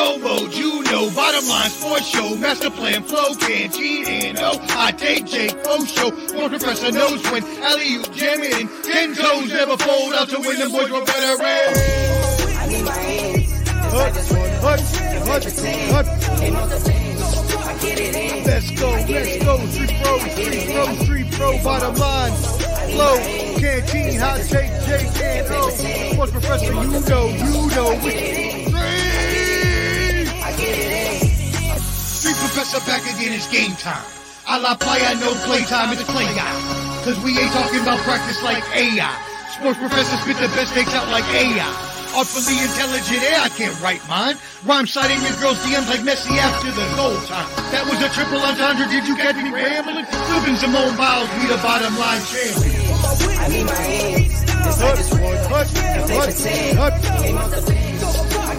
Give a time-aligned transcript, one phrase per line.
[0.00, 1.10] go mode, you know.
[1.14, 4.58] Bottom line sports show, master plan, flow, can't cheat and oh.
[4.70, 6.10] I take Jake O show.
[6.34, 8.68] More professor knows when alley you jam it in.
[8.82, 10.58] Ten toes never fold out to win.
[10.58, 11.42] The boys were better.
[11.42, 13.46] I need my.
[18.46, 19.66] Let's go, let's go.
[19.66, 21.62] Street pro, street pro, street pro.
[21.62, 22.32] Bottom line,
[22.92, 23.16] flow,
[23.58, 25.70] canteen, hot take, Jake and O.
[25.70, 28.49] Sports professor, you know, you know.
[32.40, 34.00] Professor back again, it's game time.
[34.48, 36.48] A la playa, no playtime, it's play guy.
[37.04, 39.12] Cause we ain't talking about practice like AI.
[39.52, 41.68] Sports Professor spit the best takes out like AI.
[42.16, 44.34] Artfully intelligent, yeah, I can't write mine.
[44.64, 47.46] Rhyme citing your girl's DMs like Messi after the goal time.
[47.70, 50.08] That was a triple entendre, did you catch me rambling?
[50.08, 52.72] Flipping Simone Biles, we the bottom line champion.
[53.36, 54.42] I need my hands.
[54.48, 55.30] It's like this one.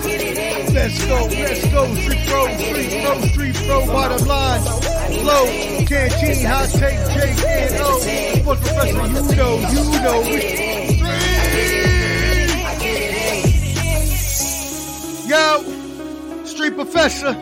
[0.03, 4.61] Let's go, let's go, street pro, street pro, street pro, bottom line.
[4.61, 5.45] Flow,
[5.85, 7.99] canteen, hot take, Jake and O.
[7.99, 10.23] Sports professor, you know, you know.
[10.23, 10.71] Street.
[15.29, 15.63] Yo,
[16.45, 17.35] street professor,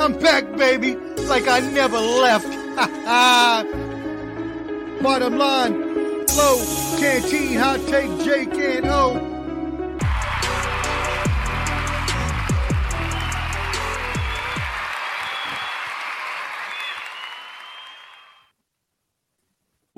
[0.00, 2.48] I'm back, baby, like I never left.
[5.02, 6.56] bottom line, flow,
[6.98, 8.52] canteen, hot take, Jake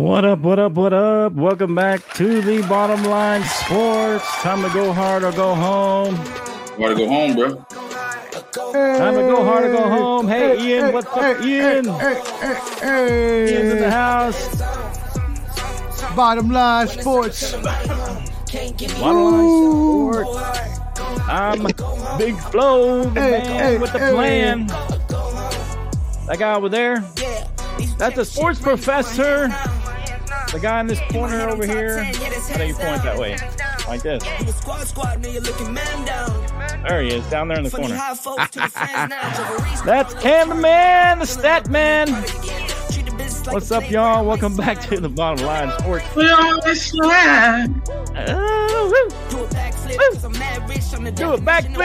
[0.01, 1.35] What up, what up, what up?
[1.35, 4.25] Welcome back to the bottom line sports.
[4.41, 6.15] Time to go hard or go home.
[6.79, 7.55] Gotta go home, bro.
[7.57, 10.27] Time to go hard or go home.
[10.27, 11.85] Hey, Ian, what's up, Ian?
[11.85, 14.57] Hey, hey, hey, Ian's in the house.
[16.17, 17.53] Bottom line sports.
[17.53, 17.75] Bottom
[19.05, 19.51] line
[20.17, 21.29] sports.
[21.29, 21.63] I'm
[22.17, 24.13] Big Flo, the Hey, man hey, with the hey.
[24.15, 24.67] plan.
[26.27, 27.05] That guy over there,
[27.99, 29.53] that's a sports professor.
[30.53, 32.03] The guy in this corner over here.
[32.03, 33.37] How do you point that way?
[33.87, 34.23] Like this.
[36.89, 37.95] There he is, down there in the corner.
[39.85, 42.09] That's Cam the Man, the stat man.
[43.53, 44.25] What's up, y'all?
[44.27, 46.05] Welcome back to the bottom line sports.
[48.29, 49.09] Oh, woo.
[51.13, 51.79] Do a backflip.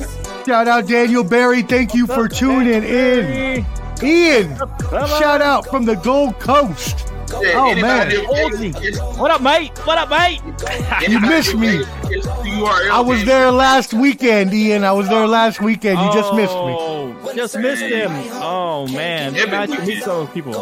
[0.00, 0.46] Man.
[0.46, 1.62] Shout out Daniel Barry.
[1.62, 3.66] Thank you for tuning in.
[4.02, 4.56] Ian,
[4.90, 7.08] shout out from the Gold Coast.
[7.40, 7.82] Yeah, Oh, man.
[7.82, 9.70] that- it's- it's- What up, mate?
[9.84, 10.40] What up, mate?
[11.08, 11.82] You missed me.
[12.90, 14.84] I was there last weekend, Ian.
[14.84, 15.98] I was there last weekend.
[15.98, 16.76] You just missed me.
[16.78, 18.12] Oh, Just missed him.
[18.42, 20.52] Oh man, Yeah, nice but- to meet some people.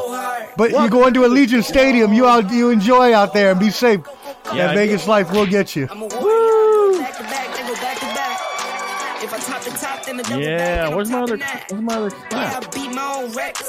[0.57, 2.13] But you go into to Allegiant Stadium.
[2.15, 4.01] You out, you enjoy out there and be safe.
[4.55, 5.89] Yeah, that Vegas life will get you.
[6.21, 6.40] Woo!
[10.29, 11.39] Yeah, where's my other?
[11.69, 12.11] Where's my other?
[12.11, 12.75] Crap?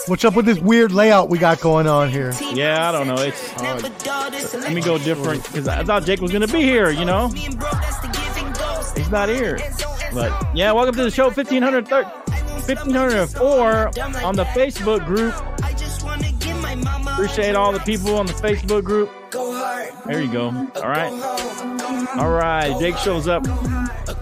[0.08, 2.34] What's up with this weird layout we got going on here?
[2.54, 3.16] Yeah, I don't know.
[3.22, 6.90] It's let me go different because I thought Jake was gonna be here.
[6.90, 9.60] You know, he's not here.
[10.14, 13.92] But yeah, welcome to the show 1500 1504
[14.26, 15.34] on the Facebook group.
[16.72, 19.10] Appreciate all the people on the Facebook group.
[20.06, 20.46] There you go.
[20.76, 21.12] All right.
[22.18, 22.78] All right.
[22.80, 23.46] Jake shows up.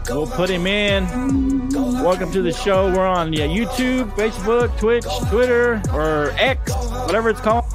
[0.10, 1.70] We'll put him in.
[1.70, 2.92] Welcome to the show.
[2.92, 6.74] We're on yeah, YouTube, Facebook, Twitch, Twitter, or X,
[7.06, 7.66] whatever it's called.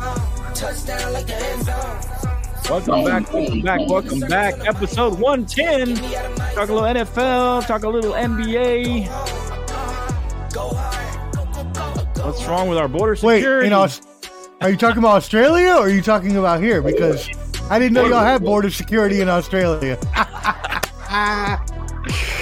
[2.69, 4.55] Welcome back, welcome back, welcome back.
[4.67, 5.95] Episode 110.
[6.55, 9.07] Talk a little NFL, talk a little NBA.
[12.25, 13.67] What's wrong with our border Wait, security?
[13.69, 14.01] in Aus-
[14.65, 16.81] are you talking about Australia or are you talking about here?
[16.81, 17.29] Because
[17.71, 19.99] I didn't know y'all had border security in Australia.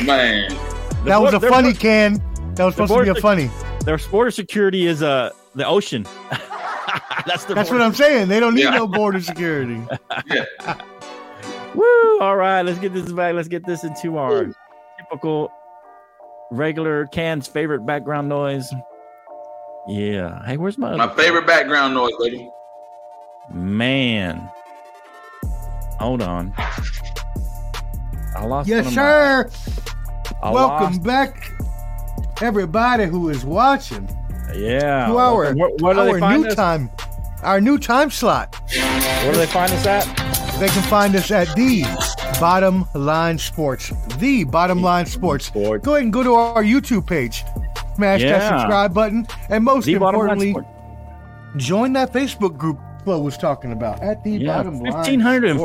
[0.05, 0.49] Man.
[0.49, 2.23] The That was a funny bor- can.
[2.55, 3.51] That was supposed to be a funny.
[3.85, 6.05] Their border security is uh the ocean.
[7.27, 8.29] That's the That's what I'm saying.
[8.29, 8.71] They don't need Yeah.
[8.77, 9.81] no border security.
[10.31, 10.45] Yeah.
[11.75, 12.21] Woo!
[12.21, 13.35] All right, let's get this back.
[13.35, 14.55] Let's get this into our
[14.99, 15.51] typical
[16.53, 18.71] regular Can's favorite background noise.
[19.87, 20.45] Yeah.
[20.45, 22.49] Hey, where's my, My favorite background noise, baby.
[23.51, 24.49] man?
[25.99, 26.53] Hold on.
[28.37, 28.69] I lost.
[28.69, 29.51] Yes, one of my- sir.
[30.43, 31.51] Welcome lost- back,
[32.41, 34.09] everybody who is watching
[34.55, 35.07] Yeah.
[35.07, 35.59] to our, Welcome.
[35.59, 36.55] Where, where our new us?
[36.55, 36.91] time,
[37.43, 38.57] our new time slot.
[39.23, 40.05] Where do they find us at?
[40.59, 41.83] They can find us at the
[42.41, 43.93] Bottom Line Sports.
[44.19, 45.47] The Bottom Line Sports.
[45.47, 45.85] Sports.
[45.85, 47.45] Go ahead and go to our YouTube page.
[47.97, 49.27] Smash that subscribe button.
[49.49, 50.55] And most The importantly,
[51.57, 55.51] join that Facebook group Flo was talking about at the Yeah, Bottom Line fifteen hundred
[55.51, 55.59] and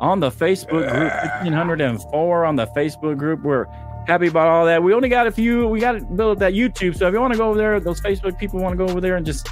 [0.00, 3.42] on the Facebook group, 1504 on the Facebook group.
[3.42, 3.66] We're
[4.06, 4.82] happy about all that.
[4.82, 6.96] We only got a few, we got to build that YouTube.
[6.96, 9.00] So if you want to go over there, those Facebook people want to go over
[9.00, 9.48] there and just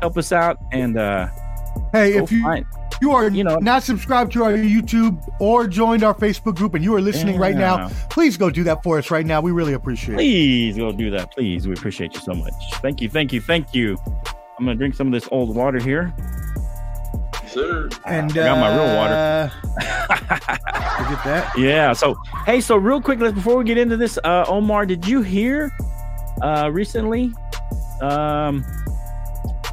[0.00, 0.58] help us out.
[0.72, 1.28] And uh,
[1.92, 2.64] Hey, go if you find-
[3.00, 6.82] you are You know- not subscribed to our YouTube or joined our Facebook group and
[6.84, 9.40] you are listening right now, please go do that for us right now.
[9.40, 10.18] We really appreciate it.
[10.18, 11.32] please go do that.
[11.32, 11.66] Please.
[11.68, 12.52] We appreciate you so much.
[12.82, 13.08] Thank you.
[13.08, 13.40] Thank you.
[13.40, 13.96] Thank you.
[14.58, 16.12] I'm going to drink some of this old water here.
[17.46, 17.88] Sir.
[18.04, 19.14] And I got my real water.
[19.14, 19.48] uh,
[20.98, 21.52] Forget that.
[21.56, 21.92] Yeah.
[21.92, 25.22] So, hey, so real quick, let's before we get into this, uh, Omar, did you
[25.22, 25.70] hear
[26.42, 27.32] uh, recently?
[28.02, 28.64] Um,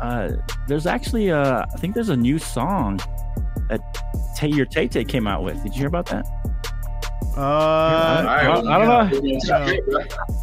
[0.06, 0.32] uh,
[0.68, 3.00] there's actually, uh, I think there's a new song
[3.70, 3.82] that
[4.38, 5.62] Tay your Tay Tay came out with.
[5.64, 6.26] Did you hear about that?
[7.36, 9.20] Uh, All right, I- I don't know.
[9.20, 9.56] know.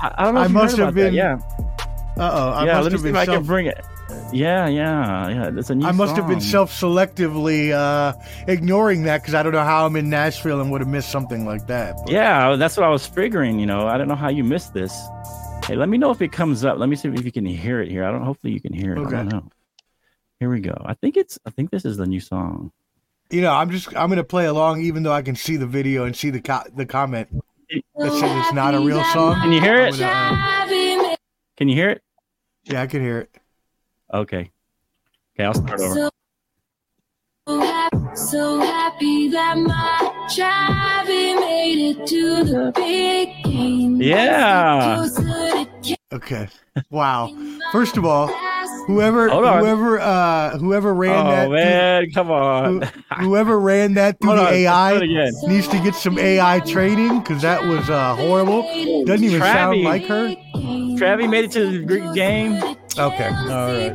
[0.00, 0.40] I, I don't know.
[0.40, 0.94] I must have about that.
[0.94, 1.38] been- Yeah.
[2.18, 2.50] uh oh.
[2.50, 2.74] I yeah.
[2.74, 3.46] must Let me have see if been I can self.
[3.46, 3.80] bring it.
[4.32, 4.66] Yeah.
[4.68, 5.28] Yeah.
[5.28, 5.50] Yeah.
[5.50, 5.86] That's a new.
[5.86, 8.12] I must have been self-selectively uh,
[8.46, 11.46] ignoring that because I don't know how I'm in Nashville and would have missed something
[11.46, 11.96] like that.
[12.04, 13.58] But- Yeah, that's what I was figuring.
[13.58, 14.92] You know, I don't know how you missed this.
[15.66, 16.78] Hey, let me know if it comes up.
[16.78, 18.04] Let me see if you can hear it here.
[18.04, 18.22] I don't.
[18.22, 18.98] Hopefully, you can hear it.
[18.98, 19.16] Okay.
[19.16, 19.48] I don't know.
[20.40, 20.74] Here we go.
[20.84, 21.38] I think it's.
[21.46, 22.72] I think this is the new song.
[23.30, 26.04] You know, I'm just I'm gonna play along even though I can see the video
[26.04, 27.28] and see the co- the comment
[27.96, 29.40] that says it's not a real song.
[29.40, 29.98] Can you hear it?
[29.98, 31.16] gonna, uh,
[31.56, 32.02] Can you hear it?
[32.64, 33.30] yeah, I can hear it.
[34.12, 34.50] Okay.
[35.34, 35.94] Okay, I'll start over.
[35.94, 36.10] So,
[37.46, 37.71] happy,
[38.14, 44.00] so happy that my Javi made it to the big game.
[44.00, 45.06] Yeah.
[46.12, 46.48] Okay.
[46.90, 47.30] Wow.
[47.72, 48.28] First of all,
[48.86, 52.82] whoever whoever uh whoever ran Oh that man, come on.
[52.82, 52.88] who-
[53.24, 54.52] whoever ran that through Hold the on.
[54.54, 55.32] AI Let's do it again.
[55.54, 58.62] needs to get some AI training because that was uh, horrible.
[59.04, 60.34] Doesn't even sound like her.
[60.98, 62.54] Travi made it to the Greek game.
[62.98, 63.28] Okay.
[63.28, 63.94] All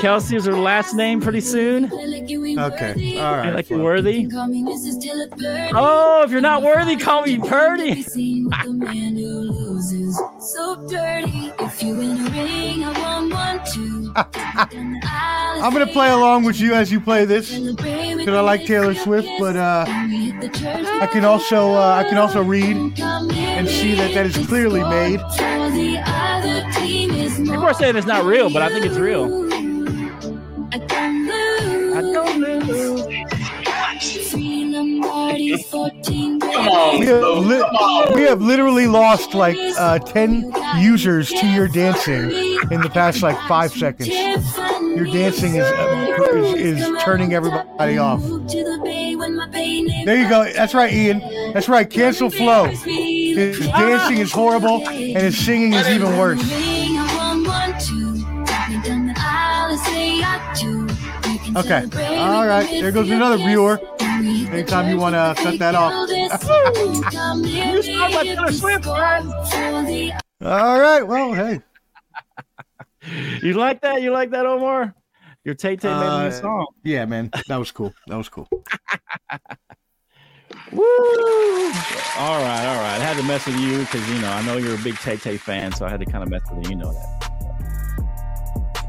[0.00, 1.86] Kelsey is her last name pretty soon.
[1.86, 3.18] Okay.
[3.18, 3.46] All right.
[3.46, 3.84] I like you fine.
[3.84, 4.28] worthy.
[4.32, 8.02] Oh, Oh, if you're not worthy, call me Purdy.
[8.02, 8.18] So
[10.88, 11.52] dirty.
[11.60, 14.12] If you win a ring, I want one too.
[14.14, 19.28] I'm gonna play along with you as you play this because I like Taylor Swift,
[19.38, 24.26] but uh, I I can also uh, I can also read and see that that
[24.26, 25.20] is clearly made.
[27.44, 29.48] People are saying it's not real, but I think it's real.
[30.70, 33.06] I don't lose.
[34.30, 37.40] Free Lombardi, 14 Come on, We have, Flo.
[37.40, 38.14] li- Come on.
[38.14, 42.30] we have literally lost like uh, 10 users to your dancing
[42.70, 44.08] in the past like five seconds.
[44.08, 48.20] Your dancing is, uh, is, is turning everybody off.
[48.22, 50.44] There you go.
[50.52, 51.20] That's right, Ian.
[51.52, 51.88] That's right.
[51.88, 52.66] Cancel Flo.
[52.66, 56.40] His dancing is horrible and his singing is even worse.
[61.58, 61.82] Okay.
[62.18, 62.68] All right.
[62.70, 63.80] There goes another viewer.
[64.00, 66.08] Anytime you want to cut that off.
[66.10, 66.28] You
[67.82, 70.12] sound like Taylor Swift, man.
[70.42, 71.02] All right.
[71.02, 71.60] Well, hey.
[73.42, 74.02] You like that?
[74.02, 74.94] You like that, Omar?
[75.44, 76.66] Your Tay Tay made a Uh, song.
[76.84, 77.30] Yeah, man.
[77.48, 77.92] That was cool.
[78.06, 78.48] That was cool.
[80.72, 80.82] Woo!
[80.82, 82.98] All right, all right.
[83.00, 85.16] I had to mess with you because you know I know you're a big Tay
[85.16, 86.70] Tay fan, so I had to kind of mess with you.
[86.70, 87.27] You know that.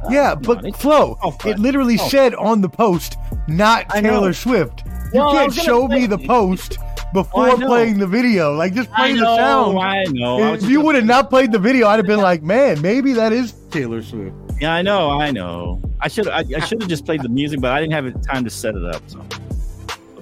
[0.09, 2.07] Yeah, but Flo, oh, it literally Oh.
[2.07, 3.17] said on the post,
[3.47, 4.83] not Taylor Swift.
[5.13, 7.67] You Well, can't show me the post oh, before I know.
[7.67, 8.53] playing the video.
[8.55, 9.79] Like, just play I the sound.
[9.79, 10.53] I know.
[10.53, 13.13] If just you would have not played the video, I'd have been like, man, maybe
[13.13, 14.35] that is Taylor Swift.
[14.61, 15.81] Yeah, I know, I know.
[16.01, 18.43] I should I, I should have just played the music, but I didn't have time
[18.43, 19.01] to set it up.
[19.07, 19.25] So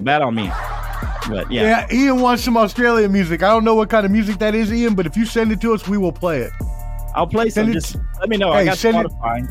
[0.00, 0.50] bad on me.
[1.28, 1.92] But yeah, Yeah.
[1.92, 3.42] Ian wants some Australian music.
[3.42, 5.60] I don't know what kind of music that is, Ian, but if you send it
[5.60, 6.52] to us, we will play it.
[7.14, 7.72] I'll play some.
[7.72, 8.50] Just let me know.
[8.50, 9.48] I got Spotify.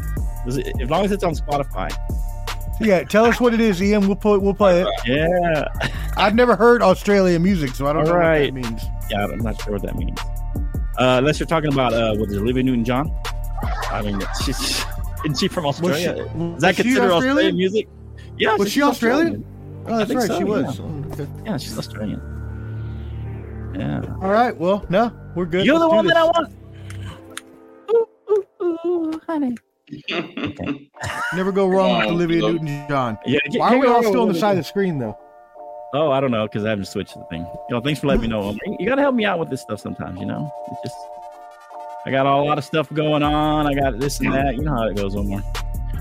[0.48, 1.92] It- As long as it's on Spotify.
[2.80, 4.06] Yeah, tell us what it is, Ian.
[4.08, 4.88] We'll put we'll play it.
[5.06, 5.68] Yeah,
[6.16, 8.84] I've never heard Australian music, so I don't know what that means.
[9.10, 9.26] yeah.
[9.26, 10.18] I'm not sure what that means.
[11.00, 13.12] Uh, unless you're talking about uh, what is it, Olivia Newton-John?
[13.92, 14.86] I mean, she's
[15.26, 16.24] isn't she from Was she, Australia?
[16.36, 17.38] was Is that she considered Australian?
[17.38, 17.56] Australian?
[17.58, 17.88] music?
[18.38, 18.56] Yeah.
[18.56, 19.46] Was she Australian?
[19.88, 20.28] Oh, that's right.
[20.28, 20.78] so, she was.
[20.80, 20.86] yeah.
[20.86, 21.28] Oh, okay.
[21.46, 22.22] Yeah, she's Australian.
[23.76, 24.02] Yeah.
[24.22, 24.56] All right.
[24.56, 25.66] Well, no, we're good.
[25.66, 26.54] You're the Let's do one that I want.
[28.86, 29.55] Ooh, ooh, ooh, honey.
[31.34, 33.17] Never go wrong with Olivia Newton-John.
[33.25, 35.17] Yeah, Why are we all still on the side of the screen though?
[35.93, 37.48] Oh, I don't know because I haven't switched the thing.
[37.69, 38.55] Yo, thanks for letting me know.
[38.79, 40.19] You gotta help me out with this stuff sometimes.
[40.19, 40.96] You know, it's just
[42.05, 43.65] I got a lot of stuff going on.
[43.65, 44.55] I got this and that.
[44.55, 45.41] You know how it goes, Omar.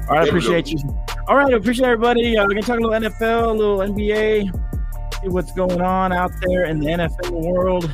[0.08, 0.78] All right, I appreciate you.
[1.28, 2.36] All right, I appreciate everybody.
[2.36, 6.32] Uh, we're gonna talk a little NFL, a little NBA, see what's going on out
[6.46, 7.90] there in the NFL world.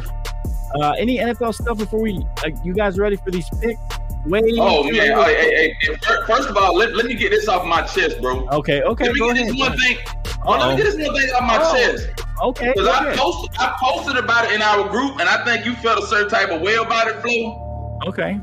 [0.81, 2.19] Uh, any NFL stuff before we?
[2.45, 3.79] Uh, you guys ready for these picks?
[4.27, 4.45] Wait.
[4.59, 7.83] Oh man, hey, hey, hey, first of all, let, let me get this off my
[7.83, 8.47] chest, bro.
[8.51, 8.81] Okay.
[8.83, 9.05] Okay.
[9.07, 9.53] let me Go get ahead.
[9.53, 9.99] this one thing.
[10.45, 11.77] Oh, let me get this one thing off my Oh.
[11.77, 12.09] chest.
[12.43, 12.73] Okay.
[12.75, 16.03] Because I posted, I posted about it in our group, and I think you felt
[16.03, 17.99] a certain type of way about it, Flo.
[18.07, 18.39] Okay.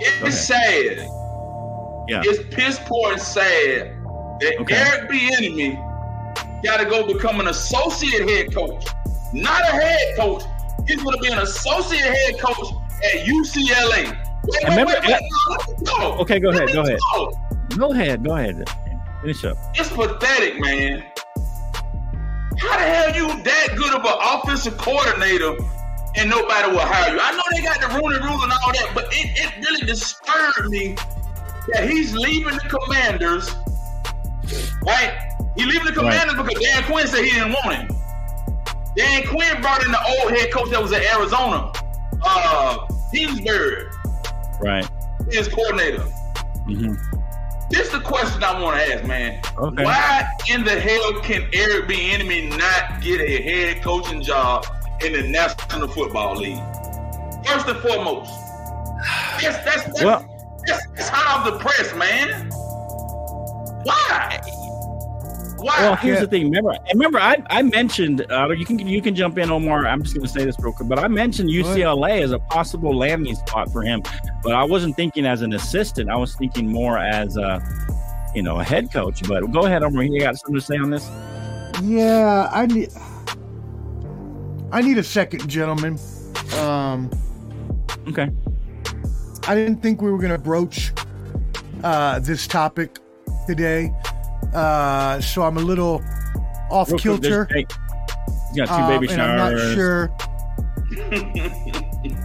[0.00, 1.08] It's sad.
[2.08, 2.20] Yeah.
[2.24, 3.92] It's piss poor and sad
[4.40, 4.74] that Okay.
[4.74, 8.84] Eric Bieniemy got to go become an associate head coach,
[9.32, 10.42] not a head coach.
[10.88, 12.66] He's going to be an associate head coach
[13.14, 14.18] at UCLA.
[14.46, 15.20] Wait, wait, Remember- wait, wait.
[15.80, 16.20] No, talk.
[16.20, 16.98] Okay, go ahead, go ahead.
[17.12, 17.32] talk.
[17.78, 18.24] Go ahead.
[18.24, 18.68] Go ahead.
[19.22, 19.56] Finish up.
[19.74, 21.04] It's pathetic, man.
[22.58, 25.54] How the hell you that good of an offensive coordinator
[26.16, 27.20] and nobody will hire you?
[27.20, 30.68] I know they got the Rooney Rule and all that, but it, it really disturbed
[30.68, 30.94] me
[31.72, 33.54] that he's leaving the Commanders,
[34.86, 35.18] right?
[35.56, 37.88] He leaving the Commanders because Dan Quinn said he didn't want him.
[38.96, 41.72] Dan Quinn brought in the old head coach that was at Arizona,
[42.22, 42.76] uh,
[43.12, 43.86] Kingsbury,
[44.60, 44.88] Right.
[45.30, 46.00] his coordinator.
[46.00, 46.94] hmm
[47.70, 49.40] This is the question I want to ask, man.
[49.58, 49.84] Okay.
[49.84, 54.66] Why in the hell can Eric Bieniemy not get a head coaching job
[55.04, 56.62] in the National Football League?
[57.46, 58.32] First and foremost.
[59.40, 60.30] That's, that's, that's, Well-
[60.66, 62.48] that's, that's hot off the press, man.
[63.84, 64.40] Why?
[65.64, 65.80] Why?
[65.80, 66.44] Well, here's the thing.
[66.44, 68.26] Remember, remember, I, I mentioned.
[68.30, 69.86] Uh, you can you can jump in, Omar.
[69.86, 72.96] I'm just going to say this real quick, but I mentioned UCLA as a possible
[72.96, 74.02] landing spot for him.
[74.42, 76.10] But I wasn't thinking as an assistant.
[76.10, 77.62] I was thinking more as a,
[78.34, 79.26] you know, a head coach.
[79.26, 80.02] But go ahead, Omar.
[80.02, 81.08] You got something to say on this?
[81.82, 82.90] Yeah, I need.
[84.70, 85.98] I need a second, gentlemen.
[86.58, 87.10] Um,
[88.08, 88.28] Okay.
[89.46, 90.92] I didn't think we were going to broach
[91.82, 92.98] uh, this topic
[93.46, 93.92] today,
[94.54, 96.02] uh, so I'm a little
[96.70, 97.46] off Real kilter.
[97.46, 97.72] there's Jake.
[98.48, 100.10] He's got two um, baby and I'm not sure.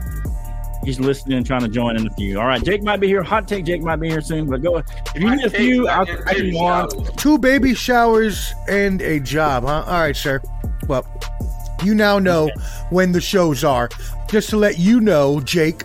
[0.85, 2.39] He's listening trying to join in a few.
[2.39, 3.21] All right, Jake might be here.
[3.21, 4.47] Hot take, Jake might be here soon.
[4.47, 4.77] But go.
[4.77, 6.89] If you need a few, I'll, I can go on.
[7.17, 9.83] Two baby showers and a job, huh?
[9.85, 10.41] All right, sir.
[10.87, 11.05] Well,
[11.83, 12.49] you now know
[12.89, 13.89] when the shows are.
[14.29, 15.83] Just to let you know, Jake,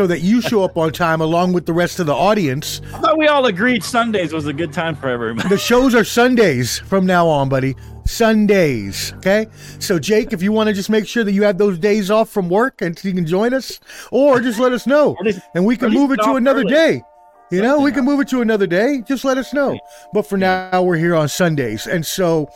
[0.00, 2.80] so that you show up on time along with the rest of the audience.
[2.94, 5.46] I thought we all agreed Sundays was a good time for everybody.
[5.50, 7.76] The shows are Sundays from now on, buddy.
[8.06, 9.12] Sundays.
[9.18, 9.46] Okay.
[9.78, 12.30] So, Jake, if you want to just make sure that you have those days off
[12.30, 13.78] from work and you can join us,
[14.10, 15.18] or just let us know
[15.54, 16.72] and we can move it to another early.
[16.72, 17.02] day.
[17.50, 19.02] You know, we can move it to another day.
[19.06, 19.78] Just let us know.
[20.14, 21.86] But for now, we're here on Sundays.
[21.86, 22.48] And so,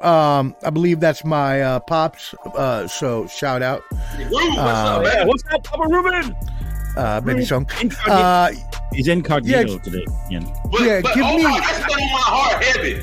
[0.00, 2.34] um, I believe that's my uh, pops.
[2.56, 3.82] Uh, so, shout out,
[4.18, 5.28] Rude, what's up, man?
[5.28, 6.34] what's up, Papa Ruben?
[6.96, 7.68] Uh, baby song.
[8.06, 8.50] Uh,
[8.92, 9.78] He's incognito yeah.
[9.78, 10.04] today.
[10.30, 10.40] Yeah,
[10.72, 13.02] But, yeah, but give oh, me- that's been on my heart heavy.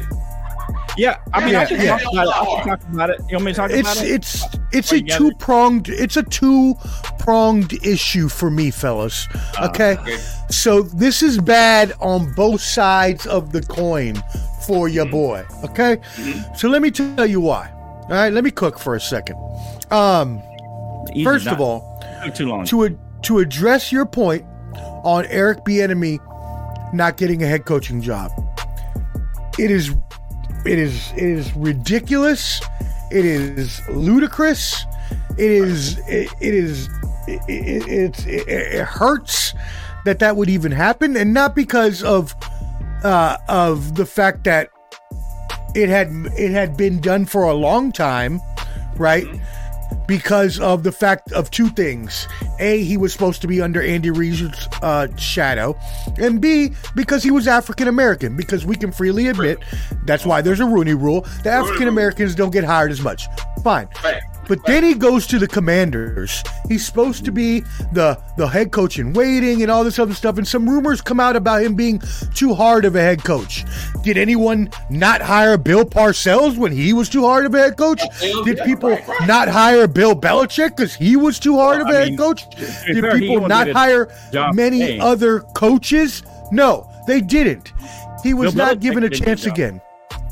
[0.98, 1.18] yeah.
[1.34, 1.98] I mean, Yeah, I can yeah.
[2.00, 2.34] talk about it.
[2.36, 3.20] I can talk about it.
[3.30, 4.10] You want me to talk it's about it?
[4.12, 6.74] it's it's Or a two pronged it's a two
[7.20, 9.27] pronged issue for me fellas
[9.58, 10.18] Ah, okay okay.
[10.50, 14.15] so this is bad on both sides of the coin
[14.68, 15.98] for your boy okay
[16.56, 17.72] so let me tell you why
[18.04, 19.38] all right let me cook for a second
[19.92, 20.42] um
[21.13, 22.04] Easy, first not- of all
[22.36, 22.65] too long.
[22.65, 22.89] to a,
[23.25, 24.46] to address your point
[25.03, 26.20] on Eric Bieniemy
[26.94, 28.32] not getting a head coaching job.
[29.60, 29.96] It is
[30.65, 32.62] it is it is ridiculous.
[33.12, 34.86] It is ludicrous.
[35.38, 36.89] It is it, it is
[37.27, 39.53] it, it, it, it hurts
[40.05, 42.36] that that would even happen and not because of
[43.03, 44.70] uh of the fact that
[45.75, 48.39] it had it had been done for a long time,
[48.98, 49.27] right?
[50.07, 52.27] Because of the fact of two things.
[52.59, 55.77] A, he was supposed to be under Andy Reid's uh, shadow,
[56.17, 58.35] and B, because he was African American.
[58.35, 59.59] Because we can freely admit
[60.05, 61.21] that's why there's a Rooney Rule.
[61.43, 63.27] The African Americans don't get hired as much.
[63.63, 63.89] Fine.
[64.47, 66.43] But then he goes to the Commanders.
[66.67, 67.61] He's supposed to be
[67.93, 70.37] the the head coach in waiting and all this other stuff.
[70.37, 72.01] And some rumors come out about him being
[72.33, 73.63] too hard of a head coach.
[74.03, 78.01] Did anyone not hire Bill Parcells when he was too hard of a head coach?
[78.43, 82.43] Did people not hire Bill Belichick because he was too hard of a head coach?
[82.85, 84.09] Did people not hire
[84.53, 86.23] many other coaches?
[86.51, 87.73] No, they didn't.
[88.23, 89.81] He was not given a chance again.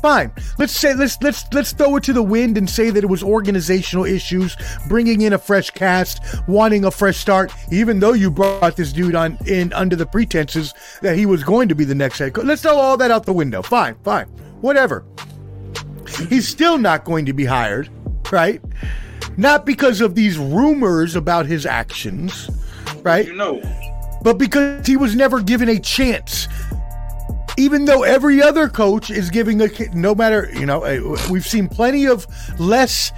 [0.04, 0.32] Fine.
[0.58, 3.22] Let's say let's let's let's throw it to the wind and say that it was
[3.22, 4.54] organizational issues,
[4.86, 7.50] bringing in a fresh cast, wanting a fresh start.
[7.72, 11.70] Even though you brought this dude on in under the pretenses that he was going
[11.70, 12.44] to be the next head coach.
[12.44, 13.62] Let's throw all that out the window.
[13.62, 14.26] Fine, fine,
[14.60, 15.06] whatever.
[16.28, 17.88] He's still not going to be hired,
[18.30, 18.60] right?
[19.38, 22.50] Not because of these rumors about his actions,
[23.02, 23.26] right?
[23.26, 23.62] You know.
[24.22, 26.46] but because he was never given a chance.
[27.56, 31.68] Even though every other coach is giving a no matter you know uh, we've seen
[31.68, 32.26] plenty of
[32.58, 33.12] less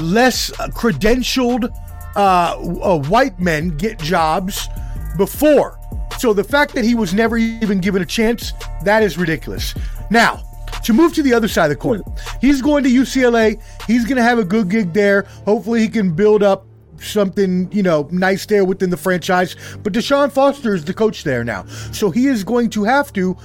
[0.00, 1.72] less uh, credentialed
[2.16, 4.68] uh, uh, white men get jobs
[5.16, 5.78] before.
[6.18, 8.52] So the fact that he was never even given a chance
[8.82, 9.74] that is ridiculous.
[10.10, 10.42] Now
[10.84, 12.02] to move to the other side of the coin,
[12.40, 13.60] he's going to UCLA.
[13.86, 15.22] He's going to have a good gig there.
[15.44, 16.66] Hopefully, he can build up
[17.10, 19.56] something you know nice there within the franchise.
[19.82, 23.36] But Deshaun Foster is the coach there now, so he is going to have to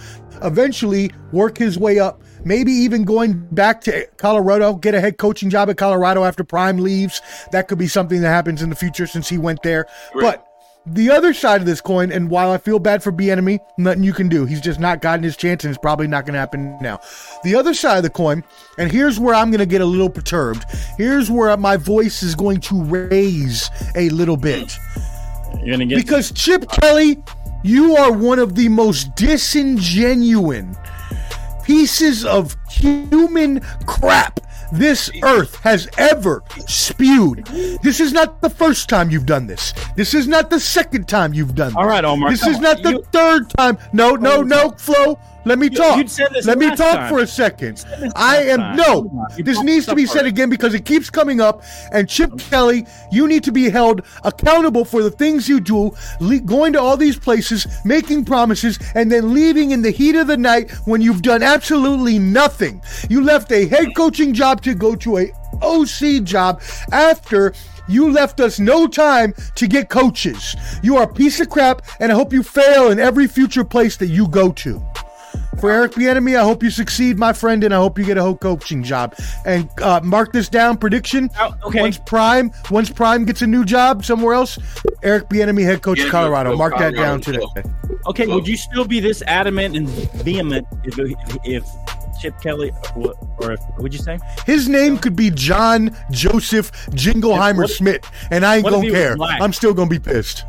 [0.43, 2.21] eventually work his way up.
[2.43, 6.77] Maybe even going back to Colorado, get a head coaching job at Colorado after Prime
[6.77, 7.21] leaves.
[7.51, 9.85] That could be something that happens in the future since he went there.
[10.13, 10.50] But
[10.85, 14.13] the other side of this coin, and while I feel bad for Bieniemy, nothing you
[14.13, 14.45] can do.
[14.45, 16.99] He's just not gotten his chance, and it's probably not going to happen now.
[17.43, 18.43] The other side of the coin,
[18.77, 20.65] and here's where I'm going to get a little perturbed.
[20.97, 24.77] Here's where my voice is going to raise a little bit.
[25.59, 27.21] You're gonna get Because Chip Kelly,
[27.63, 30.77] you are one of the most disingenuine
[31.63, 34.39] pieces of human crap
[34.71, 37.45] this earth has ever spewed.
[37.81, 39.73] This is not the first time you've done this.
[39.95, 41.75] This is not the second time you've done this.
[41.77, 42.61] All right, Omar, This is on.
[42.63, 43.77] not the You- third time.
[43.93, 45.19] No, no, no, Flo.
[45.43, 45.97] Let me talk.
[45.97, 47.09] you said this Let me talk time.
[47.09, 47.83] for a second.
[48.15, 48.75] I am time.
[48.77, 49.27] no.
[49.37, 51.63] You This needs to be said again because it keeps coming up.
[51.91, 56.39] And Chip Kelly, you need to be held accountable for the things you do, le-
[56.41, 60.37] going to all these places, making promises, and then leaving in the heat of the
[60.37, 62.81] night when you've done absolutely nothing.
[63.09, 65.31] You left a head coaching job to go to a
[65.61, 67.53] OC job after.
[67.87, 70.55] You left us no time to get coaches.
[70.81, 73.97] You are a piece of crap, and I hope you fail in every future place
[73.97, 74.81] that you go to.
[75.61, 78.21] For Eric Bieniemy, I hope you succeed, my friend, and I hope you get a
[78.23, 79.13] whole coaching job.
[79.45, 81.29] And uh, mark this down: prediction.
[81.39, 81.81] Oh, okay.
[81.81, 84.57] Once Prime, once Prime gets a new job somewhere else,
[85.03, 86.51] Eric Bieniemy, head coach Yeah, of Colorado.
[86.51, 87.45] go Mark that down today.
[88.07, 89.87] Okay, would you still be this adamant and
[90.23, 90.97] vehement if,
[91.45, 91.63] if
[92.19, 94.17] Chip Kelly, or or if, would you say?
[94.47, 99.15] His name could be John Joseph Jingleheimer What- Smith, and I ain't gonna care.
[99.19, 100.43] I'm still gonna be pissed.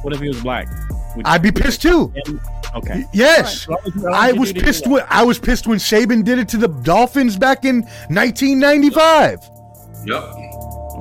[0.00, 0.68] What if he was black?
[1.16, 2.12] Would I'd be pissed too.
[2.26, 2.40] you-
[2.74, 3.04] okay.
[3.12, 5.66] Yes, All right, as long as- as long I was pissed when I was pissed
[5.66, 9.38] when Saban did it to the Dolphins back in 1995.
[10.06, 10.22] Yep.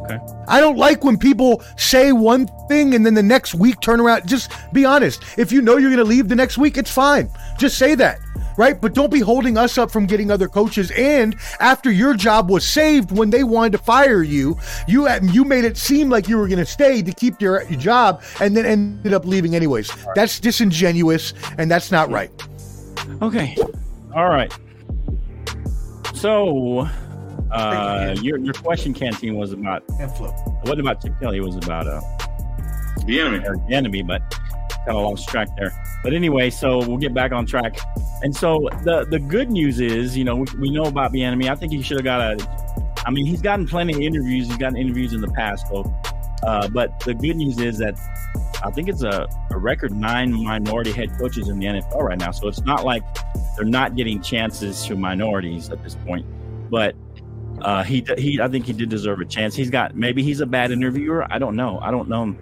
[0.04, 0.20] Okay.
[0.48, 4.28] I don't like when people say one thing and then the next week turn around.
[4.28, 5.24] Just be honest.
[5.38, 7.30] If you know you're going to leave the next week, it's fine.
[7.58, 8.18] Just say that,
[8.58, 8.80] right?
[8.80, 10.92] But don't be holding us up from getting other coaches.
[10.92, 15.66] And after your job was saved when they wanted to fire you, you you made
[15.66, 18.66] it seem like you were going to stay to keep your, your job and then
[18.66, 19.92] ended up leaving anyways.
[20.16, 22.32] That's disingenuous and that's not right.
[23.22, 23.56] Okay.
[24.16, 24.54] All right.
[26.14, 26.88] So,
[27.52, 29.84] uh, your your question, canteen, was about
[30.64, 31.38] what about Chip Kelly?
[31.38, 32.02] It was about uh,
[33.06, 33.44] The enemy.
[33.46, 34.22] Eric enemy, but
[34.86, 35.72] kind of lost track there.
[36.04, 37.78] But anyway, so we'll get back on track.
[38.22, 41.50] And so the the good news is, you know, we, we know about the enemy.
[41.50, 43.04] I think he should have got a.
[43.06, 44.48] I mean, he's gotten plenty of interviews.
[44.48, 45.94] He's gotten interviews in the past, though.
[46.44, 47.98] Uh, but the good news is that
[48.64, 52.32] I think it's a, a record nine minority head coaches in the NFL right now.
[52.32, 53.04] So it's not like
[53.56, 56.26] they're not getting chances to minorities at this point.
[56.70, 56.96] But
[57.62, 59.56] uh, he he I think he did deserve a chance.
[59.56, 61.26] He's got maybe he's a bad interviewer.
[61.32, 61.80] I don't know.
[61.80, 62.36] I don't know.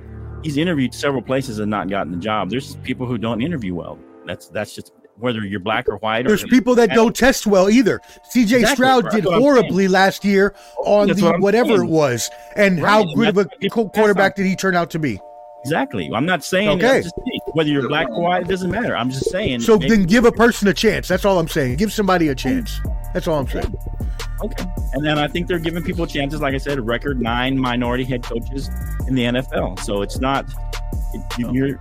[0.44, 2.50] He's interviewed several places and not gotten the job.
[2.50, 4.00] There's people who don't interview well.
[4.26, 6.26] That's that's just whether you're black or white.
[6.26, 8.00] There's or, people that don't test well either.
[8.34, 8.76] CJ Exactly.
[8.76, 11.84] Stroud did horribly last year on That's the what whatever saying.
[11.84, 12.30] it was.
[12.56, 14.76] And Right, how and good of a what people co- pass quarterback did he turn
[14.76, 15.20] out to be?
[15.64, 16.10] Exactly.
[16.12, 17.04] I'm not saying Okay.
[17.04, 17.14] Just
[17.54, 18.44] whether you're black or white.
[18.44, 18.96] It doesn't matter.
[18.98, 19.60] I'm just saying.
[19.60, 21.08] So then give a person a chance.
[21.08, 21.76] That's all I'm saying.
[21.76, 22.80] Give somebody a chance.
[23.14, 23.76] That's all I'm saying.
[24.44, 24.66] Okay.
[24.94, 26.42] And then I think they're giving people chances.
[26.42, 28.70] Like I said, record nine minority head coaches
[29.08, 29.80] in the NFL.
[29.82, 30.46] So it's not,
[31.14, 31.80] it, you- you're,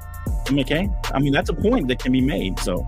[0.60, 0.88] okay.
[1.14, 2.58] I mean, that's a point that can be made.
[2.60, 2.86] So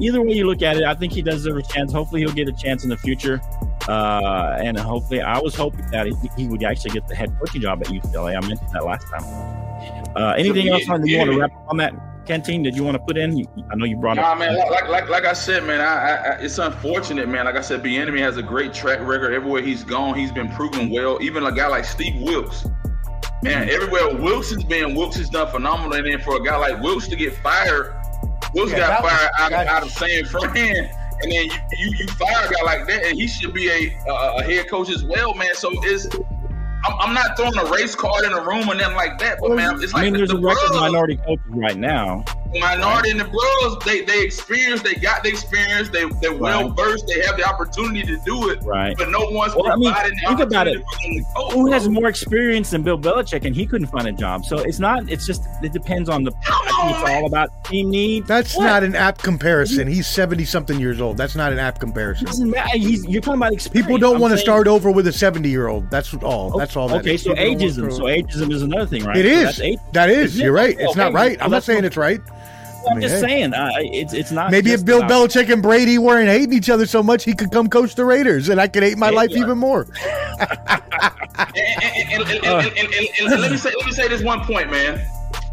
[0.00, 1.92] either way you look at it, I think he does deserve a chance.
[1.92, 3.40] Hopefully he'll get a chance in the future.
[3.88, 7.62] Uh, and hopefully, I was hoping that he, he would actually get the head coaching
[7.62, 8.36] job at UCLA.
[8.36, 9.24] I mentioned that last time.
[10.14, 11.92] Uh, anything else on you want to wrap up on that,
[12.26, 12.62] Canteen?
[12.62, 13.44] Did you want to put in?
[13.70, 14.38] I know you brought Nah, up.
[14.38, 14.56] man.
[14.56, 15.80] Like, like, like, like I said, man.
[15.80, 17.46] I, I, I, it's unfortunate, man.
[17.46, 20.16] Like I said, the enemy has a great track record everywhere he's gone.
[20.16, 21.18] He's been proven well.
[21.22, 22.64] Even a guy like Steve Wilkes,
[23.42, 23.66] man.
[23.66, 23.70] Mm-hmm.
[23.70, 25.94] Everywhere Wilkes has been, Wilkes has done phenomenal.
[25.94, 27.94] And then for a guy like Wilkes to get fired,
[28.54, 30.90] Wilkes Yeah, got that was- fired out, that- of, out of San Fran.
[31.24, 33.96] And then you, you, you fire a guy like that, and he should be a,
[34.10, 35.54] a, a head coach as well, man.
[35.54, 36.06] So it's.
[36.84, 39.54] I'm, I'm not throwing a race card in a room and nothing like that, but
[39.54, 42.24] man, it's I like mean, there's the a record minority coaches right now.
[42.60, 47.06] Minority and the bros, they they experience, they got the experience, they they're well versed,
[47.06, 48.94] they have the opportunity to do it, Right.
[48.98, 51.52] but no one's Well, I mean, providing the think about opportunity for them to coach,
[51.54, 54.44] who has more experience than Bill Belichick, and he couldn't find a job.
[54.44, 55.08] So it's not.
[55.10, 55.42] It's just.
[55.62, 56.32] It depends on the.
[56.46, 58.26] I think it's all about team need.
[58.26, 58.64] That's What?
[58.64, 59.86] not an apt comparison.
[59.88, 61.16] He's 70 something years old.
[61.16, 62.26] That's not an apt comparison.
[62.26, 62.68] Doesn't matter.
[62.74, 63.86] Uh, he's, you're talking about experience.
[63.86, 65.88] People don't want to start over with a 70 year old.
[65.90, 66.50] That's all.
[66.54, 66.88] Oh, that's all.
[66.88, 67.22] That Okay, is.
[67.22, 67.92] so People ageism.
[67.92, 69.16] So ageism is another thing, right?
[69.16, 69.24] It
[69.56, 69.76] So is.
[69.78, 70.34] that's That is.
[70.34, 70.44] Isn't?
[70.44, 70.76] You're right.
[70.78, 71.38] It's not Okay, right.
[71.40, 72.20] I'm not saying it's right.
[72.86, 73.20] I'm I mean, just hey.
[73.28, 74.50] saying, uh, it's it's not.
[74.50, 77.50] Maybe if Bill about- Belichick and Brady weren't hating each other so much, he could
[77.50, 79.16] come coach the Raiders, and I could hate my Yeah.
[79.16, 79.86] life even more.
[80.40, 80.40] And,
[81.56, 84.40] and, and, and, and, and, and, and let me say let me say this one
[84.44, 85.00] point, man.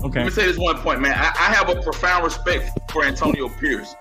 [0.01, 1.13] Okay, Let me say this one point, man.
[1.13, 3.95] I, I have a profound respect for Antonio Pierce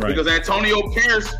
[0.00, 0.08] right.
[0.08, 1.34] because Antonio Pierce,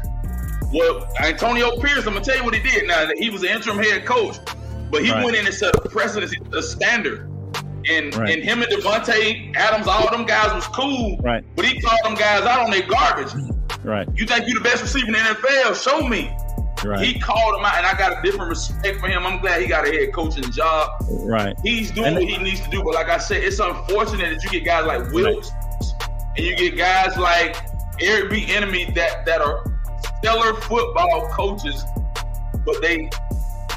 [0.75, 2.87] well, Antonio Pierce, I'm gonna tell you what he did.
[2.87, 4.37] Now he was an interim head coach,
[4.91, 5.25] but he Right.
[5.25, 7.31] went in and set a precedent, a standard.
[7.91, 8.31] And Right.
[8.35, 11.19] and him and Davante Adams, all them guys was cool.
[11.23, 11.43] Right.
[11.57, 13.33] But he called them guys out on their garbage.
[13.85, 15.75] Right, You think you the best receiver in the NFL?
[15.75, 16.31] Show me.
[16.85, 19.25] right, He called him out, and I got a different respect for him.
[19.27, 20.91] I'm glad he got a head coaching job.
[21.25, 21.57] right.
[21.65, 22.83] He's doing And- what he needs to do.
[22.83, 25.51] But like I said, it's unfortunate that you get guys like Wilkes
[26.37, 27.57] and you get guys like
[28.01, 29.65] Eric Bieniemy that that are
[30.19, 31.85] stellar football coaches,
[32.67, 33.09] but they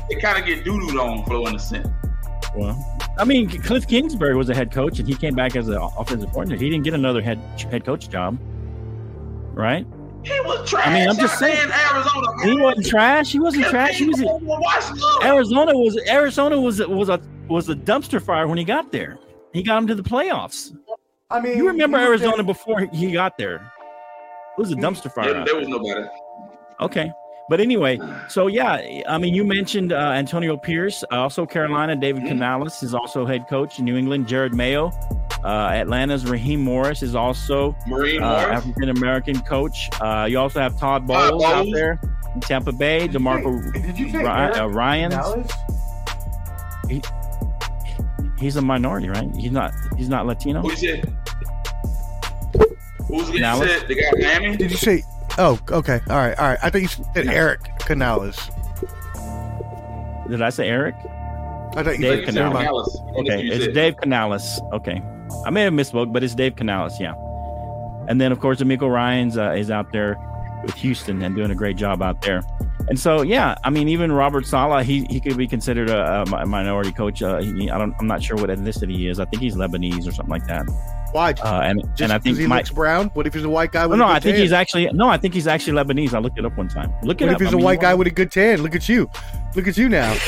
[0.09, 1.87] they kind of get doo-dooed on for in a sense.
[2.55, 5.75] Well, I mean, Cliff Kingsbury was a head coach, and he came back as an
[5.75, 6.63] offensive coordinator.
[6.63, 8.37] He didn't get another head head coach job,
[9.53, 9.85] right?
[10.23, 10.87] He was trash.
[10.87, 11.57] I mean, I'm just saying.
[11.57, 12.43] Arizona.
[12.43, 13.31] He wasn't trash.
[13.31, 13.97] He wasn't trash.
[13.97, 14.21] He was.
[14.21, 19.17] Watch Arizona was Arizona was was a was a dumpster fire when he got there.
[19.53, 20.75] He got him to the playoffs.
[21.29, 23.55] I mean, You remember Arizona before he got there?
[23.55, 25.33] It was a dumpster fire.
[25.33, 26.09] There, there was no better.
[26.81, 27.11] Okay.
[27.49, 27.99] But anyway,
[28.29, 31.95] so yeah, I mean, you mentioned uh, Antonio Pierce, uh, also Carolina.
[31.95, 34.27] David Canales is also head coach in New England.
[34.27, 34.91] Jerod Mayo,
[35.43, 39.89] uh, Atlanta's Raheem Morris is also uh, African American coach.
[39.99, 41.99] Uh, you also have Todd Todd Bowles out there
[42.33, 43.07] in Tampa Bay.
[43.07, 45.15] DeMeco Did you say Ry- uh, Ryan's.
[45.15, 45.51] Canales?
[48.39, 49.29] He's a minority, right?
[49.35, 49.73] He's not.
[49.97, 50.61] He's not Latino.
[50.61, 51.17] Who you said?
[53.07, 53.81] Who's the guy Canales?
[53.81, 53.87] you?
[53.87, 54.57] The guy Miami?
[54.57, 55.03] Did you say?
[55.43, 55.99] Oh, okay.
[56.07, 56.59] All right, all right.
[56.61, 58.37] I think you said Eric Canales.
[60.29, 60.93] Did I say Eric?
[61.75, 62.57] I thought you Dave said Canales.
[62.57, 63.01] Canales.
[63.15, 63.73] Okay, That's what you it's said.
[63.73, 64.61] Dave Canales.
[64.73, 65.01] Okay,
[65.45, 66.99] I may have misspoke, but it's Dave Canales.
[66.99, 67.15] Yeah,
[68.07, 70.15] and then of course DeMeco Ryans uh, is out there
[70.63, 72.43] with Houston and doing a great job out there.
[72.87, 76.45] And so, yeah, I mean, even Robert Saleh, he, he could be considered a, a
[76.45, 77.21] minority coach.
[77.21, 79.19] Uh, he, I don't, I'm not sure what ethnicity he is.
[79.19, 80.65] I think he's Lebanese or something like that.
[81.11, 81.31] Why?
[81.43, 82.59] Uh, and Just and I think he Mike.
[82.59, 83.07] looks brown.
[83.13, 84.41] What if he's a white guy No, with no, a good I think tan?
[84.43, 86.13] he's actually no, I think he's actually Lebanese.
[86.13, 86.93] I looked it up one time.
[87.03, 87.41] Look it What up.
[87.41, 88.61] if he's I a mean, white guy with a good tan?
[88.61, 89.09] Look at you.
[89.55, 90.15] Look at you now.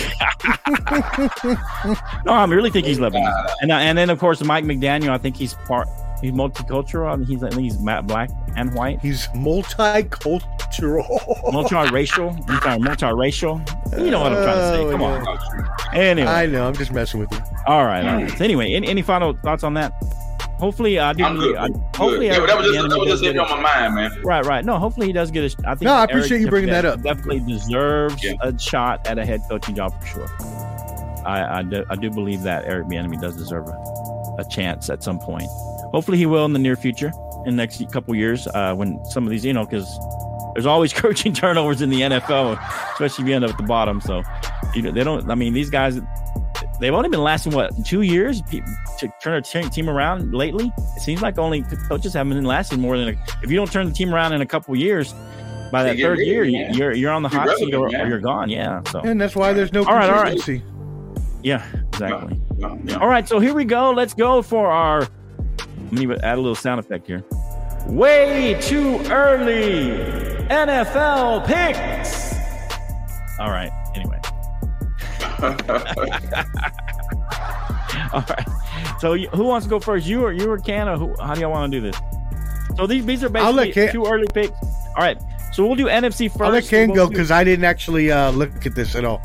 [2.26, 3.54] No, I really think he's Lebanese.
[3.62, 5.10] And uh, and then of course Mike McDaniel.
[5.10, 5.88] I think he's part.
[6.22, 7.12] He's multicultural.
[7.12, 9.00] I mean, he's I think he's black and white.
[9.02, 10.41] He's multicultural.
[11.52, 12.30] multiracial.
[12.50, 14.00] I'm sorry, multiracial.
[14.00, 14.80] You know what I'm trying to say.
[14.84, 15.89] Oh, Come yeah.
[15.91, 15.96] on.
[15.96, 16.67] Anyway, I know.
[16.67, 17.39] I'm just messing with you.
[17.67, 18.32] all right, all right.
[18.38, 19.93] So anyway, any, any final thoughts on that?
[20.59, 21.23] Hopefully, I do.
[21.23, 21.55] I'm good.
[21.57, 21.77] I, Good.
[21.95, 23.89] hopefully, yeah, but that was just, Eric that was Bieniemy just does sitting on my
[23.89, 24.21] mind, man.
[24.23, 24.63] Right, right.
[24.63, 25.67] No, hopefully he does get a.
[25.67, 25.81] I think.
[25.81, 27.01] No, I Eric appreciate you bringing that up.
[27.01, 28.33] Definitely deserves Yeah.
[28.41, 30.27] a shot at a head coaching job for sure.
[31.25, 35.03] I I do, I do believe that Eric Bieniemy does deserve a, a chance at
[35.03, 35.47] some point.
[35.91, 37.11] Hopefully, he will in the near future,
[37.45, 39.87] in the next couple years, uh, when some of these, you know, because
[40.53, 42.57] there's always coaching turnovers in the NFL,
[42.93, 43.99] especially if you end up at the bottom.
[44.01, 44.21] So,
[44.75, 45.29] you know, they don't.
[45.29, 45.99] I mean, these guys,
[46.79, 50.71] they've only been lasting what two years to turn a team around lately.
[50.97, 53.88] It seems like only coaches haven't been lasting more than a, if you don't turn
[53.88, 55.13] the team around in a couple years.
[55.71, 56.73] By They that third rid year, you, you- man.
[56.75, 58.49] you're you're on the You're hot seat or, relevant, or you're gone.
[58.49, 58.81] Yeah.
[58.91, 60.31] So And that's why there's no All right, all right.
[60.38, 60.63] consistency.
[61.41, 62.39] yeah, exactly.
[62.59, 62.97] Yeah, yeah.
[62.99, 63.89] All right, so here we go.
[63.91, 65.07] Let's go for our.
[65.91, 67.23] Let me add a little sound effect here.
[67.88, 69.97] Way too early
[70.49, 72.33] NFL picks.
[73.39, 73.71] All right.
[78.13, 78.47] All right.
[78.99, 80.06] So who wants to go first?
[80.08, 80.88] You or you or Can?
[80.88, 81.99] Or who, how do y'all want to do this?
[82.77, 84.53] So these these are basically Ken- two early picks.
[84.95, 85.17] All right.
[85.51, 86.41] So we'll do NFC first.
[86.41, 89.06] I'll let Ken We'll go do- because I didn't actually uh, look at this at
[89.06, 89.21] all.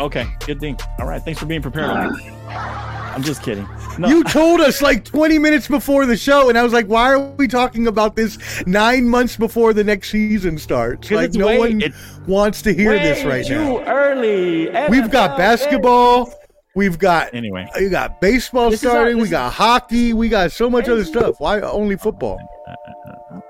[0.00, 0.26] Okay.
[0.46, 0.78] Good thing.
[0.98, 1.22] All right.
[1.22, 1.90] Thanks for being prepared.
[1.90, 2.20] on.
[2.48, 3.68] I'm just kidding.
[3.96, 4.08] No.
[4.08, 7.20] You told us like 20 minutes before the show, and I was like, why are
[7.20, 11.82] we talking about this nine months before the next season starts?" Like, no way- one
[12.26, 13.78] wants to hear this Way right too now.
[13.78, 14.64] Too early.
[14.90, 16.34] We've got NFL basketball.
[16.74, 17.32] We've got.
[17.32, 17.68] Anyway.
[17.78, 19.18] you got baseball This is our- starting.
[19.20, 20.12] we got hockey.
[20.12, 21.36] We got so much other stuff.
[21.38, 22.40] Why only football?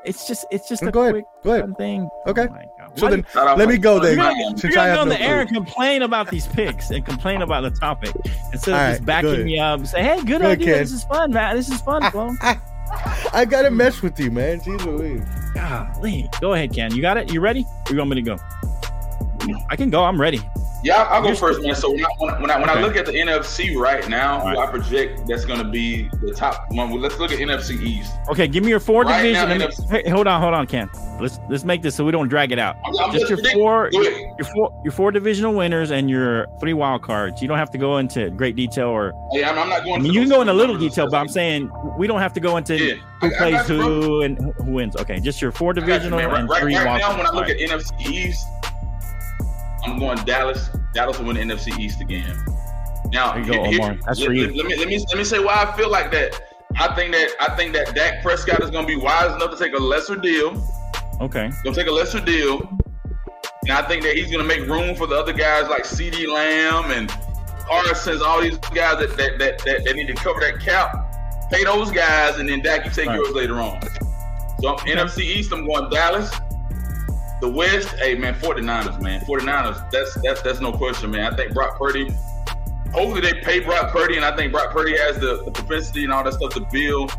[0.04, 1.12] It's just it's just No, a go ahead.
[1.14, 1.76] quick Go ahead.
[1.78, 2.08] thing.
[2.26, 2.46] Okay.
[2.50, 2.83] Oh my God.
[2.96, 4.96] So then, let me go then, you're gonna- gonna, since you're I gonna have go
[4.96, 8.14] no on the air and complain about these picks and complain about the topic
[8.52, 9.44] instead of just backing good.
[9.46, 9.80] me up.
[9.80, 10.78] And say, hey, good Go idea.
[10.78, 11.56] This is fun, man.
[11.56, 12.02] This is fun.
[13.32, 14.60] I gotta mess with you, man.
[14.62, 15.22] Jesus, Louise.
[15.54, 16.28] Golly.
[16.40, 16.94] Go ahead, Ken.
[16.94, 17.32] You got it?
[17.32, 17.66] You ready?
[17.88, 18.36] Or you want me to go?
[19.68, 20.04] I can go.
[20.04, 20.40] I'm ready.
[20.84, 21.74] Yeah, I'll, I'll go first, man.
[21.74, 24.44] So when I, when I, when I, when I look at the NFC right now,
[24.44, 24.54] right.
[24.54, 26.90] who I project that's going to be the top one.
[26.90, 28.12] Well, let's look at NFC East.
[28.28, 29.58] Okay, give me your four Right division.
[29.58, 30.88] now, hey, hold on, hold on, Ken.
[31.20, 32.76] Let's let's make this so we don't drag it out.
[32.84, 34.20] I'm, I'm Just your predicting- four ahead.
[34.38, 37.40] your four your four divisional winners and your three wild cards.
[37.40, 40.00] You don't have to go into great detail or Hey, I'm, I'm not going.
[40.00, 42.32] I mean, to you can go into little detail, but I'm saying we don't have
[42.34, 44.96] to go into Yeah, who I- plays who and who wins.
[44.96, 46.18] Okay, just your four got you, divisional.
[46.18, 47.18] Right, and three right wild now, cards.
[47.18, 48.46] when I look at NFC East,
[49.84, 50.70] I'm going Dallas.
[50.94, 52.44] Dallas will win the NFC East again.
[53.12, 53.96] Now, There you go, here- here- Omar.
[54.06, 54.46] That's let, for you.
[54.54, 56.40] Let, me let me let me say why I feel like that.
[56.76, 59.56] I think that I think that Dak Prescott is going to be wise enough to
[59.56, 60.50] take a lesser deal.
[61.20, 62.60] okay, Gonna take a lesser deal,
[63.62, 66.90] and I think that he's gonna make room for the other guys like CeeDee Lamb
[66.90, 67.08] and
[67.68, 71.10] Parsons, all these guys that that, that, that, that need to cover that cap.
[71.52, 73.16] Pay those guys, and then Dak, you take Right.
[73.16, 73.80] yours later on.
[74.60, 76.30] So NFC East, I'm going Dallas.
[77.40, 79.20] The West, hey man, 49ers, man.
[79.22, 81.32] 49ers, that's that's that's no question, man.
[81.32, 82.10] I think Brock Purdy.
[82.92, 86.12] Hopefully they pay Brock Purdy, and I think Brock Purdy has the, the propensity and
[86.12, 87.10] all that stuff to build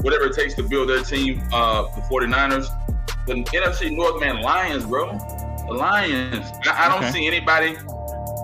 [0.00, 2.66] whatever it takes to build their team, uh, the 49ers.
[3.26, 5.12] The NFC North, man, Lions, bro.
[5.66, 6.46] The Lions.
[6.66, 7.10] I, I don't Okay.
[7.12, 7.76] see anybody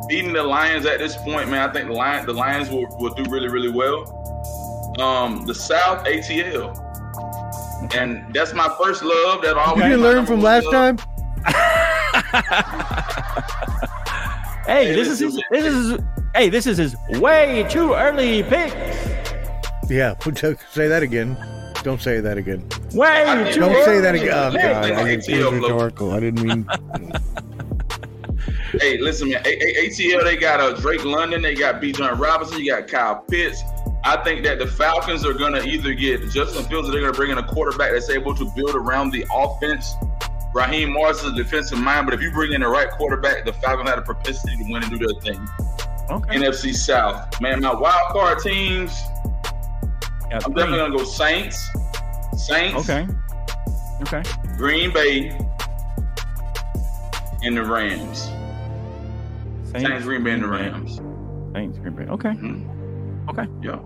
[0.08, 1.66] beating the Lions at this point, man.
[1.68, 4.04] I think the Lions, the Lions will, will do really, really well.
[5.00, 6.78] Um, the South, ATL.
[7.94, 9.40] And that's my first love.
[9.42, 10.98] That always You learn from last love.
[10.98, 10.98] time.
[11.46, 12.42] Hey,
[14.66, 15.98] Hey, this is his, this is
[16.34, 18.72] hey, this is his way too early pick.
[19.88, 20.14] Yeah,
[20.70, 21.36] say that again.
[21.82, 22.66] Don't say that again.
[22.94, 23.84] Way too Don't early.
[23.84, 24.28] say that again.
[24.30, 26.12] Oh, God, like I didn't it was rhetorical.
[26.12, 26.66] I didn't mean.
[28.80, 29.42] Hey, listen, man.
[29.44, 33.20] A- A- ATL, they got uh, Drake London, they got Bijan Robinson, you got Kyle
[33.30, 33.62] Pitts.
[34.04, 37.12] I think that the Falcons are going to either get Justin Fields or they're going
[37.12, 39.94] to bring in a quarterback that's able to build around the offense.
[40.54, 43.52] Raheem Morris is a defensive mind, but if you bring in the right quarterback, the
[43.54, 45.48] Falcons have a propensity to win and do their thing.
[46.10, 46.36] Okay.
[46.36, 48.92] NFC South, man, my wild card teams,
[50.30, 50.54] Got I'm three.
[50.62, 51.68] definitely going to go Saints,
[52.36, 53.06] Saints, Okay.
[54.02, 54.22] Okay.
[54.56, 55.28] Green Bay,
[57.42, 58.30] and the Rams.
[59.72, 61.00] Saints, Green Bay, and the Rams.
[61.54, 62.04] Saints, Green Bay.
[62.04, 62.30] Okay.
[62.30, 63.28] Mhm.
[63.30, 63.46] Okay.
[63.62, 63.78] Yeah.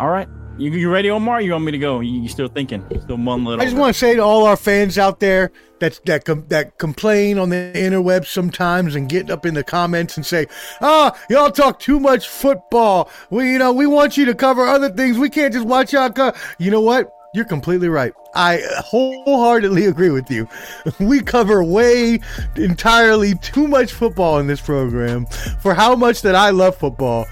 [0.00, 0.28] All right.
[0.58, 1.40] You, you ready, Omar?
[1.40, 2.00] You want me to go?
[2.00, 2.84] You, you still thinking?
[3.02, 3.60] Still mumbling?
[3.60, 6.78] I just want to say to all our fans out there that that com- that
[6.78, 10.46] complain on the interweb sometimes and get up in the comments and say,
[10.80, 13.08] "Ah, y'all talk too much football.
[13.30, 15.16] We, you know, we want you to cover other things.
[15.16, 16.32] We can't just watch y'all." Co-.
[16.58, 17.14] You know what?
[17.34, 18.12] You're completely right.
[18.34, 20.48] I wholeheartedly agree with you.
[20.98, 22.18] We cover way
[22.56, 25.26] entirely too much football in this program
[25.60, 27.26] for how much that I love football.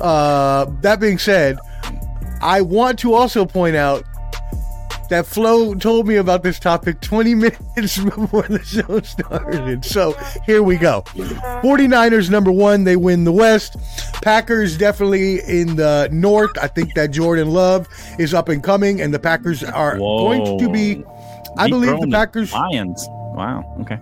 [0.00, 1.58] Uh, that being said,
[2.42, 4.04] I want to also point out
[5.10, 7.34] that Flo told me about this topic 20
[7.76, 9.84] minutes before the show started.
[9.84, 10.12] So
[10.46, 11.02] here we go.
[11.62, 13.76] 49ers, number one, they win the West.
[14.22, 16.52] Packers definitely in the North.
[16.60, 17.86] I think that Jordan Love
[18.18, 21.04] is up and coming, and the Packers are going to be.
[21.58, 22.52] I Deep believe the Packers.
[22.52, 23.06] Lions.
[23.34, 23.64] Wow.
[23.82, 23.98] Okay.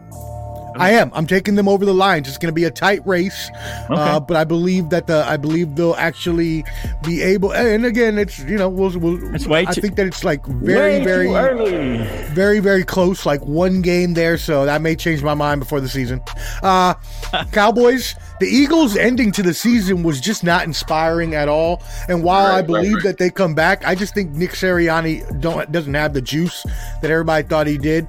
[0.77, 1.11] I am.
[1.15, 2.29] I'm taking them over the lines.
[2.29, 3.51] It's going to be a tight race,
[3.91, 6.65] uh, but I believe that the I believe they'll actually
[7.05, 7.53] be able.
[7.53, 10.45] And again, it's you know we'll, we'll It's way I too- think that it's like
[10.47, 11.29] very very
[12.33, 15.89] very very close like one game there so that may change my mind before the
[15.89, 16.21] season
[16.63, 16.95] uh
[17.53, 22.45] cowboys the eagles ending to the season was just not inspiring at all and while
[22.47, 23.05] Right, i right, believe right.
[23.05, 26.63] that they come back i just think nick Sirianni don't doesn't have the juice
[27.03, 28.07] that everybody thought he did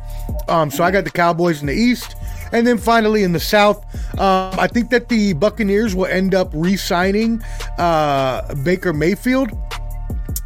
[0.47, 2.15] um so i got the cowboys in the east
[2.51, 3.83] and then finally in the South,
[4.19, 7.41] um, I think that the Buccaneers will end up re signing
[7.77, 9.51] uh, Baker Mayfield.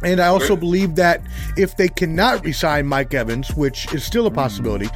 [0.02, 1.22] And I also believe that
[1.56, 4.88] if they cannot resign Mike Evans, which is still a possibility,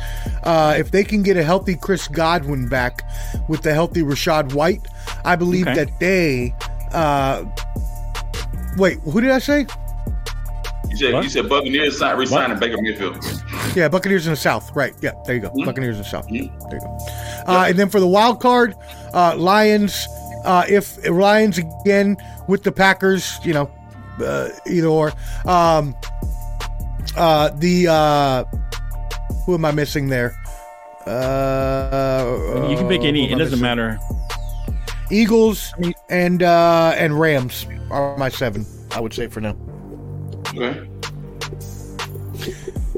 [0.44, 3.03] uh, if they can get a healthy Chris Godwin back
[3.49, 4.87] with the healthy Rachaad White,
[5.25, 5.85] I believe Okay.
[5.85, 6.55] that they.
[6.92, 7.44] Uh,
[8.77, 9.66] wait, who did I say?
[10.90, 11.24] You said What?
[11.24, 13.16] you said Buccaneers sign, re-signing Baker Mayfield.
[13.76, 14.74] Yeah, Buccaneers in the South.
[14.74, 14.92] Right.
[15.00, 15.48] Yeah, there you go.
[15.50, 15.64] Mm-hmm.
[15.64, 16.26] Buccaneers in the South.
[16.26, 16.48] There you
[16.81, 16.98] go.
[17.46, 18.74] Uh, and then for the wild card,
[19.14, 20.07] uh, Lions.
[20.44, 22.16] Uh, if Lions again
[22.48, 23.70] with the Packers, you know,
[24.20, 25.12] uh, either or.
[25.46, 25.94] Um,
[27.16, 28.44] uh, the uh,
[29.46, 30.35] who am I missing there?
[31.07, 33.31] Uh, You can pick any.
[33.33, 33.98] It doesn't matter.
[35.11, 35.72] Eagles
[36.09, 38.64] and uh, and Rams are my seven.
[38.92, 39.57] I would say for now.
[40.48, 40.87] Okay.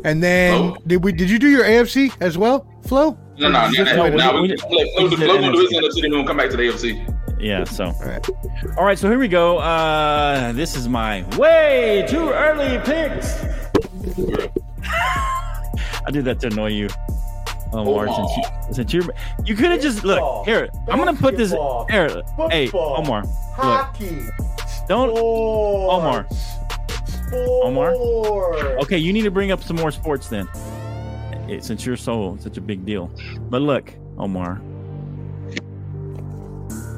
[0.05, 0.77] And then Oh.
[0.87, 1.13] did we?
[1.13, 3.17] Did you do your AFC as well, Flo?
[3.39, 4.33] No, no, Or no, just- no, we- no.
[4.35, 5.79] we We just- just we Flo just Flo did gonna do his NFC.
[5.79, 7.05] NFC, then we'll come back to the AFC.
[7.41, 7.65] Yeah.
[7.65, 7.85] So.
[7.87, 8.29] All right.
[8.79, 8.99] All right.
[8.99, 9.59] So here we go.
[9.59, 13.45] Uh, this is my way too early picks.
[16.05, 16.89] I did that to annoy you.
[17.75, 18.43] Oh, Omar, since you,
[18.75, 19.05] since you're,
[19.47, 20.69] you could have just look here.
[20.91, 21.53] I'm gonna put this
[21.91, 22.23] here.
[22.51, 23.23] Hey, Omar,
[23.63, 23.87] look,
[24.89, 26.27] don't Omar.
[27.33, 27.95] Omar?
[28.83, 30.49] Okay, you need to bring up some more sports then,
[31.49, 33.11] eh, since you're so such a big deal.
[33.51, 34.61] But look, Omar,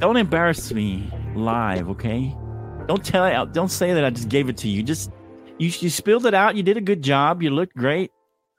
[0.00, 2.34] don't embarrass me live, okay?
[2.86, 4.82] Don't tell don't say that I just gave it to you.
[4.82, 5.10] Just
[5.58, 6.56] you, you spilled it out.
[6.56, 7.42] You did a good job.
[7.42, 8.10] You looked great.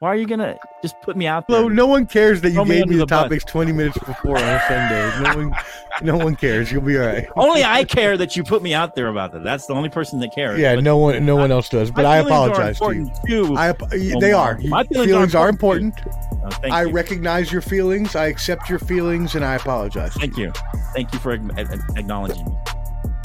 [0.06, 1.64] Why are you gonna just put me out there?
[1.64, 3.24] No, no one cares that you Throw me gave under me the, the bus.
[3.24, 5.20] topics 20 minutes before on a Sunday.
[5.20, 5.56] No one,
[6.04, 6.72] no one cares.
[6.72, 7.28] You'll be all right.
[7.36, 9.44] Only I care that you put me out there about that.
[9.44, 10.60] That's the only person that cares.
[10.60, 11.90] Yeah, But no one, no one else does.
[11.90, 13.12] But I apologize to you.
[13.28, 13.56] too.
[13.58, 13.74] I,
[14.20, 14.60] they are.
[14.66, 16.44] My feelings feelings, are are important important.
[16.46, 16.92] Uh, thank I you.
[16.92, 18.16] recognize your feelings.
[18.16, 20.14] I accept your feelings, and I apologize.
[20.14, 20.54] Thank you.
[20.94, 22.56] Thank you for acknowledging me.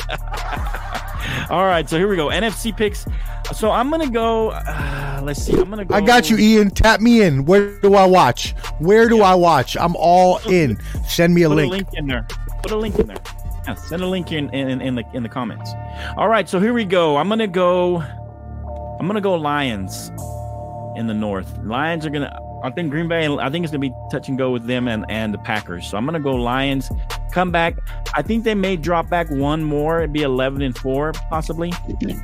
[1.50, 2.28] All right, so here we go.
[2.28, 3.06] NFC picks.
[3.54, 4.50] So I'm gonna go.
[4.50, 5.52] Uh, let's see.
[5.52, 5.94] I'm gonna go.
[5.94, 6.70] I got you, Ian.
[6.70, 7.44] Tap me in.
[7.44, 8.52] Where do I watch?
[8.78, 9.76] Where do I watch?
[9.76, 10.80] I'm all in.
[11.08, 11.72] Send me a Put link.
[11.72, 12.26] a link in there.
[12.62, 13.18] Put a link in there.
[13.66, 15.72] Yeah, send a link in, in in the in the comments.
[16.16, 17.16] All right, so here we go.
[17.16, 17.96] I'm gonna go.
[19.00, 20.10] I'm gonna go Lions
[20.96, 21.58] in the North.
[21.64, 22.38] Lions are gonna.
[22.62, 23.26] I think Green Bay.
[23.26, 25.86] I think it's gonna be touch and go with them and and the Packers.
[25.88, 26.90] So I'm gonna go Lions.
[27.32, 27.76] Come back.
[28.14, 29.98] I think they may drop back one more.
[29.98, 31.72] It'd be 11 and four possibly.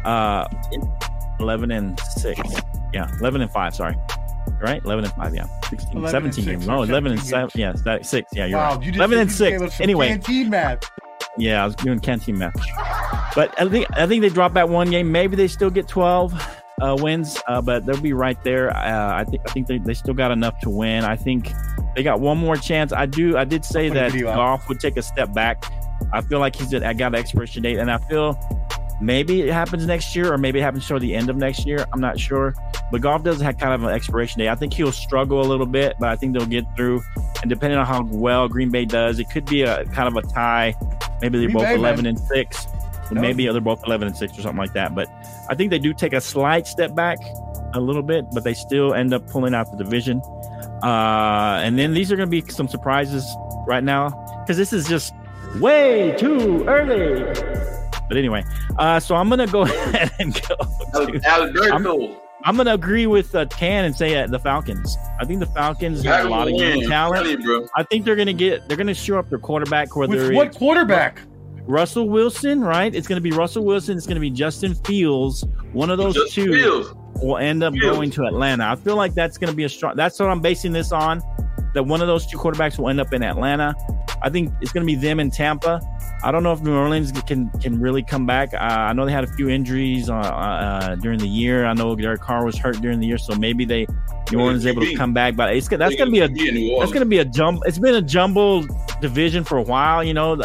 [0.04, 0.46] Uh,
[1.40, 2.40] 11 and six.
[2.92, 3.74] Yeah, 11 and five.
[3.74, 3.96] Sorry.
[4.60, 5.44] Right, 11 and 5, yeah.
[5.68, 6.66] 16, 11 and 17 six games.
[6.66, 7.60] No, 11 and 17 7.
[7.60, 8.30] Yes, that, 6.
[8.32, 8.82] Yeah, you're Wow, right.
[8.84, 9.80] you just, 11 and you just gave 6.
[9.80, 10.90] Anyway, canteen math.
[11.36, 12.54] yeah, I was doing canteen match.
[13.34, 15.12] But I think I think they drop that one game.
[15.12, 16.32] Maybe they still get 12
[16.80, 18.74] uh, wins, uh, but they'll be right there.
[18.76, 21.04] Uh, I think I think they, they still got enough to win.
[21.04, 21.52] I think
[21.94, 22.92] they got one more chance.
[22.92, 23.36] I do.
[23.36, 25.64] I did say that Goff would take a step back.
[26.12, 28.38] I feel like he's at, I got an expiration date, and I feel
[29.00, 31.86] maybe it happens next year, or maybe it happens toward the end of next year.
[31.92, 32.54] I'm not sure.
[32.92, 34.48] But Goff does have kind of an expiration date.
[34.48, 37.02] I think he'll struggle a little bit, but I think they'll get through.
[37.40, 40.26] And depending on how well Green Bay does, it could be a kind of a
[40.28, 40.74] tie.
[41.20, 42.06] Maybe they're Green both Bay, 11 man.
[42.14, 42.66] and six.
[43.10, 43.20] No.
[43.20, 44.94] Maybe they're both 11 and 6 or something like that.
[44.94, 45.08] But
[45.48, 47.18] I think they do take a slight step back
[47.74, 50.20] a little bit, but they still end up pulling out the division.
[50.82, 53.24] Uh, and then these are going to be some surprises
[53.66, 54.08] right now
[54.42, 55.12] because this is just
[55.60, 57.22] way too early.
[58.08, 58.44] But anyway,
[58.78, 60.56] uh, so I'm going to go ahead and go.
[61.06, 62.20] to- Alberto.
[62.44, 64.96] I'm going to agree with uh, Can and say uh, the Falcons.
[65.18, 67.42] I think the Falcons have a lot of young talent.
[67.44, 67.66] bro.
[67.74, 70.54] I think they're going to get, they're going to show up their quarterback, With what
[70.54, 71.20] quarterback?
[71.66, 72.94] Russell Wilson, right?
[72.94, 73.96] It's going to be Russell Wilson.
[73.96, 75.44] It's going to be Justin Fields.
[75.72, 76.94] One of those two feels.
[77.22, 77.96] will end up Fields.
[77.96, 78.68] going to Atlanta.
[78.68, 79.96] I feel like that's going to be a strong.
[79.96, 81.22] That's what I'm basing this on.
[81.74, 83.74] That one of those two quarterbacks will end up in Atlanta.
[84.22, 85.80] I think it's going to be them in Tampa.
[86.24, 88.54] I don't know if New Orleans can can really come back.
[88.54, 91.66] Uh, I know they had a few injuries uh, uh, during the year.
[91.66, 93.86] I know Derek Carr was hurt during the year, so maybe they
[94.32, 95.36] New Orleans is able to come back.
[95.36, 96.28] But it's that's going to be a
[96.78, 97.62] that's going to be a jump.
[97.66, 100.02] It's been a jumbled division for a while.
[100.02, 100.36] You know,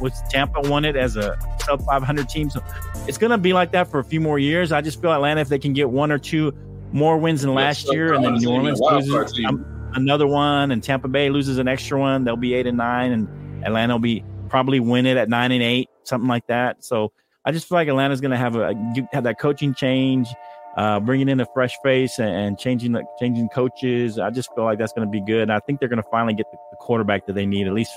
[0.00, 2.62] with Tampa won it as a sub 500 team, so
[3.06, 4.72] it's going to be like that for a few more years.
[4.72, 6.52] I just feel Atlanta if they can get one or two
[6.92, 11.08] more wins than last year, and then New Orleans loses um, another one, and Tampa
[11.08, 14.80] Bay loses an extra one, they'll be eight and nine, and Atlanta will be probably
[14.80, 16.84] win it at nine and eight, something like that.
[16.84, 17.12] So
[17.44, 18.74] I just feel like Atlanta's going to have a
[19.12, 20.28] have that coaching change.
[20.76, 24.64] Uh, bringing in a fresh face and, and changing the changing coaches, I just feel
[24.64, 25.40] like that's going to be good.
[25.40, 27.72] And I think they're going to finally get the, the quarterback that they need, at
[27.72, 27.92] least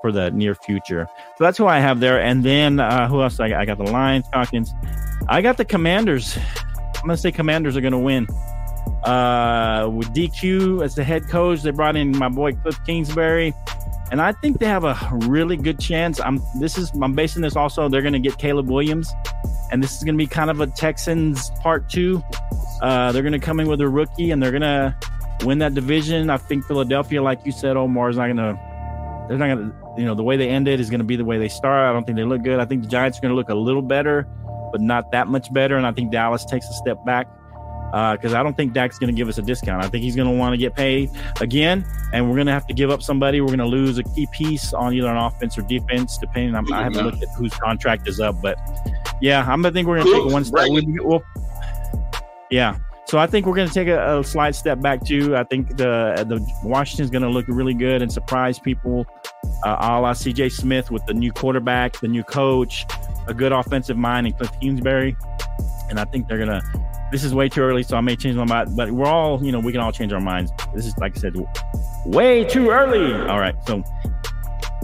[0.00, 1.08] for the near future.
[1.36, 2.20] So that's who I have there.
[2.20, 3.40] And then uh, who else?
[3.40, 4.72] I got, I got the Lions, Falcons.
[5.28, 6.38] I got the Commanders.
[6.96, 8.26] I'm to say Commanders are to win.
[9.04, 13.54] Uh, with DQ as the head coach, they brought in my boy Cliff Kingsbury,
[14.10, 16.20] and I think they have a really good chance.
[16.20, 17.88] I'm this is I'm basing this also.
[17.88, 19.12] They're to get Caleb Williams,
[19.70, 22.22] and this is to be kind of a Texans part two.
[22.82, 24.96] Uh, they're to come in with a rookie, and they're to
[25.44, 26.30] win that division.
[26.30, 28.58] I think Philadelphia, like you said, Omar is not to.
[29.28, 29.85] They're not to.
[29.96, 31.88] You know, the way they ended is going to be the way they start.
[31.88, 32.60] I don't think they look good.
[32.60, 34.26] I think the Giants are going to look a little better,
[34.72, 35.76] but not that much better.
[35.76, 37.28] And I think Dallas takes a step back
[37.92, 39.84] uh, because I don't think Dak's going to give us a discount.
[39.84, 42.66] I think he's going to want to get paid again, and we're going to have
[42.66, 43.40] to give up somebody.
[43.40, 46.70] We're going to lose a key piece on either on offense or defense, depending on.
[46.72, 48.58] I haven't looked at whose contract is up, but
[49.20, 49.64] yeah, I'm.
[49.64, 50.68] I think we're going to take one step.
[50.68, 51.22] We, we'll,
[52.50, 55.36] yeah, so I think we're going to take a, a slight step back too.
[55.36, 59.06] I think the the Washington's going to look really good and surprise people,
[59.64, 60.50] uh, a la C.J.
[60.50, 62.86] Smith with the new quarterback, the new coach,
[63.26, 65.16] a good offensive mind, and Cliff Kingsbury,
[65.88, 66.62] and I think they're going to
[67.12, 68.76] this is way too early, so I may change my mind.
[68.76, 70.52] But we're all, you know, we can all change our minds.
[70.74, 71.34] This is, like I said,
[72.04, 73.14] way too early.
[73.28, 73.82] All right, so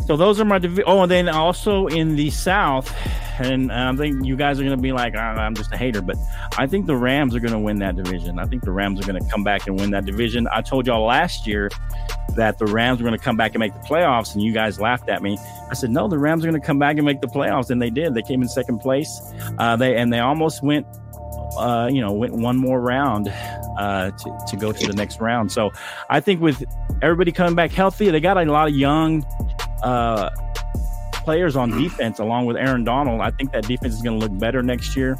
[0.06, 2.92] so those are my divi- oh, and then also in the South,
[3.38, 6.02] and I think you guys are going to be like, "Ah, I'm just a hater,
[6.02, 6.16] but
[6.58, 8.38] I think the Rams are going to win that division.
[8.38, 10.48] I think the Rams are going to come back and win that division.
[10.52, 11.70] I told y'all last year
[12.36, 14.80] that the Rams were going to come back and make the playoffs, and you guys
[14.80, 15.38] laughed at me.
[15.70, 17.80] I said, no, the Rams are going to come back and make the playoffs, and
[17.80, 18.14] they did.
[18.14, 19.20] They came in second place.
[19.58, 20.86] Uh, they and they almost went
[21.58, 23.28] uh, you know, went one more round
[23.78, 25.52] uh, to, to go to the next round.
[25.52, 25.70] So
[26.08, 26.64] I think with
[27.02, 29.24] everybody coming back healthy, they got a lot of young,
[29.82, 30.30] uh,
[31.24, 33.20] players on defense, along with Aaron Donald.
[33.20, 35.16] I think that defense is going to look better next year.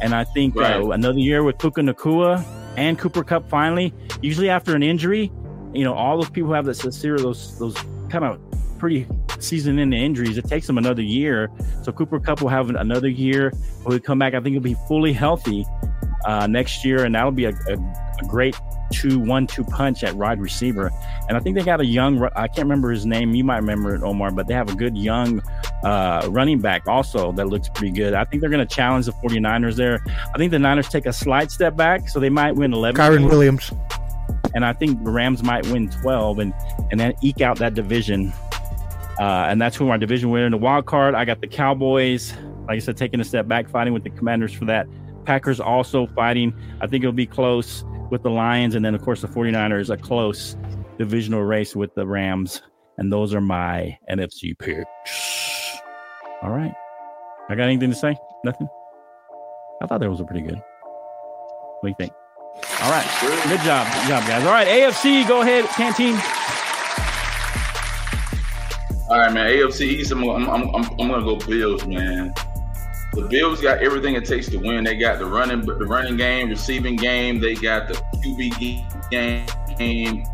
[0.00, 0.76] And I think Right.
[0.76, 2.44] uh, another year with Puka Nacua
[2.76, 3.92] and Cooper Kupp finally,
[4.22, 5.30] usually after an injury,
[5.72, 7.76] you know, all those people have that severe, those, those
[8.08, 8.40] kind of
[8.78, 9.06] pretty
[9.38, 11.50] season into injuries, it takes them another year.
[11.82, 13.52] So Cooper Kupp will have another year.
[13.82, 15.64] When we come back, I think he'll be fully healthy
[16.24, 17.04] uh, next year.
[17.04, 18.56] And that'll be a, a, a great
[18.94, 20.90] two one two punch at wide receiver.
[21.28, 23.34] And I think they got a young I can't remember his name.
[23.34, 25.42] You might remember it, Omar, but they have a good young
[25.82, 28.14] uh, running back also that looks pretty good.
[28.14, 30.00] I think they're going to challenge the 49ers there.
[30.34, 33.00] I think the Niners take a slight step back, so they might win 11.
[33.00, 33.72] Kyren games, Williams.
[34.54, 36.54] and I think the Rams might win 12 and
[36.90, 38.32] and then eke out that division.
[39.18, 41.14] Uh, and that's who our division winner in the wild card.
[41.14, 42.32] I got the Cowboys,
[42.66, 44.86] like I said, taking a step back, fighting with the Commanders for that.
[45.24, 46.52] Packers also fighting.
[46.80, 48.74] I think it'll be close with the Lions.
[48.74, 50.56] And then, of course, the 49ers, a close
[50.98, 52.62] divisional race with the Rams.
[52.98, 55.76] And those are my NFC picks.
[56.42, 56.72] All right.
[57.48, 58.16] I got anything to say?
[58.44, 58.68] Nothing?
[59.82, 60.62] I thought that was pretty good.
[61.80, 62.12] What do you think?
[62.82, 63.06] All right.
[63.20, 63.86] Good job.
[63.92, 64.44] Good job, guys.
[64.44, 64.68] All right.
[64.68, 65.64] AFC, go ahead.
[65.70, 66.14] Canteen.
[69.10, 69.52] All right, man.
[69.52, 70.12] AFC East.
[70.12, 72.32] I'm, I'm, I'm, I'm, I'm gonna go Bills, man.
[73.14, 74.84] The Bills got everything it takes to win.
[74.84, 77.40] They got the running, the running game, receiving game.
[77.40, 80.24] They got the QB game.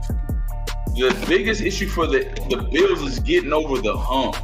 [0.94, 4.36] The biggest issue for the the Bills is getting over the hump.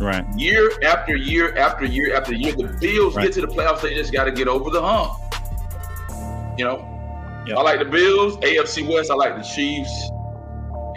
[0.00, 0.24] Right.
[0.36, 3.24] Year after year after year after year, the Bills Right.
[3.24, 3.80] get to the playoffs.
[3.80, 5.18] They just got to get over the hump.
[6.58, 6.90] You know,
[7.46, 7.58] Yep.
[7.58, 8.36] I like the Bills.
[8.38, 9.10] AFC West.
[9.10, 9.90] I like the Chiefs.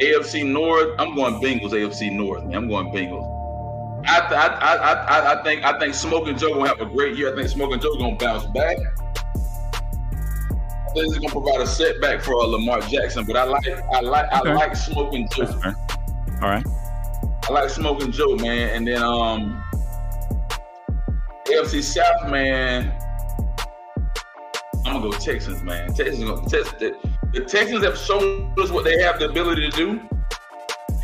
[0.01, 0.89] AFC North.
[0.99, 1.71] I'm going Bengals.
[1.71, 2.43] AFC North.
[2.45, 3.33] Man, I'm going Bengals.
[4.07, 7.33] I, I, I, I, think I think Smoking Joe gonna have a great year.
[7.33, 8.77] I think Smoking Joe gonna bounce back.
[10.87, 13.99] I think he's gonna provide a setback for uh, Lamar Jackson, but I like I
[14.01, 14.31] like.
[14.31, 15.45] I like Smoking Joe.
[16.41, 16.65] All right.
[17.43, 18.69] I like Smoking Joe, man.
[18.69, 19.63] And then um
[21.47, 22.93] AFC South, man.
[24.85, 25.93] I'm gonna go Texans, man.
[25.93, 26.95] Texans, gonna, Tex, the,
[27.33, 29.99] the Texans have shown us what they have the ability to do,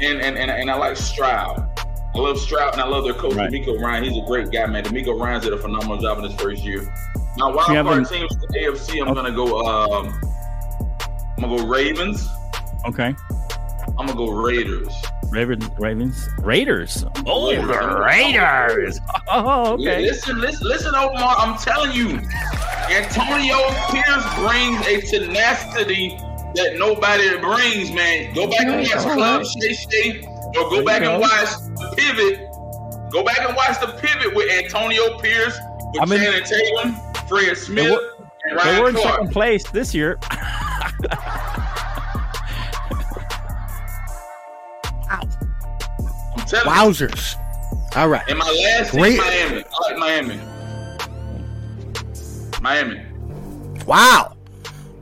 [0.01, 1.72] and and and, and I like Stroud.
[2.15, 3.51] I love Stroud, and I love their coach, Right.
[3.51, 4.03] DeMeco Ryan.
[4.03, 4.83] He's a great guy, man.
[4.83, 6.81] DeMeco Ryan's did a phenomenal job in his first year.
[7.37, 9.15] Now, wild card an- teams for the AFC, I'm Okay.
[9.15, 9.61] gonna go.
[9.65, 10.13] Um,
[11.37, 12.27] I'm gonna go Ravens.
[12.85, 13.15] Okay.
[13.97, 14.93] I'm gonna go Raiders.
[15.29, 15.67] Ravens.
[15.79, 16.29] Ravens.
[16.39, 17.05] Raiders.
[17.25, 17.67] Oh, Raiders.
[17.67, 18.99] the Raiders.
[19.27, 20.01] Oh, Yeah, okay.
[20.03, 21.35] listen, listen, listen, Omar.
[21.39, 22.19] I'm telling you,
[22.91, 23.57] Antonio
[23.89, 26.17] Pierce brings a tenacity
[26.55, 28.33] that nobody brings, man.
[28.35, 29.47] Go back and watch Club right.
[29.61, 31.13] Shay Shay, or go you back go.
[31.13, 32.39] and watch the pivot.
[33.11, 35.57] Go back and watch the pivot with Antonio Pierce,
[35.93, 36.95] with I mean- Shannon Tatum,
[37.27, 39.15] Fred Smith, were- and They were in Clark.
[39.15, 40.19] second place this year.
[45.09, 45.27] I'm
[46.47, 46.71] telling you.
[46.71, 47.35] Wowzers.
[47.95, 48.23] All right.
[48.27, 49.17] And my last team, Great.
[49.19, 49.63] Miami.
[49.63, 50.39] I like Miami.
[52.61, 53.05] Miami.
[53.85, 54.35] Wow.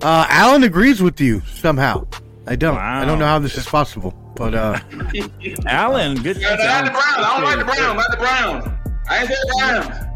[0.01, 2.05] Uh, Alan agrees with you somehow.
[2.47, 2.77] I don't.
[2.77, 4.11] I don't know how this is possible,
[4.41, 4.79] but uh,
[5.67, 6.37] Alan, good.
[6.37, 7.05] Yeah, I like the Browns.
[7.15, 8.01] I don't like the Browns.
[8.01, 8.79] I the Browns.
[9.07, 10.07] I ain't say the Browns.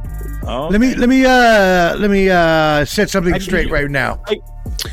[0.47, 3.82] Oh, let me let me uh let me uh set something I straight agree.
[3.82, 4.19] right now.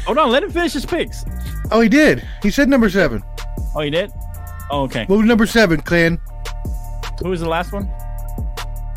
[0.05, 0.31] hold on.
[0.31, 1.25] Let him finish his picks.
[1.71, 2.27] Oh, he did.
[2.43, 3.23] He said number seven.
[3.75, 4.13] Oh, he did.
[4.71, 5.07] Oh, okay.
[5.07, 6.19] What was number seven, Clan?
[7.23, 7.91] Who was the last one?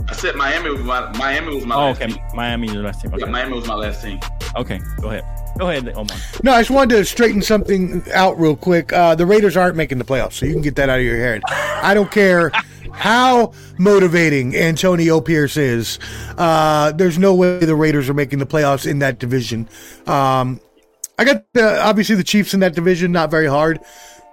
[0.09, 2.11] I said Miami was my Miami was my Oh, last okay.
[2.11, 2.21] team.
[2.33, 3.13] Miami is the last team.
[3.17, 4.19] Yeah, Miami was my last team.
[4.57, 4.79] Okay.
[5.01, 5.23] Go ahead.
[5.57, 6.17] Go ahead, Omar.
[6.43, 8.91] No, I just wanted to straighten something out real quick.
[8.91, 11.17] Uh, the Raiders aren't making the playoffs, so you can get that out of your
[11.17, 11.41] head.
[11.47, 12.51] I don't care
[12.91, 15.99] how motivating Antonio Pierce is.
[16.37, 19.69] Uh, there's no way the Raiders are making the playoffs in that division.
[20.07, 20.59] Um,
[21.17, 23.79] I got the, obviously the Chiefs in that division, not very hard.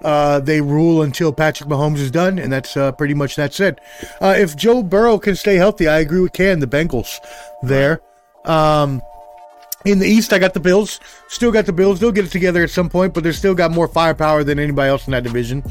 [0.03, 3.79] Uh, they rule until Patrick Mahomes is done, and that's uh, pretty much that's it.
[4.21, 6.59] Uh, if Joe Burrow can stay healthy, I agree with Ken.
[6.59, 7.19] The Bengals
[7.63, 8.01] there.
[8.45, 9.01] Um,
[9.85, 11.01] in the East, I got the Bills.
[11.33, 11.99] Still got the Bills.
[11.99, 14.91] They'll get it together at some point, but they're still got more firepower than anybody
[14.91, 15.63] else in that division.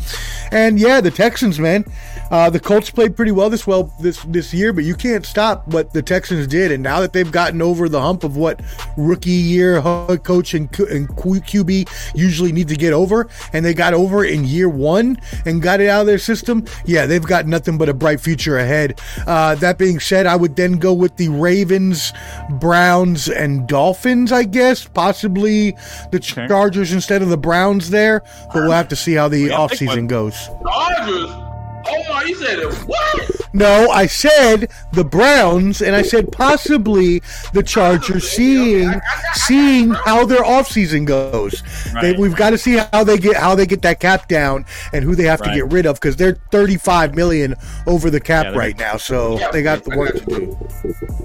[0.51, 1.85] And yeah, the Texans, man.
[2.31, 5.67] Uh, the Colts played pretty well this well this this year, but you can't stop
[5.67, 6.71] what the Texans did.
[6.71, 8.59] And now that they've gotten over the hump of what
[8.97, 9.79] rookie year
[10.23, 14.67] coach and, and QB usually need to get over, and they got over in year
[14.67, 18.19] one and got it out of their system, yeah, they've got nothing but a bright
[18.19, 18.99] future ahead.
[19.27, 22.13] Uh, that being said, I would then go with the Ravens,
[22.49, 24.87] Browns, and Dolphins, I guess.
[24.87, 25.75] Possibly the
[26.13, 26.47] Okay.
[26.47, 28.23] Chargers instead of the Browns there,
[28.53, 30.35] but we'll have to see how the Yeah, pick offseason goes.
[30.67, 31.29] Chargers.
[31.83, 32.73] Oh my, you said it.
[32.85, 33.31] What?
[33.53, 37.21] no, I said the Browns, and I said possibly
[37.53, 38.91] the Chargers, seeing
[39.33, 41.63] seeing how their offseason goes.
[42.01, 45.03] They, we've got to see how they get how they get that cap down and
[45.03, 47.55] who they have to get rid of because they're 35 million
[47.87, 50.57] over the cap Yeah, right now, so they got the work to do.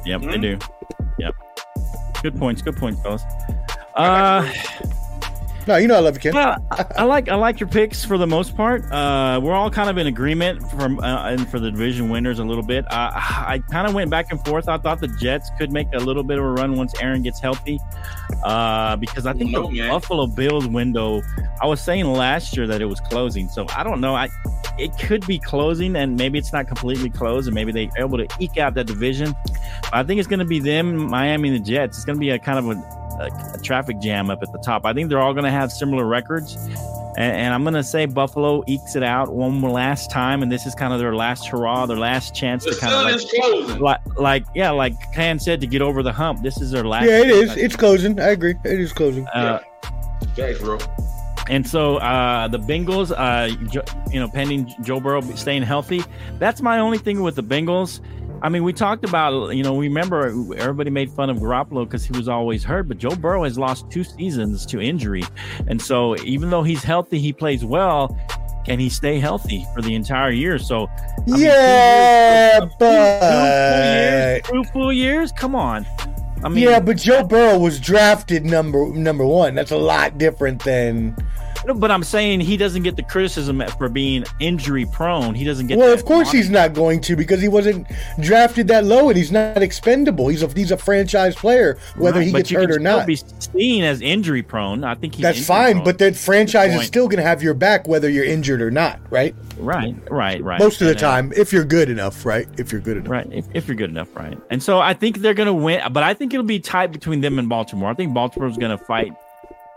[0.06, 0.40] Yep, they hmm?
[0.40, 0.58] do.
[1.18, 1.34] Yep.
[2.22, 2.62] Good points.
[2.62, 3.22] Good points, fellas.
[3.96, 4.46] Uh,
[5.66, 6.34] No, you know I love you, Ken.
[6.34, 8.84] well, I, I like I like your picks for the most part.
[8.92, 12.44] Uh, we're all kind of in agreement from uh, and for the division winners a
[12.44, 12.84] little bit.
[12.86, 14.68] Uh, I kind of went back and forth.
[14.68, 17.40] I thought the Jets could make a little bit of a run once Aaron gets
[17.40, 17.80] healthy,
[18.44, 19.90] uh, because I think No, the man.
[19.90, 21.22] Buffalo Bills window.
[21.60, 24.14] I was saying last year that it was closing, so I don't know.
[24.14, 24.28] I
[24.78, 28.28] it could be closing, and maybe it's not completely closed, and maybe they're able to
[28.38, 29.34] eke out that division.
[29.92, 31.96] I think it's going to be them, Miami, and the Jets.
[31.96, 34.58] It's going to be a kind of a, a, a traffic jam up at the
[34.58, 34.84] top.
[34.84, 36.56] I think they're all going to have similar records.
[37.18, 40.42] And, and I'm going to say Buffalo ekes it out one last time.
[40.42, 43.80] And this is kind of their last hurrah, their last chance The to kind of
[43.80, 46.42] like, like, like, yeah, like Ken said, to get over the hump.
[46.42, 47.06] This is their last.
[47.06, 47.48] Yeah, it is.
[47.48, 47.60] chance.
[47.60, 48.20] It's closing.
[48.20, 48.54] I agree.
[48.64, 49.26] It is closing.
[49.28, 49.60] Uh,
[50.34, 50.78] Thanks, bro.
[51.48, 56.02] And so uh, the Bengals, uh, jo- you know, pending Joe Burrow staying healthy,
[56.38, 58.00] that's my only thing with the Bengals.
[58.42, 60.26] I mean, we talked about, you know, we remember
[60.56, 63.90] everybody made fun of Garoppolo because he was always hurt, but Joe Burrow has lost
[63.90, 65.24] two seasons to injury.
[65.68, 68.16] And so even though he's healthy, he plays well.
[68.66, 70.58] Can he stay healthy for the entire year?
[70.58, 75.32] So, I mean, two yeah, years- two- two full years, but two full years?
[75.32, 75.86] Come on.
[76.44, 79.54] I mean, yeah, but Joe Burrow was drafted number number one.
[79.54, 81.16] That's a lot different than.
[81.66, 85.34] No, but I'm saying he doesn't get the criticism for being injury prone.
[85.34, 85.78] He doesn't get.
[85.78, 86.36] Well, of course moniker.
[86.36, 87.88] he's not going to because he wasn't
[88.20, 90.28] drafted that low and he's not expendable.
[90.28, 93.06] He's a he's a franchise player, whether Right, he gets hurt or not.
[93.06, 94.84] Be seen as injury prone.
[94.84, 98.08] I think That's fine, but that franchise is still going to have your back whether
[98.08, 99.34] you're injured or not, right?
[99.58, 100.60] right, right, right.
[100.60, 102.46] Most of the And, uh, time, if you're good enough, right?
[102.58, 103.10] If you're good enough.
[103.10, 103.28] right.
[103.32, 104.38] If, if you're good enough, right.
[104.50, 107.38] And so I think they're gonna win, but I think it'll be tight between them
[107.38, 107.90] and Baltimore.
[107.90, 109.12] I think Baltimore's gonna fight.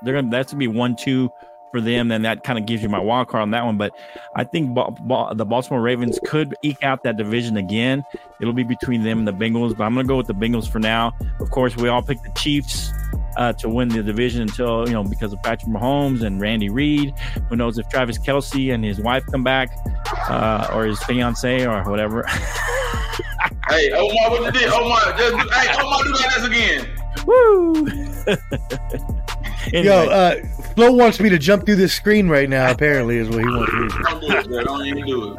[0.03, 1.31] They're gonna that's gonna be one two
[1.71, 2.07] for them.
[2.07, 3.77] Then that kind of gives you my wild card on that one.
[3.77, 3.91] But
[4.35, 8.03] I think Ba- Ba- the Baltimore Ravens could eke out that division again.
[8.41, 10.79] It'll be between them and the Bengals, but I'm gonna go with the Bengals for
[10.79, 11.13] now.
[11.39, 12.91] Of course, we all picked the Chiefs.
[13.37, 17.13] Uh, to win the division until you know because of Patrick Mahomes and Randy Reed.
[17.47, 19.69] Who knows if Travis Kelce and his wife come back,
[20.27, 22.25] uh, or his fiance or whatever.
[23.69, 24.69] Hey, Omar, what you did?
[24.71, 26.87] Omar, just, do- hey, Omar, do that again.
[27.27, 27.85] Woo!
[29.73, 30.35] Yo, uh,
[30.75, 32.71] Flo wants me to jump through this screen right now.
[32.71, 34.03] Apparently, is what he wants me to do.
[34.03, 34.63] Don't do it, bro.
[34.63, 35.37] Don't even do it.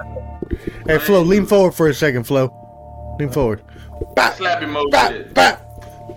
[0.87, 3.17] Hey, Flo, lean forward for a second, Flo.
[3.19, 3.63] Lean forward.
[4.15, 5.35] Bop, Slap emoji.
[5.35, 5.59] bop,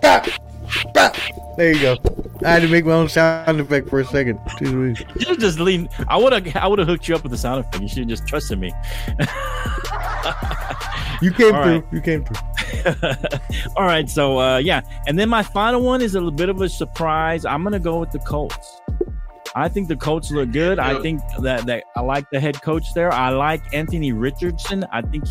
[0.00, 1.16] bop, bop.
[1.56, 1.96] There you go.
[2.44, 4.38] I had to make my own sound effect for a second.
[4.58, 5.04] Jeez Louise.
[5.14, 5.88] you should just lean.
[6.08, 6.56] I would have.
[6.56, 7.80] I would have hooked you up with the sound effect.
[7.80, 8.72] You should have just trusted me.
[11.22, 11.72] You came All through.
[11.72, 11.84] right.
[11.92, 12.92] You came through.
[13.76, 14.08] All right.
[14.10, 17.44] So uh, yeah, and then my final one is a little bit of a surprise.
[17.44, 18.80] I'm gonna go with the Colts.
[19.56, 20.78] I think the Colts look good.
[20.78, 23.12] I think that that I like the head coach there.
[23.12, 24.84] I like Anthony Richardson.
[24.92, 25.24] I think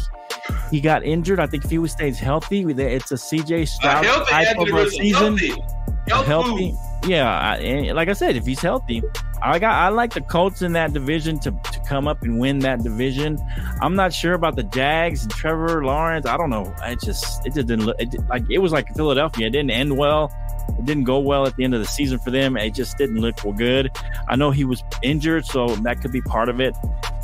[0.71, 1.39] he got injured.
[1.39, 5.37] I think if he stays healthy, it's a CJ A Stroud type of a season.
[5.37, 5.61] Healthy.
[6.07, 6.71] Health healthy.
[6.71, 7.09] food.
[7.09, 9.03] Yeah, I, like I said, if he's healthy,
[9.41, 12.59] I got I like the Colts in that division to, to come up and win
[12.59, 13.37] that division.
[13.81, 16.25] I'm not sure about the Jags and Trevor Lawrence.
[16.25, 16.73] I don't know.
[16.81, 19.47] I just it just didn't look it, like it was like Philadelphia.
[19.47, 20.31] It didn't end well.
[20.79, 22.55] It didn't go well at the end of the season for them.
[22.55, 23.91] It just didn't look good.
[24.29, 26.73] I know he was injured, so that could be part of it.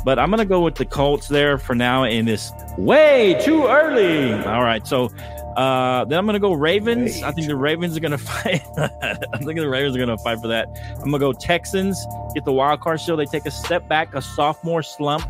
[0.04, 4.32] But I'm gonna go with the Colts there for now in this way too early.
[4.44, 5.10] All right, so
[5.56, 7.22] uh, then I'm gonna go Ravens.
[7.22, 8.62] I think the Ravens are gonna fight.
[8.76, 10.68] I think the Ravens are gonna fight for that.
[10.96, 11.98] I'm gonna go Texans.
[12.34, 13.16] Get the wild card still.
[13.16, 15.24] They take a step back, a sophomore slump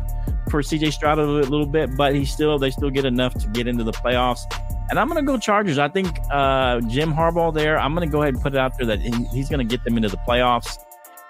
[0.49, 3.67] for CJ Stroud a little, bit, but he still they still get enough to get
[3.67, 4.41] into the playoffs.
[4.89, 5.79] And I'm gonna go Chargers.
[5.79, 7.79] I think uh, Jim Harbaugh there.
[7.79, 9.97] I'm gonna go ahead and put it out there that he, he's gonna get them
[9.97, 10.77] into the playoffs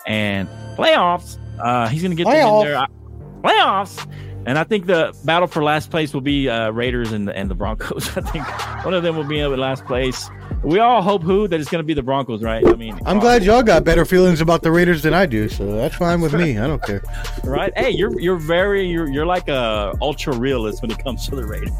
[0.07, 1.37] and playoffs.
[1.59, 2.87] Uh, he's gonna get them in there.
[3.43, 4.07] Playoffs.
[4.45, 7.49] And I think the battle for last place will be uh, Raiders and the, and
[7.49, 8.09] the Broncos.
[8.17, 8.45] I think
[8.85, 10.29] one of them will be in last place.
[10.63, 12.65] We all hope who that it's going to be the Broncos, right?
[12.65, 15.65] I mean, I'm glad y'all got better feelings about the Raiders than I do, so
[15.75, 16.59] that's fine with me.
[16.59, 17.01] I don't care.
[17.43, 17.75] right?
[17.75, 21.45] Hey, you're you're very you're you're like a ultra realist when it comes to the
[21.45, 21.71] Raiders.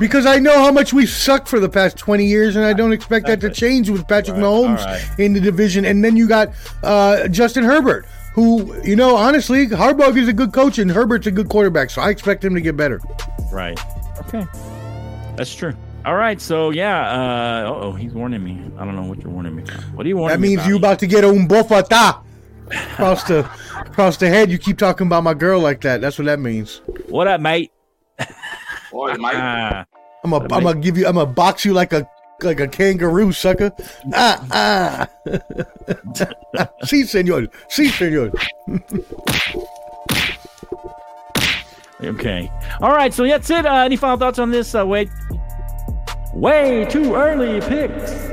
[0.00, 2.92] Because I know how much we sucked for the past 20 years, and I don't
[2.92, 5.18] expect that to change with Patrick Right, Mahomes right.
[5.18, 5.84] in the division.
[5.84, 6.50] And then you got
[6.82, 11.30] uh, Justin Herbert, who, you know, honestly, Harbaugh is a good coach, and Herbert's a
[11.30, 13.00] good quarterback, so I expect him to get better.
[13.52, 13.78] Right.
[14.20, 14.46] Okay.
[15.36, 15.74] That's true.
[16.04, 16.40] All right.
[16.40, 17.10] So yeah.
[17.10, 18.58] Uh, oh, he's warning me.
[18.78, 19.62] I don't know what you're warning me.
[19.64, 19.82] About.
[19.94, 20.68] What are you warning That me means about?
[20.68, 22.22] you about to get un bofata
[22.70, 23.40] across the
[23.80, 24.50] across the head.
[24.50, 26.00] You keep talking about my girl like that.
[26.00, 26.80] That's what that means.
[27.08, 27.72] What up, mate?
[28.90, 29.34] Boy, Mike.
[29.36, 29.84] Ah,
[30.24, 32.08] I'm gonna I'm gonna give you I'm gonna box you like a
[32.44, 33.72] like a kangaroo, sucker.
[34.14, 35.08] Ah ah.
[36.84, 37.50] sí, señor.
[37.68, 38.32] Sí, señor.
[42.02, 42.50] okay.
[42.80, 43.12] All right.
[43.12, 43.66] So that's it.
[43.66, 44.74] Uh, any final thoughts on this?
[44.74, 45.08] Uh, wait.
[46.34, 48.30] Way too early picks.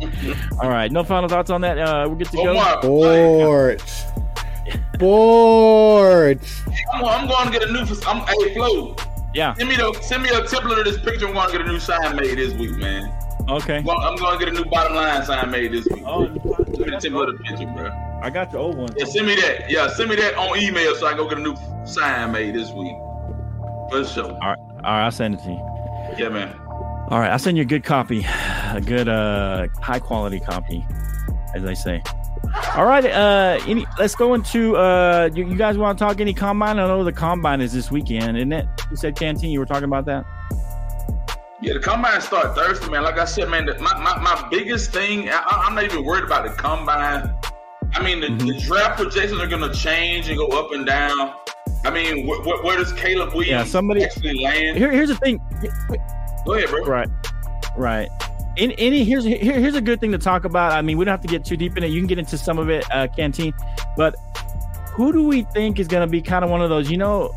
[0.60, 0.90] All right.
[0.90, 1.78] No final thoughts on that.
[1.78, 2.50] Uh, we're good to go.
[2.50, 4.04] Omar, Sports.
[4.94, 6.62] Sports.
[6.92, 7.80] I'm, I'm going to get a new.
[8.06, 8.96] I'm, hey, Flo,
[9.36, 9.52] Yeah.
[9.54, 11.28] send me the send me a template of this picture.
[11.28, 13.12] I'm to get a new sign made this week, man.
[13.48, 13.76] Okay.
[13.76, 16.02] I'm going, I'm to get a new bottom line sign made this week.
[16.06, 17.90] Oh, Send me the template of the picture, bro.
[18.22, 18.88] I got your old one.
[18.96, 19.70] Yeah, send me that.
[19.70, 21.54] Yeah, send me that on email so I can go get a new
[21.86, 22.96] sign made this week.
[23.90, 24.24] For sure.
[24.24, 24.58] All right.
[24.58, 25.04] All right.
[25.04, 26.16] I'll send it to you.
[26.18, 26.58] Yeah, man.
[27.08, 28.24] All right, I'll send you a good copy,
[28.72, 30.84] a good uh high quality copy,
[31.54, 32.02] as they say.
[32.76, 36.34] All right, uh any let's go into uh you, you guys want to talk any
[36.34, 36.78] combine?
[36.78, 38.66] I know the combine is this weekend, isn't it?
[38.90, 40.24] You said canteen, you were talking about that?
[41.62, 43.02] Yeah, the combine start Thursday, man.
[43.02, 46.24] Like I said, man, the, my, my, my biggest thing, I, I'm not even worried
[46.24, 47.34] about the combine.
[47.94, 51.32] I mean, the, the draft projections are going to change and go up and down.
[51.84, 54.76] I mean, wh- wh- where does Caleb Williams Yeah, somebody- actually land?
[54.76, 55.40] Here, here's the thing.
[56.44, 56.84] Go ahead, bro.
[56.84, 57.08] Right,
[57.74, 58.08] right.
[58.56, 60.72] In, any here's here, here's a good thing to talk about.
[60.72, 61.88] I mean, we don't have to get too deep in it.
[61.88, 63.52] You can get into some of it, uh, canteen.
[63.96, 64.16] But
[64.92, 66.90] who do we think is going to be kind of one of those?
[66.90, 67.28] You know,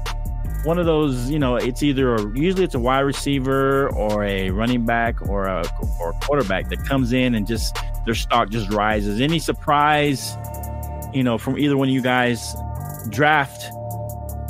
[0.63, 1.29] one of those.
[1.29, 5.45] You know, it's either a, usually it's a wide receiver or a running back or
[5.45, 5.65] a
[5.99, 9.19] or a quarterback that comes in and just their stock just rises.
[9.19, 10.37] Any surprise?
[11.13, 12.55] You know, from either one of you guys
[13.09, 13.61] draft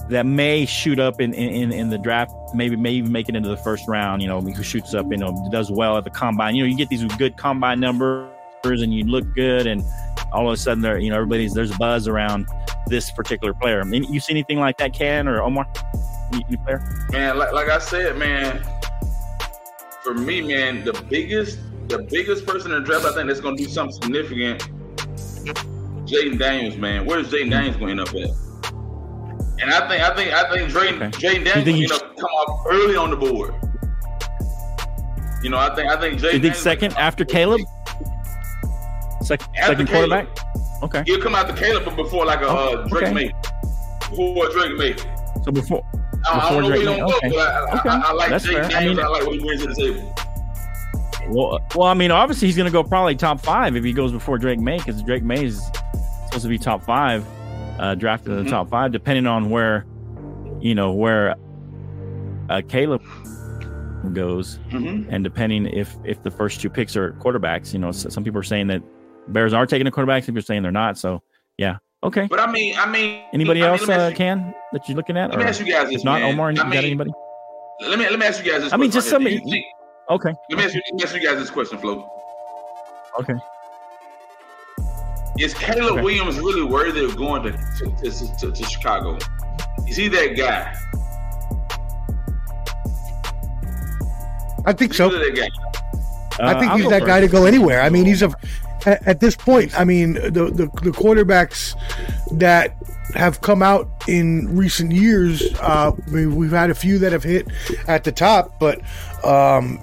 [0.09, 3.49] that may shoot up in in, in the draft, maybe may even make it into
[3.49, 4.21] the first round.
[4.21, 6.55] You know, who shoots up, you know, does well at the combine.
[6.55, 8.29] You know, you get these good combine numbers
[8.65, 9.83] and you look good, and
[10.31, 12.47] all of a sudden, there, you know, everybody's there's a buzz around
[12.87, 13.81] this particular player.
[13.81, 15.67] I you see anything like that, Ken or Omar?
[16.33, 17.07] Any, player?
[17.11, 18.63] Man, like, like I said, man,
[20.03, 23.57] for me, man, the biggest the biggest person in the draft I think that's gonna
[23.57, 24.61] do something significant,
[26.05, 27.05] Jayden Daniels, man.
[27.05, 28.48] Where's Jayden Daniels going to end up at?
[29.61, 31.27] And I think I think I think Jayden Okay.
[31.27, 33.53] Jayden You Daniels think you he's- know come off early on the board.
[35.43, 37.61] You know, I think I think Jayden You think second after Caleb?
[39.21, 40.09] Second, After second Caleb.
[40.27, 40.83] quarterback.
[40.83, 43.13] Okay, He'll come out to Caleb but before like a Oh, uh, Drake okay.
[43.13, 43.31] May.
[44.09, 44.95] Before Drake Maye.
[45.43, 45.83] so before
[46.25, 47.29] I, I Before don't know where Drake he May, gonna go, okay.
[47.29, 47.89] but I, I, Okay.
[47.89, 48.63] I, I like That's Jayden fair.
[48.63, 48.97] I Daniels.
[48.97, 50.15] mean- I like what he brings to the table.
[51.27, 54.11] Well, well, I mean, obviously he's going to go probably top five if he goes
[54.11, 55.63] before Drake Maye because Drake Maye is
[56.25, 57.23] supposed to be top five,
[57.79, 58.43] uh, drafted in Mhm.
[58.45, 59.85] the top five, depending on where,
[60.59, 61.35] you know, where
[62.49, 63.01] uh, Caleb
[64.13, 65.09] goes, Mm-hmm.
[65.13, 67.73] and depending if if the first two picks are quarterbacks.
[67.73, 68.81] You know, some people are saying that
[69.27, 70.97] Bears are taking a quarterback, some people are saying they're not.
[70.97, 71.21] So,
[71.57, 72.27] yeah, okay.
[72.29, 75.17] But I mean, I mean, Anybody I mean, else uh, you- can that you're looking
[75.17, 75.29] at?
[75.29, 75.97] Let me ask you guys this.
[75.97, 76.33] if not, man.
[76.33, 77.11] Omar, you I got mean, anybody?
[77.81, 78.73] Let me let me ask you guys this.
[78.73, 79.63] I mean, just somebody- you
[80.09, 82.09] Okay, Let me ask you, let me ask you guys this question, Flo.
[83.19, 83.35] okay.
[85.39, 86.01] Is Caleb Okay.
[86.01, 89.17] Williams really worthy of going to to, to, to, to Chicago?
[89.87, 90.75] Is he that guy?
[94.65, 95.09] I think Is so.
[95.09, 95.47] that guy?
[96.45, 97.07] I Uh, think I'll he's that first.
[97.07, 97.81] guy to go anywhere.
[97.81, 98.31] I mean, he's a
[98.85, 99.77] at, at this point.
[99.79, 101.75] I mean, the, the the quarterbacks
[102.39, 102.75] that
[103.15, 105.41] have come out in recent years.
[105.59, 107.47] Uh, I mean, we've had a few that have hit
[107.87, 108.79] at the top, but
[109.25, 109.79] um,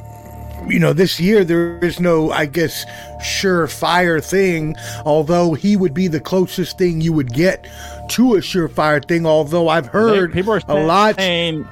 [0.68, 2.84] you know, this year there is no, I guess,
[3.20, 4.76] surefire thing.
[5.04, 7.66] Although he would be the closest thing you would get
[8.11, 9.26] to a surefire thing.
[9.26, 11.66] Although I've heard people are a lot saying,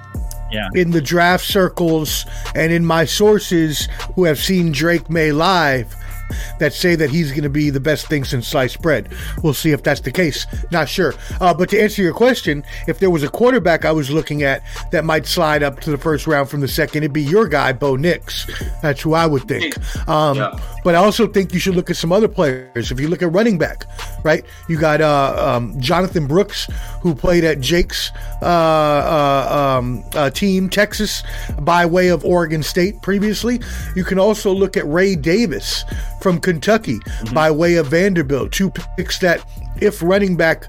[0.50, 0.68] yeah.
[0.74, 5.96] in the draft circles and in my sources who have seen Drake Maye live
[6.58, 9.12] that say that he's going to be the best thing since sliced bread.
[9.42, 10.46] We'll see if that's the case.
[10.70, 11.14] Not sure.
[11.40, 14.62] Uh, but to answer your question, if there was a quarterback I was looking at
[14.90, 17.72] that might slide up to the first round from the second, it'd be your guy,
[17.72, 18.46] Bo Nix.
[18.82, 19.76] That's who I would think.
[20.08, 20.58] Um, Yeah.
[20.84, 22.90] But I also think you should look at some other players.
[22.90, 23.86] If you look at running back,
[24.22, 24.44] right?
[24.68, 26.68] You got uh, um, Jonathan Brooks,
[27.00, 28.10] who played at Jake's
[28.42, 31.22] uh, uh, um, uh, team, Texas,
[31.60, 33.60] by way of Oregon State previously.
[33.96, 35.84] You can also look at Ray Davis
[36.24, 36.98] from Kentucky
[37.34, 38.50] by way of Vanderbilt.
[38.50, 39.44] Two picks that,
[39.82, 40.64] if running back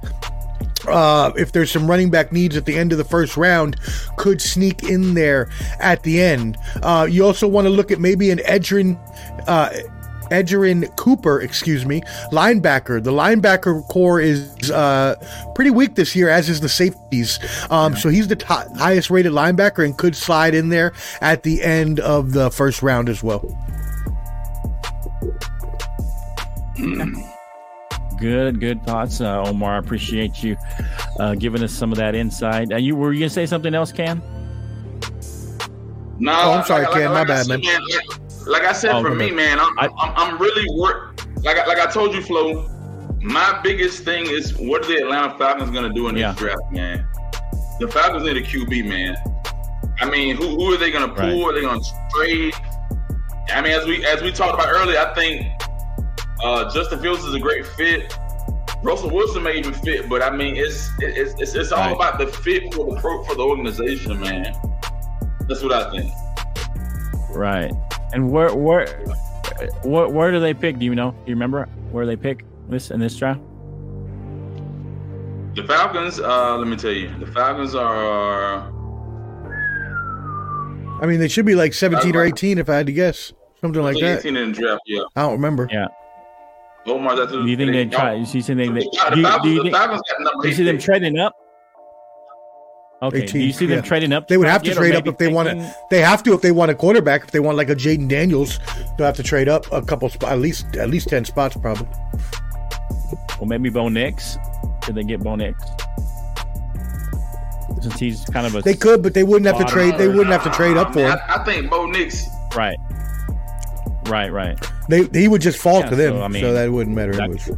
[0.86, 3.78] uh, if there's some running back needs at the end of the first round,
[4.18, 5.50] could sneak in there
[5.80, 6.58] at the end.
[6.84, 9.00] Uh, you also want to look at maybe an Edrin.
[9.48, 9.70] Uh,
[10.32, 12.02] Edgerrin Cooper, excuse me,
[12.32, 13.04] linebacker.
[13.04, 15.16] The linebacker corps is uh,
[15.54, 17.38] pretty weak this year, as is the safeties.
[17.70, 21.64] Um, So he's the top, highest rated linebacker and could slide in there at the
[21.64, 23.56] end of the first round as well.
[28.18, 29.76] Good, good thoughts, uh, Omar.
[29.76, 30.56] I appreciate you.
[31.20, 32.72] uh, giving us some of that insight.
[32.72, 34.22] Uh, you were you gonna say something else, Cam?
[36.18, 37.12] No, Oh, I'm sorry, Ken.
[37.12, 37.82] My I bad, said, man.
[37.90, 39.36] like, like I said, Oh, for me, ahead.
[39.36, 41.20] man, I'm, I- I'm, I'm really work.
[41.44, 42.70] Like, I- like I told you, Flo.
[43.22, 46.32] My biggest thing is what are the Atlanta Falcons going to do in Yeah.
[46.32, 47.06] this draft, man?
[47.82, 49.16] The Falcons need a QB, man.
[50.00, 51.26] I mean, who who are they going to pull?
[51.26, 51.44] Right.
[51.50, 52.54] Are they going to trade?
[53.54, 55.48] I mean, as we as we talked about earlier, I think
[56.44, 58.18] uh, Justin Fields is a great fit.
[58.84, 61.96] Russell Wilson may even fit, but I mean, it's it's it's, it's all Right.
[61.96, 64.54] about the fit for the pro, for the organization, man.
[65.48, 66.12] That's what I think.
[67.32, 67.72] Right.
[68.14, 68.86] And where where
[69.84, 70.78] where, where do they pick?
[70.78, 71.12] Do you know?
[71.12, 73.40] Do you remember where they pick this in this draft?
[75.56, 78.72] The Falcons, uh, let me tell you, the Falcons are
[81.02, 83.34] I mean, they should be like 17 or 18 if I had to guess.
[83.62, 84.20] Something like that.
[84.20, 84.82] 18 in the draft.
[84.86, 85.68] Yeah, I don't remember.
[85.72, 85.88] Yeah.
[86.88, 87.16] Omar.
[87.16, 88.14] That's Do you think they try?
[88.14, 90.54] You see, they, they, The, do, you, do you the think, Falcons got number you
[90.54, 90.86] see them 18.
[90.86, 91.34] trading up?
[93.02, 93.26] Okay.
[93.26, 93.82] do you see them yeah.
[93.82, 94.28] trading up?
[94.28, 95.76] They would have to get, or trade up if they want taking- to.
[95.92, 97.24] They have to if they want a quarterback.
[97.26, 98.60] If they want like a Jayden Daniels,
[98.98, 101.88] they'll have to trade up a couple spots, at least at least ten spots probably.
[103.40, 104.38] Well, maybe Bo Nix.
[104.86, 105.62] Did they get Bo Nix?
[107.82, 109.98] Since he's kind of a They could, but they wouldn't have to trade.
[109.98, 111.10] They wouldn't have to trade up for I, him.
[111.10, 112.26] mean, I, I think Bo Nix.
[112.56, 112.78] right,
[114.08, 114.58] right, right,
[114.90, 116.96] They he would just fall Yeah, to them, so, so, I mean, so, that wouldn't
[116.96, 117.14] matter.
[117.14, 117.50] that- anyways.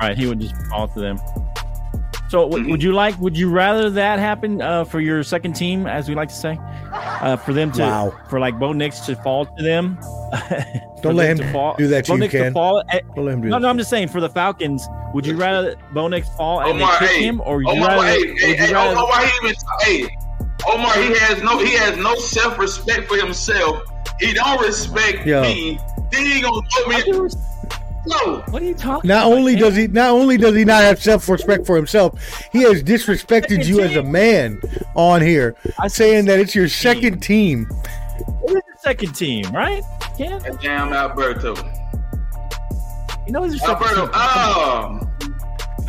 [0.00, 0.16] right.
[0.16, 1.18] He would just fall to them.
[2.30, 2.70] So, w- Mm-hmm.
[2.70, 3.18] would you like?
[3.20, 6.58] Would you rather that happen uh, for your second team, as we like to say,
[6.92, 8.12] uh, for them to, Wow.
[8.30, 9.98] for like Bo Nix to fall to them?
[11.02, 12.82] Don't let him to fall, do that to Bo you, Nix to fall.
[12.90, 13.62] eh, Don't let him do No, that.
[13.62, 16.92] no, I'm just saying for the Falcons, would you rather Bo Nix fall and Omar,
[17.00, 18.06] they pick hey, him, or would you Omar, rather?
[18.06, 20.16] hey, would hey, you hey, rather- Omar, he even, hey,
[20.68, 23.82] Omar, he has no, he has no self-respect for himself.
[24.20, 25.42] He don't respect Yo.
[25.42, 25.78] me.
[26.12, 27.28] Then he gonna put me.
[28.06, 29.08] No, What are you talking?
[29.08, 29.62] Not about, only man?
[29.62, 32.18] does he not only does he not have self respect for himself,
[32.50, 34.58] he has disrespected you as a man
[34.94, 37.68] on here, I- saying that it's your second team.
[38.18, 39.82] It is the second team, right?
[40.16, 40.40] Ken?
[40.62, 41.54] damn Alberto.
[43.26, 44.10] You know it's your Alberto, team.
[44.14, 45.00] oh,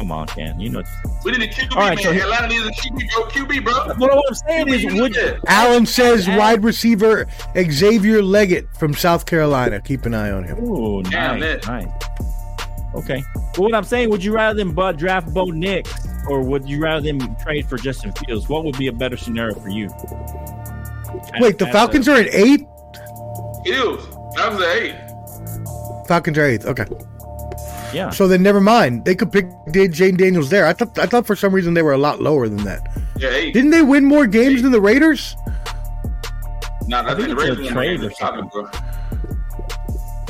[0.02, 0.60] Come on, Ken.
[0.60, 0.82] You know.
[1.24, 2.04] we need a QB, All right, man.
[2.04, 3.24] so here- Atlanta needs a QB, bro.
[3.28, 3.74] QB, bro.
[3.90, 5.38] But what I'm saying is, would yeah.
[5.46, 9.80] Allen says Al- wide receiver Xavier Legette from South Carolina.
[9.80, 10.58] Keep an eye on him.
[10.64, 11.68] Ooh, Damn nice, it.
[11.68, 11.88] nice.
[12.96, 13.24] Okay.
[13.54, 15.94] But what I'm saying, would you rather them but draft Bo Nix,
[16.28, 18.50] or would you rather them trade for Justin Fields?
[18.50, 19.88] What would be a better scenario for you?
[21.40, 22.62] Wait, the Falcons are at eight.
[23.64, 24.08] Fields.
[24.36, 24.96] That was eight.
[26.08, 26.66] Falcons are eighth.
[26.66, 26.86] Okay,
[27.94, 28.10] Yeah.
[28.10, 29.06] so then never mind.
[29.06, 30.66] They could pick Did Jane Daniels there.
[30.66, 32.82] I thought I thought for some reason they were a lot lower than that.
[33.18, 33.54] Yeah, eight.
[33.54, 35.36] Didn't they win more games than the Raiders?
[36.88, 38.52] Nah, I think think the it's a trade or the Falcons.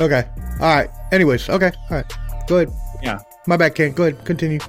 [0.00, 0.24] Okay.
[0.60, 0.90] All right.
[1.10, 1.72] Anyways, okay.
[1.90, 2.12] All right.
[2.46, 2.72] Go ahead.
[3.02, 3.18] Yeah.
[3.46, 3.92] My bad, Ken.
[3.92, 4.24] Go ahead.
[4.24, 4.60] Continue.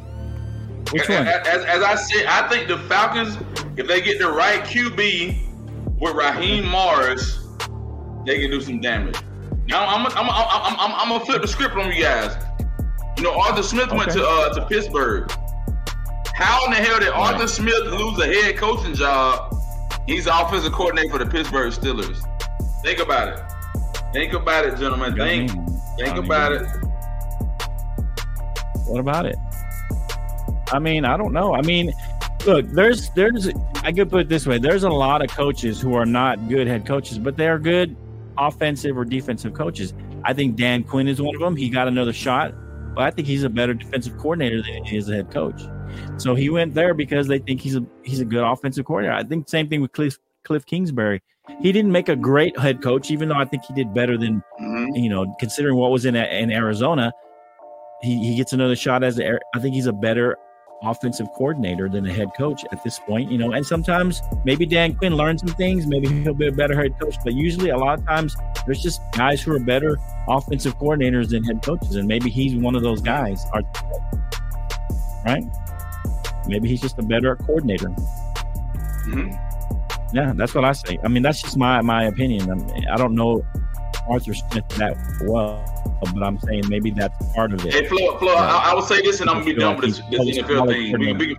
[0.91, 1.27] Which one?
[1.27, 3.37] as, as I said, I think the Falcons,
[3.77, 7.39] if they get the right QB with Raheem Morris,
[8.25, 9.17] they can do some damage.
[9.67, 12.35] Now I'm I'm I'm I'm, I'm, I'm gonna flip the script on you guys.
[13.17, 15.31] You know, Arthur Smith went to uh, to Pittsburgh.
[16.33, 19.55] How in the hell did Arthur Smith lose a head coaching job?
[20.07, 22.21] He's offensive coordinator for the Pittsburgh Steelers.
[22.83, 23.39] Think about it.
[24.13, 25.15] Think about it, gentlemen.
[25.15, 25.81] Think know what I mean?
[25.97, 26.67] think about it.
[28.85, 29.37] What about it?
[30.71, 31.53] I mean, I don't know.
[31.53, 31.93] I mean,
[32.45, 33.49] look, there's there's
[33.83, 36.67] I could put it this way: there's a lot of coaches who are not good
[36.67, 37.95] head coaches, but they are good
[38.37, 39.93] offensive or defensive coaches.
[40.23, 41.55] I think Dan Quinn is one of them.
[41.55, 42.53] He got another shot,
[42.95, 45.61] but I think he's a better defensive coordinator than he is a head coach.
[46.17, 49.15] So he went there because they think he's a he's a good offensive coordinator.
[49.15, 51.21] I think same thing with Cliff Cliff Kingsbury.
[51.61, 54.41] He didn't make a great head coach, even though I think he did better than
[54.61, 55.01] Mhm.
[55.01, 57.11] you know, considering what was in in Arizona,
[58.01, 60.37] he, he gets another shot as a, I think he's a better
[60.83, 63.31] offensive coordinator than a head coach at this point.
[63.31, 66.75] You know, and sometimes maybe Dan Quinn learned some things, maybe he'll be a better
[66.75, 70.77] head coach, but usually a lot of times there's just guys who are better offensive
[70.77, 73.45] coordinators than head coaches, and maybe he's one of those guys.
[75.25, 75.43] Right?
[76.47, 77.89] Maybe he's just a better coordinator.
[79.07, 79.39] Mhm.
[80.13, 80.99] Yeah, that's what I say.
[81.03, 82.51] I mean, that's just my my opinion.
[82.51, 83.43] I, mean, I don't know
[84.09, 84.95] Arthur Smith that
[85.25, 85.63] well,
[86.13, 87.73] but I'm saying maybe that's part of it.
[87.73, 89.97] Hey, Flo, Flo, I, I will say this and I'm gonna be done like with
[90.09, 90.99] this, this NFL thing.
[90.99, 91.37] We, we,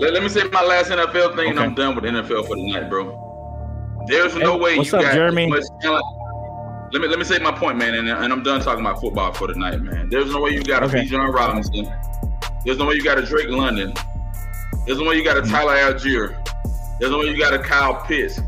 [0.00, 2.88] let, let me say my last NFL thing and I'm done with NFL for tonight,
[2.90, 3.20] bro.
[4.08, 5.44] There's no Hey, way what's you up, got Jeremy?
[5.44, 6.04] as much talent.
[6.92, 9.32] Let me let me say my point, man, and, and I'm done talking about football
[9.32, 10.08] for tonight, man.
[10.10, 11.04] There's no way you got a Okay.
[11.06, 11.86] Bijan Robinson.
[12.64, 13.94] There's no way you got a Drake London.
[14.86, 15.50] There's no way you got a Mm-hmm.
[15.50, 16.98] Tyler Allgeier.
[17.00, 18.38] There's no way you got a Kyle Pitts.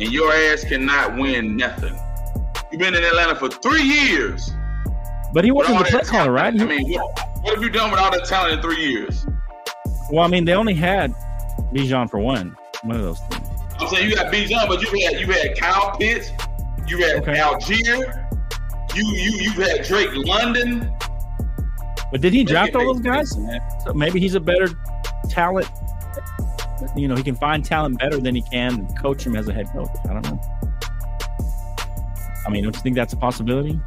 [0.00, 1.94] And your ass cannot win nothing.
[2.74, 4.50] You've been in Atlanta for three years.
[5.32, 6.60] But he wasn't the play caller, right?
[6.60, 9.24] I mean, what, what have you done with all that talent in three years?
[10.10, 11.14] Well, I mean, they only had
[11.72, 13.48] Bijan for one, one of those things.
[13.78, 16.32] I'm saying you got Bijan, but you had you had Kyle Pitts,
[16.88, 17.36] you had Okay.
[17.36, 20.92] Allgeier, you you you had Drake London.
[22.10, 23.30] But did he draft all those guys?
[23.84, 24.66] So maybe he's a better
[25.28, 25.70] talent.
[26.96, 29.68] You know, he can find talent better than he can coach him as a head
[29.72, 29.90] coach.
[30.10, 30.40] I don't know.
[32.46, 33.78] I mean, don't you think that's a possibility?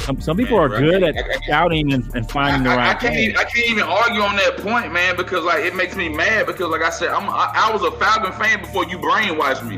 [0.00, 1.16] Some, some people are Man, good right.
[1.16, 2.98] at I- I- scouting and, and finding the I, I right.
[3.00, 6.08] can't even, I can't even argue on that point, man, because like it makes me
[6.08, 9.68] mad because like I said, I'm I, I was a Falcon fan before you brainwashed
[9.68, 9.76] me.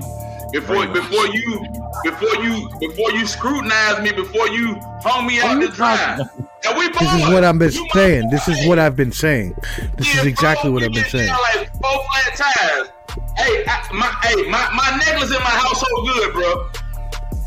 [0.52, 0.94] Before Brainwashed.
[0.94, 1.66] before you
[2.04, 6.16] before you before you scrutinized me, before you hung me out you to dry.
[6.64, 8.30] And we This is what I've been You saying.
[8.30, 9.56] This is what I've been saying.
[9.96, 11.32] This is exactly bro, what I've been saying.
[11.56, 12.88] Like four flat tires.
[13.36, 16.70] Hey, I, my hey, my, my necklace in my house so good, bro.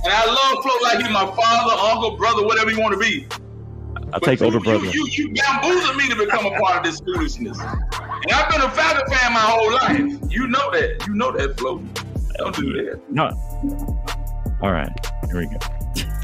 [0.03, 3.25] And I love Flo like he's my father, uncle, brother, whatever you want to be.
[4.11, 4.85] I'll But take you, older brother.
[4.85, 7.57] You, you, bamboozled me to become a part of this foolishness.
[7.59, 10.19] And I've been a Falcon fan my whole life.
[10.29, 11.07] You know that.
[11.07, 11.77] You know that, Flo.
[12.37, 12.99] Don't do that.
[13.09, 13.29] No.
[14.61, 14.91] All right.
[15.27, 15.57] Here we go.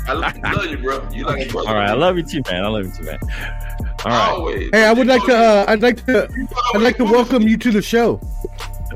[0.08, 1.08] I love, love you, bro.
[1.12, 1.70] You like a brother.
[1.70, 1.90] All right.
[1.90, 2.66] I love you too, man.
[2.66, 3.20] I love you too, man.
[3.24, 4.30] All right.
[4.30, 4.70] Always.
[4.72, 5.36] Hey, I would like to.
[5.36, 6.28] Uh, I'd like to.
[6.74, 8.20] I'd like to welcome you to the show.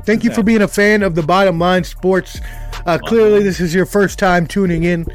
[0.04, 2.38] Thank you for being a fan of the Bottom Line Sports.
[2.86, 5.06] Uh, clearly, this is your first time tuning in.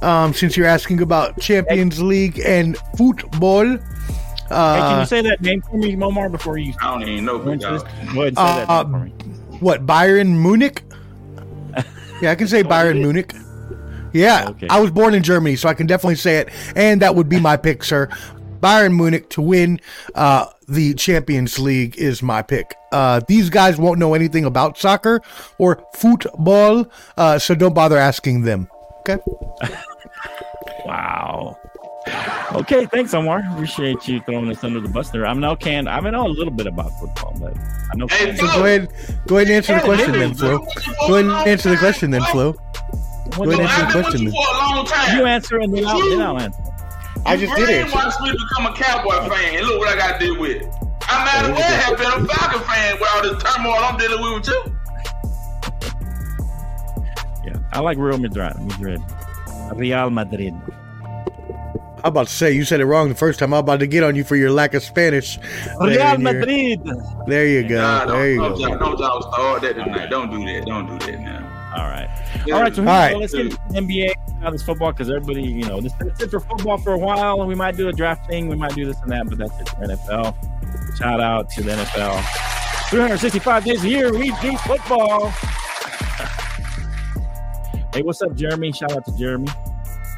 [0.00, 3.66] Um, since you're asking about Champions League and football.
[3.66, 3.78] Hey,
[4.48, 7.38] can Uh, you say that name for me, Momar, before you I don't even know
[7.38, 7.82] go who this?
[7.82, 9.10] Go ahead and say that Uh, for me.
[9.60, 10.82] what Bayern Munich?
[12.22, 13.34] Yeah, I can say Bayern Munich.
[14.12, 14.68] Yeah, Okay.
[14.70, 17.38] I was born in Germany, so I can definitely say it, and that would be
[17.40, 18.08] my pick, sir.
[18.60, 19.80] Bayern Munich to win
[20.14, 22.74] uh, the Champions League is my pick.
[22.92, 25.20] Uh, these guys won't know anything about soccer
[25.58, 26.86] or football,
[27.16, 28.68] uh, so don't bother asking them.
[29.00, 29.18] Okay.
[30.84, 31.58] Wow.
[32.52, 33.42] Okay, thanks, Omar.
[33.52, 35.26] Appreciate you throwing us under the bus there.
[35.26, 35.86] I'm now can.
[35.86, 37.54] I mean, I know a little bit about football, but
[37.92, 38.06] I know.
[38.08, 38.88] Hey, So go ahead,
[39.26, 40.58] go ahead and answer the question then, Flo.
[41.06, 42.52] Go ahead and answer the question then, time, Flo.
[42.52, 44.32] Go ahead and answer the I've been with question then.
[44.32, 45.18] for a long time.
[45.18, 46.62] You answer and then I'll, then I'll answer.
[47.28, 47.96] I just did answer.
[47.96, 50.62] Brainwashed me become a Cowboy fan, and look what I got to deal with.
[51.02, 54.34] I might as well have been a Falcon fan with all this turmoil I'm dealing
[54.34, 54.74] with too.
[57.46, 58.56] Yeah, I like Real Madrid.
[58.60, 59.00] Madrid.
[59.74, 60.54] Real Madrid.
[62.04, 63.52] I'm about to say you said it wrong the first time.
[63.52, 65.36] I'm about to get on you for your lack of Spanish.
[65.36, 66.80] there Real your- Madrid.
[67.26, 67.76] There you go.
[67.80, 68.86] Nah, there you don't, go.
[69.20, 70.08] start that tonight.
[70.10, 70.66] Don't do that.
[70.66, 71.47] Don't do that now.
[71.76, 72.08] All right.
[72.52, 72.74] All right.
[72.74, 73.12] So here All we right.
[73.12, 73.18] go.
[73.18, 74.40] let's get into the NBA.
[74.40, 77.40] Now this football because everybody, you know, this that's it for football for a while,
[77.40, 78.48] and we might do a draft thing.
[78.48, 80.96] We might do this and that, but that's it for NFL.
[80.96, 82.22] Shout out to the NFL.
[82.88, 85.28] 365 days a year, we do football.
[87.92, 88.72] hey, what's up, Jeremy?
[88.72, 89.48] Shout out to Jeremy.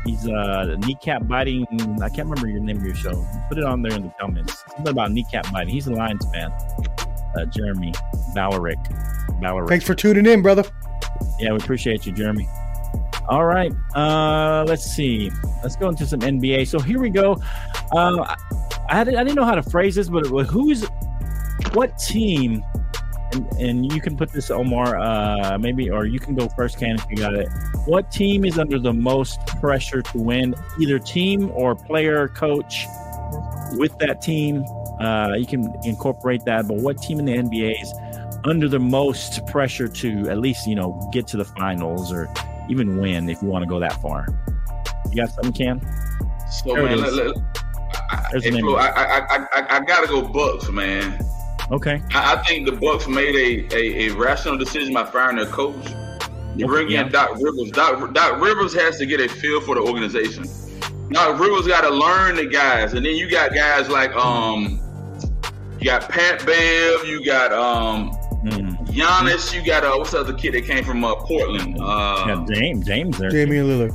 [0.05, 1.67] He's uh kneecap biting.
[2.03, 3.27] I can't remember your name of your show.
[3.49, 4.63] Put it on there in the comments.
[4.77, 5.75] Something about kneecap biting.
[5.75, 6.53] He's a Lions fan.
[7.37, 7.93] Uh, Jeremy
[8.35, 8.79] Ballerick.
[9.41, 9.69] Ballerick.
[9.69, 10.65] Thanks for tuning in, brother.
[11.41, 12.47] Yeah, we appreciate you, Jeremy.
[13.29, 13.73] All right.
[13.95, 15.31] Uh, let's see.
[15.63, 16.67] Let's go into some NBA.
[16.67, 17.41] So here we go.
[17.93, 18.37] Uh,
[18.89, 20.85] I, I didn't know how to phrase this, but who's
[21.73, 22.65] what team?
[23.33, 26.97] And, and you can put this, Omar, uh, maybe, or you can go first, Ken,
[26.97, 27.49] if you got it.
[27.87, 30.55] What team is under the most pressure to win?
[30.81, 32.87] Either team or player, coach
[33.73, 34.65] with that team.
[35.01, 37.93] Uh, you can incorporate that, but what team in the NBA is
[38.45, 42.29] under the most pressure to at least you know get to the finals or
[42.69, 44.27] even win if you want to go that far.
[45.11, 45.81] You got something, Cam?
[46.63, 47.15] So There man, is.
[47.15, 47.37] let, let,
[48.11, 51.25] I, There's hey, the name Flo, I, I, I, I, I gotta go Bucks, man.
[51.71, 52.03] Okay.
[52.13, 55.91] I, I think the Bucks made a, a, a rational decision by firing their coach.
[56.57, 57.07] You bring Yeah.
[57.07, 57.71] in Doc Rivers.
[57.71, 60.45] Doc, Doc Rivers has to get a feel for the organization.
[61.11, 64.79] Doc Rivers got to learn the guys, and then you got guys like um,
[65.79, 68.11] you got Pat Bev, you got um,
[68.45, 68.87] Mm.
[68.87, 71.77] Giannis, you got uh, what's the other kid that came from uh, Portland?
[71.79, 72.87] Uh, Yeah, James.
[72.87, 73.31] James there.
[73.31, 73.95] Damian Lillard.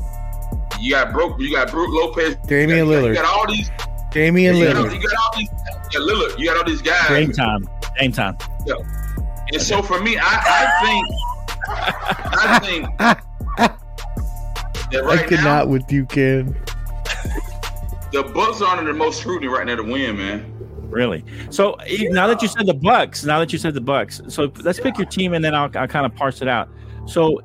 [0.79, 3.71] you got Brook, you got Brook Lopez, Damian you got, you got all these,
[4.11, 4.93] Damian you got, Lillard.
[4.93, 7.07] you got all these, you got Lillard, you got all these guys.
[7.09, 7.67] Game time.
[7.99, 8.37] Game time.
[9.53, 11.05] And so for me, I, I think,
[11.67, 12.97] I think
[14.91, 16.55] that I right cannot now with you, Ken.
[18.11, 20.51] the Bucks are under the most scrutiny right now to win, man.
[20.89, 21.23] Really.
[21.49, 24.51] So eh, now that you said the Bucks, now that you said the Bucks, so
[24.63, 26.69] let's pick your team and then I'll, I'll kind of parse it out.
[27.05, 27.41] So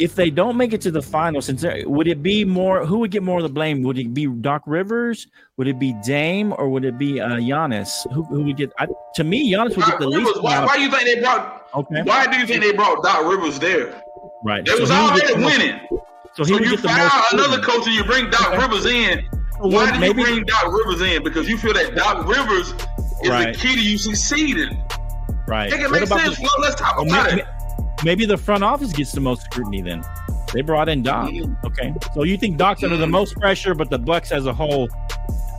[0.00, 2.84] if they don't make it to the final, since would it be more?
[2.84, 3.82] Who would get more of the blame?
[3.82, 5.28] Would it be Doc Rivers?
[5.56, 8.10] Would it be Dame or would it be uh, Giannis?
[8.12, 8.72] Who, who would get?
[8.78, 10.42] I, to me, Giannis would get the Rivers, least.
[10.42, 11.68] why, why of- you think they brought?
[11.74, 12.02] okay.
[12.02, 14.02] Why do you think they brought Doc Rivers there?
[14.44, 14.64] Right.
[14.64, 15.80] They So was he would get already winning.
[16.34, 18.58] So he So you fire another coach and you bring Doc Okay.
[18.58, 19.28] Rivers in.
[19.58, 21.22] Why do maybe- you bring Doc Rivers in?
[21.22, 22.72] Because you feel that Doc Rivers
[23.22, 23.54] is Right.
[23.54, 24.82] the key to you succeeding.
[25.46, 25.72] Right.
[25.72, 26.36] It What make about sense.
[26.36, 27.46] the- Well, let's talk well, about may- it.
[28.04, 30.02] maybe the front office gets the most scrutiny then.
[30.52, 31.30] They brought in Doc.
[31.30, 31.56] Mhm.
[31.64, 31.94] Okay.
[32.14, 33.10] So you think Doc's under the Mhm.
[33.10, 34.88] most pressure, but the Bucks as a whole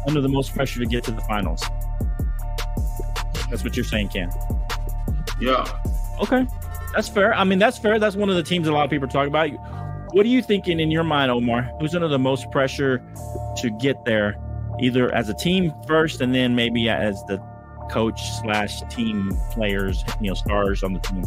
[0.07, 1.63] under the most pressure to get to the finals.
[3.49, 4.29] That's what you're saying, Ken.
[5.39, 5.65] Yeah.
[6.21, 6.45] Okay.
[6.93, 7.33] That's fair.
[7.35, 7.99] I mean, that's fair.
[7.99, 9.49] That's one of the teams a lot of people talk about.
[10.11, 11.69] What are you thinking in your mind, Omar?
[11.79, 13.03] Who's under the most pressure
[13.57, 14.35] to get there,
[14.79, 17.37] either as a team first, and then maybe as the
[17.91, 21.25] coach slash team players, you know, stars on the team?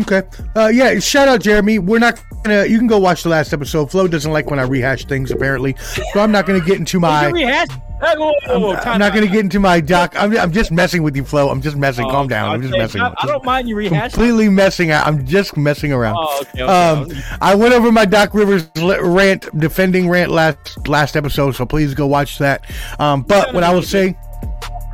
[0.00, 0.22] Okay.
[0.56, 0.98] Uh, yeah.
[0.98, 1.78] Shout out Jeremy.
[1.78, 2.66] We're not gonna.
[2.66, 3.90] You can go watch the last episode.
[3.90, 7.28] Flo doesn't like when I rehash things apparently, so I'm not gonna get into my.
[7.28, 7.68] Rehash?
[8.00, 10.14] Hey, whoa, whoa, whoa, I'm time not going to get into my doc.
[10.16, 11.50] I'm, I'm just messing with you, Flo.
[11.50, 12.06] I'm just messing.
[12.06, 12.50] Oh, Calm down.
[12.50, 13.02] I'm just messing.
[13.02, 14.12] I, I don't mind you rehashing.
[14.12, 15.06] Completely messing out.
[15.06, 16.16] I'm just messing around.
[16.18, 16.62] Oh, okay.
[16.62, 16.72] okay.
[16.72, 17.10] Um,
[17.42, 22.06] I went over my Doc Rivers rant, defending rant last last episode, so please go
[22.06, 22.64] watch that.
[22.98, 24.16] Um, but what I will say,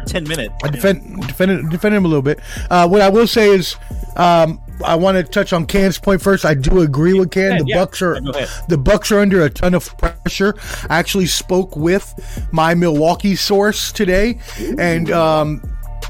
[0.06, 0.54] ten minutes.
[0.64, 2.40] I defend defend defend him a little bit.
[2.70, 3.76] Uh, what I will say is,
[4.16, 6.44] um, I want to touch on Can's point first.
[6.44, 7.58] I do agree with Can.
[7.58, 7.76] The yeah.
[7.76, 8.20] Bucks are
[8.68, 10.54] the Bucks are under a ton of pressure.
[10.88, 12.12] I actually spoke with
[12.52, 14.38] my Milwaukee source today,
[14.78, 15.62] and um,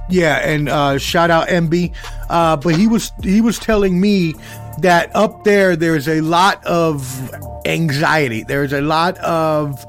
[0.09, 1.95] yeah, and uh, shout out MB.
[2.29, 4.35] Uh, but he was he was telling me
[4.79, 7.33] that up there there's a lot of
[7.65, 8.43] anxiety.
[8.43, 9.85] There's a lot of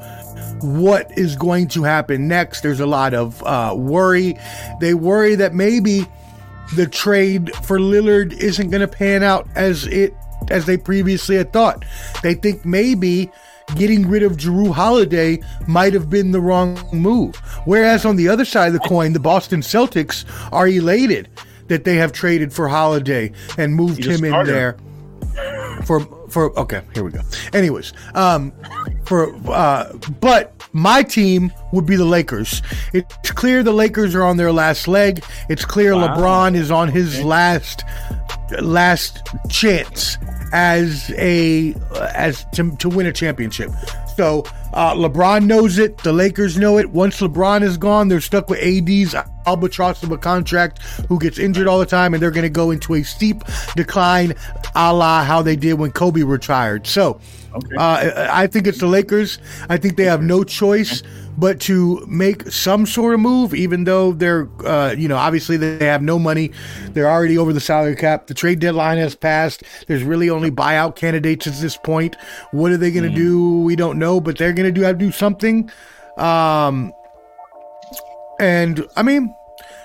[0.61, 2.61] what is going to happen next.
[2.61, 4.35] There's a lot of uh, worry.
[4.79, 6.05] They worry that maybe
[6.75, 10.13] the trade for Lillard isn't going to pan out as it
[10.49, 11.83] as they previously had thought.
[12.23, 13.31] They think maybe
[13.75, 17.35] getting rid of Jrue Holiday might have been the wrong move.
[17.65, 21.27] Whereas on the other side of the coin, the Boston Celtics are elated
[21.67, 24.77] that they have traded for Holiday and moved him in there
[25.85, 27.21] for for okay here we go
[27.53, 28.51] anyways um
[29.05, 32.61] for uh but my team would be the lakers.
[32.93, 35.23] It's clear the lakers are on their last leg.
[35.49, 36.15] It's clear Wow.
[36.15, 37.83] lebron is on his last
[38.61, 40.17] last chance
[40.53, 41.73] as a
[42.13, 43.71] as to, to win a championship
[44.17, 44.43] so
[44.73, 45.99] uh, LeBron knows it.
[45.99, 46.89] The Lakers know it.
[46.89, 49.15] Once LeBron is gone, they're stuck with AD's
[49.45, 52.71] albatross of a contract who gets injured all the time, and they're going to go
[52.71, 53.43] into a steep
[53.75, 54.33] decline,
[54.75, 56.87] a la how they did when Kobe retired.
[56.87, 57.19] So,
[57.77, 59.37] uh, I I think it's the Lakers.
[59.69, 61.03] I think they have no choice
[61.37, 65.85] but to make some sort of move, even though they're, uh, you know, obviously they
[65.85, 66.51] have no money.
[66.89, 68.27] They're already over the salary cap.
[68.27, 69.63] The trade deadline has passed.
[69.87, 72.15] There's really only buyout candidates at this point.
[72.51, 73.61] What are they going to do?
[73.61, 75.69] We don't know, but they're going to do have to do something.
[76.17, 76.91] Um,
[78.39, 79.35] and I mean,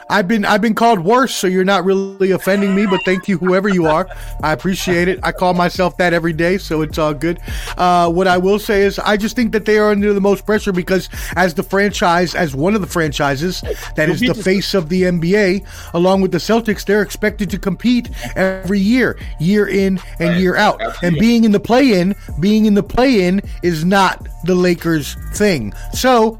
[0.08, 2.86] I've been I've been called worse, so you're not really offending me.
[2.86, 4.08] But thank you, whoever you are.
[4.42, 5.20] I appreciate it.
[5.22, 7.40] I call myself that every day, so it's all good.
[7.76, 10.46] Uh, what I will say is, I just think that they are under the most
[10.46, 13.62] pressure because, as the franchise, as one of the franchises
[13.96, 18.10] that is the face of the NBA, along with the Celtics, they're expected to compete
[18.36, 20.80] every year, year in and year out.
[21.02, 25.72] And being in the play-in, being in the play-in is not the Lakers' thing.
[25.92, 26.38] So.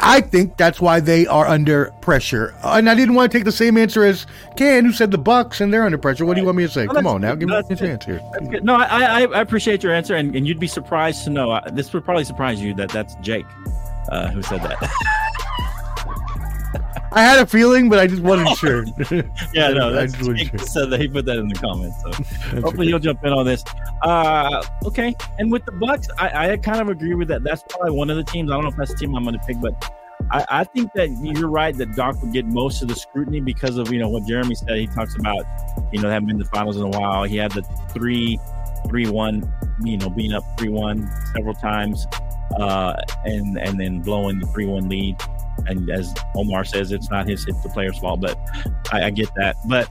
[0.00, 2.54] I think that's why they are under pressure.
[2.84, 4.26] And I didn't want to take the same answer as
[4.58, 6.26] Ken, who said the Bucks and they're under pressure.
[6.26, 6.86] What do you want me to say?
[6.86, 8.20] Come on now, give me that's a chance here.
[8.62, 11.50] No, I, I I appreciate your answer, and, and you'd be surprised to know.
[11.50, 13.46] Uh, this would probably surprise you that that's Jake
[14.10, 14.76] uh, who said that.
[17.12, 18.84] I had a feeling, but I just wasn't sure.
[19.54, 22.02] yeah, no, that's Jake said that he put that in the comments.
[22.02, 22.12] So
[22.60, 22.86] hopefully okay.
[22.88, 23.64] he'll jump in on this.
[24.02, 27.44] Uh, okay, and with the Bucks, I, I kind of agree with that.
[27.44, 28.50] That's probably one of the teams.
[28.50, 29.90] I don't know if that's the team I'm going to pick, but
[30.30, 33.76] I, I think that you're right that Doc would get most of the scrutiny because
[33.76, 34.76] of you know what Jeremy said.
[34.76, 35.44] He talks about
[35.92, 37.24] you know haven't been to the finals in a while.
[37.24, 37.62] He had the
[37.92, 38.38] three
[38.88, 39.50] three one,
[39.82, 42.06] you know, being up three one several times,
[42.58, 42.94] uh,
[43.24, 45.16] and and then blowing the three one lead.
[45.66, 48.20] And as Omar says, it's not his, it's the player's fault.
[48.20, 48.38] But
[48.92, 49.56] I, I get that.
[49.66, 49.88] But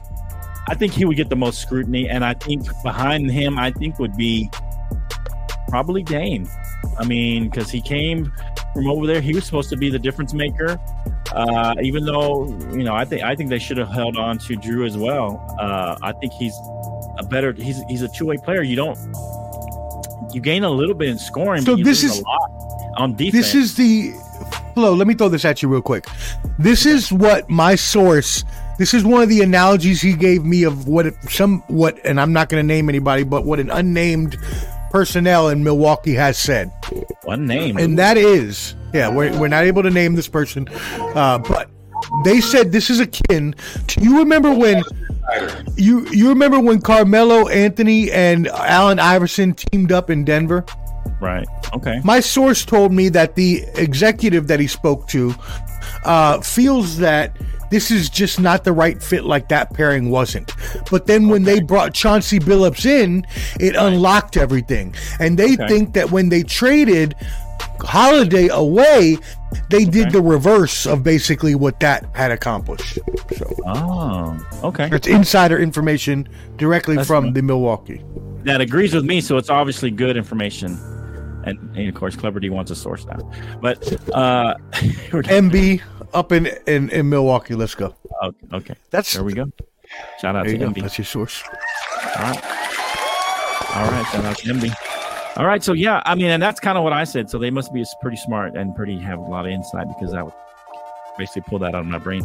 [0.68, 3.98] I think he would get the most scrutiny, and I think behind him, I think
[3.98, 4.50] would be
[5.68, 6.48] probably Dame.
[6.98, 8.32] I mean, because he came
[8.74, 10.78] from over there, he was supposed to be the difference maker.
[11.32, 14.56] Uh, even though you know, I think I think they should have held on to
[14.56, 15.42] Jrue as well.
[15.58, 16.54] Uh, I think he's
[17.18, 17.52] a better.
[17.52, 18.62] He's he's a two way player.
[18.62, 18.98] You don't.
[20.32, 22.92] You gain a little bit in scoring, So but you this lose is- a lot
[22.98, 23.52] on defense.
[23.52, 24.12] This is the.
[24.74, 26.04] Hello, let me throw this at you real quick.
[26.58, 28.42] This is what my source.
[28.76, 32.32] This is one of the analogies he gave me of what some what, and I'm
[32.32, 34.36] not going to name anybody, but what an unnamed
[34.94, 36.70] personnel in Milwaukee has said.
[37.24, 37.76] one name.
[37.78, 40.68] and that is yeah we're, we're not able to name this person
[41.16, 41.68] uh, but
[42.24, 43.56] they said this is akin
[43.88, 44.84] to you remember when
[45.74, 50.64] you you remember when carmelo anthony and allen iverson teamed up in denver
[51.20, 51.46] right.
[51.74, 52.00] Okay.
[52.04, 55.34] my source told me that the executive that he spoke to
[56.04, 57.36] uh, feels that
[57.70, 60.52] this is just not the right fit like that pairing wasn't.
[60.90, 63.26] But then when they brought Chauncey Billups in,
[63.58, 64.94] it unlocked everything.
[65.18, 65.66] And they Okay.
[65.68, 67.14] think that when they traded
[67.80, 69.18] Holiday away,
[69.70, 70.10] they did Okay.
[70.10, 72.98] the reverse of basically what that had accomplished.
[73.36, 74.88] So Oh, okay.
[74.92, 78.02] it's insider information directly That's from the Milwaukee.
[78.44, 80.78] That agrees with me, so it's obviously good information.
[81.46, 83.30] And, and of course, Clever D wants a source now.
[83.60, 85.80] But uh, MB
[86.14, 87.54] up in, in in Milwaukee.
[87.54, 87.94] Let's go.
[88.22, 89.50] okay, okay, That's there we go.
[90.20, 90.58] Shout out to you.
[90.58, 90.80] MB.
[90.80, 91.42] That's your source.
[92.16, 92.44] All right.
[93.74, 94.06] All right.
[94.12, 95.36] Shout out to MB.
[95.36, 95.62] All right.
[95.62, 97.28] So, yeah, I mean, and that's kind of what I said.
[97.28, 100.22] So they must be pretty smart and pretty have a lot of insight because I
[100.22, 100.32] would
[101.18, 102.22] basically pull that out of my brain.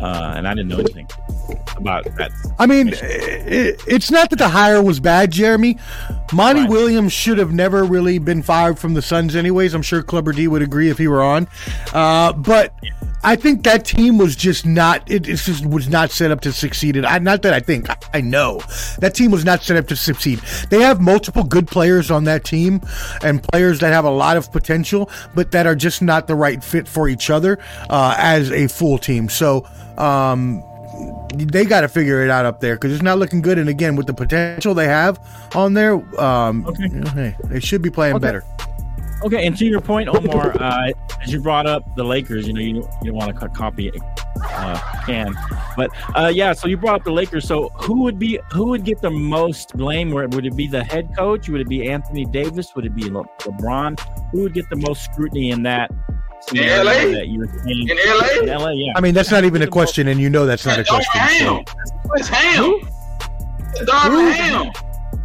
[0.00, 1.08] Uh, and I didn't know anything
[1.76, 2.30] about that.
[2.58, 5.78] I mean, it, it's not that the hire was bad, Jeremy.
[6.32, 6.70] Monty Right.
[6.70, 9.74] Williams should have never really been fired from the Suns, anyways.
[9.74, 11.48] I'm sure Clubber D would agree if he were on.
[11.92, 12.74] Uh, but
[13.22, 15.08] I think that team was just not.
[15.10, 16.96] It, it just was not set up to succeed.
[16.96, 17.86] And I, not that I think.
[18.14, 18.60] I, know
[18.98, 20.40] that team was not set up to succeed.
[20.70, 22.80] They have multiple good players on that team,
[23.22, 26.62] and players that have a lot of potential, but that are just not the right
[26.62, 27.58] fit for each other
[27.88, 29.28] uh, as a full team.
[29.28, 29.66] So.
[29.98, 30.62] Um,
[31.34, 33.58] they got to figure it out up there because it's not looking good.
[33.58, 35.18] And again, with the potential they have
[35.54, 36.88] on there, um, Okay.
[37.14, 38.22] hey, they should be playing Okay.
[38.22, 38.44] better.
[39.22, 40.92] Okay, and to your point, Omar, uh,
[41.22, 43.92] as you brought up the Lakers, you know, you, you don't want to copy
[44.42, 45.34] uh, can,
[45.76, 46.52] but uh, yeah.
[46.52, 47.46] So you brought up the Lakers.
[47.46, 50.10] So who would be who would get the most blame?
[50.10, 51.48] Where would it be the head coach?
[51.48, 52.74] Would it be Anthony Davis?
[52.74, 54.00] Would it be Le- LeBron?
[54.32, 55.90] Who would get the most scrutiny in that?
[56.42, 56.92] scenario LA?
[57.18, 58.54] That you're saying In LA?
[58.54, 58.92] in LA, yeah.
[58.96, 61.20] I mean, that's not even a question, and you know that's not a question.
[61.20, 61.64] Ham.
[61.66, 62.12] So.
[62.14, 62.80] It's Ham.
[63.84, 64.72] Darvin Ham.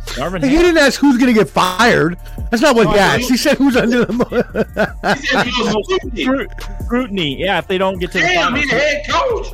[0.06, 0.64] Darvin Hey, he Ham.
[0.66, 2.18] didn't ask who's going to get fired.
[2.52, 3.22] That's not what Oh, he asked.
[3.22, 3.28] know.
[3.30, 4.14] He said who's under the.
[5.20, 5.86] He said he was
[6.22, 6.48] scrutiny.
[6.86, 7.58] Scrutiny, yeah.
[7.60, 9.48] If they don't get to the Damn, finals, he the head coach.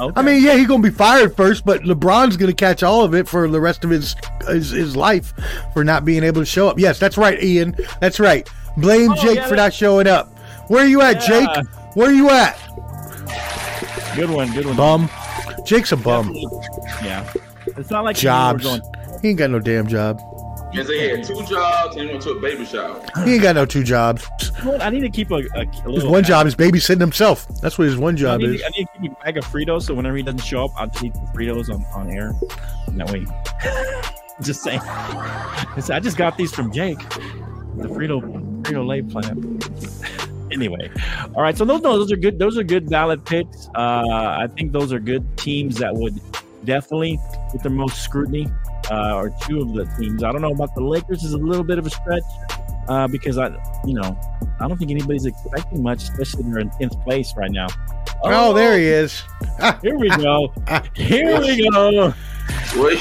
[0.00, 0.12] Okay.
[0.16, 3.02] I mean, yeah, he's going to be fired first, but LeBron's going to catch all
[3.04, 4.14] of it for the rest of his,
[4.48, 5.32] his his life
[5.72, 6.78] for not being able to show up.
[6.78, 7.74] Yes, that's right, Ian.
[8.00, 8.48] That's right.
[8.76, 10.28] Blame Oh, Jake yeah, for not showing up.
[10.68, 11.46] Where are you at, Yeah.
[11.56, 11.66] Jake?
[11.94, 12.56] Where are you at?
[14.14, 14.76] good one, good one.
[14.76, 15.10] Bum.
[15.64, 16.32] Jake's a bum.
[17.02, 17.30] Yeah,
[17.76, 18.64] it's not like you Jobs.
[18.64, 18.82] were going.
[19.22, 20.20] He ain't got no damn job.
[20.72, 23.02] Yes, he had two jobs and went to a baby shower.
[23.24, 24.28] He ain't got no two jobs.
[24.58, 24.82] You know what?
[24.82, 26.10] I need to keep a, a, a His little.
[26.10, 27.48] one job is babysitting himself.
[27.62, 28.62] That's what his one I job need, is.
[28.62, 30.88] I need to keep a bag of Fritos, so whenever he doesn't show up, I'll
[30.88, 32.34] just eat the Fritos on, on air.
[32.86, 33.24] And that way,
[34.42, 34.80] just saying.
[34.82, 38.20] I just got these from Jake, the Frito
[38.62, 40.28] Frito Lay plant.
[40.52, 40.90] anyway,
[41.34, 41.56] all right.
[41.56, 42.38] So those no, those are good.
[42.38, 43.68] Those are good valid picks.
[43.74, 44.04] Uh,
[44.38, 46.20] I think those are good teams that would
[46.64, 47.18] definitely
[47.52, 48.48] get the most scrutiny.
[48.90, 50.22] Uh, or two of the teams.
[50.24, 51.22] I don't know about the Lakers.
[51.22, 52.22] Is a little bit of a stretch
[52.88, 53.48] uh, because I,
[53.84, 54.18] you know,
[54.60, 57.66] I don't think anybody's expecting much, especially they're in tenth place right now.
[58.24, 59.22] Oh, there he is.
[59.82, 60.52] Here we go.
[60.94, 62.10] Here we go.
[62.74, 62.96] What?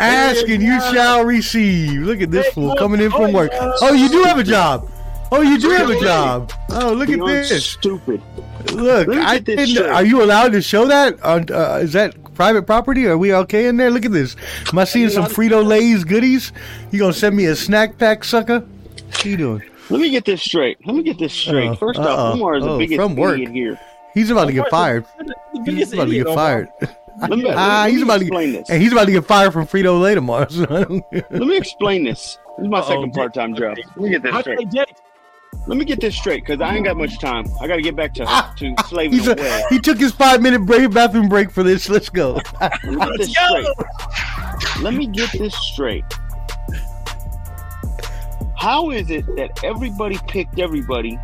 [0.00, 2.02] Ask and you shall receive.
[2.02, 3.50] Look at this Hey, fool coming in from Oh, work.
[3.54, 4.90] Oh, you do have a job.
[5.32, 6.52] Oh, you do have a job.
[6.70, 7.66] Oh, look at this.
[7.66, 8.20] Stupid.
[8.72, 9.86] Look, Let I didn't.
[9.86, 11.22] Are you allowed to show that?
[11.22, 13.06] On, uh, is that private property?
[13.06, 13.90] Are we okay in there?
[13.90, 14.34] Look at this.
[14.72, 16.52] Am I seeing some Frito Lay's goodies?
[16.90, 18.60] You gonna send me a snack pack, sucker?
[18.60, 19.62] What you doing?
[19.90, 20.78] Let me get this straight.
[20.86, 21.68] Let me get this straight.
[21.68, 21.74] Uh-oh.
[21.74, 22.08] First Uh-oh.
[22.08, 23.34] off, Omar is the Oh, biggest from work.
[23.34, 23.80] idiot here.
[24.14, 25.04] He's about to get fired.
[25.66, 26.68] The He's about to get fired.
[27.20, 28.70] Let me, Ah, let he's me about to explain get, this.
[28.70, 30.48] and he's about to get fired from Frito Lay tomorrow.
[30.48, 30.62] So
[31.12, 32.38] Let me explain this.
[32.56, 33.76] This is my Uh-oh, second part-time job.
[33.76, 34.40] Let me get this all.
[34.40, 34.58] straight.
[35.52, 35.68] Hey, Jake.
[35.68, 37.46] Let me get this straight, because I ain't got much time.
[37.60, 40.42] I got to get back to ah, to ah, slaving a, he took his five
[40.42, 41.88] minute break, bathroom break for this.
[41.88, 42.40] Let's go.
[42.60, 43.46] Let me get this go.
[43.46, 44.82] straight.
[44.82, 46.04] Let me get this straight.
[48.56, 51.18] How is it that everybody picked everybody?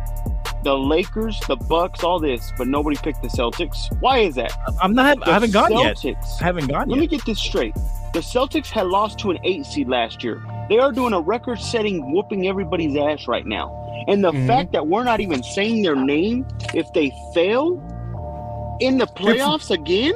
[0.63, 3.77] The Lakers, the Bucks, all this, but nobody picked the Celtics.
[4.01, 4.51] Why is that?
[4.81, 5.19] I'm not.
[5.19, 6.03] The I haven't gone yet.
[6.05, 6.99] I haven't gone Let yet.
[6.99, 7.75] me get this straight.
[8.13, 10.41] The Celtics had lost to an eight seed last year.
[10.67, 13.86] They are doing a record setting whooping everybody's ass right now.
[14.07, 14.47] And the Mhm.
[14.47, 17.81] fact that we're not even saying their name if they fail
[18.79, 20.13] in the playoffs again?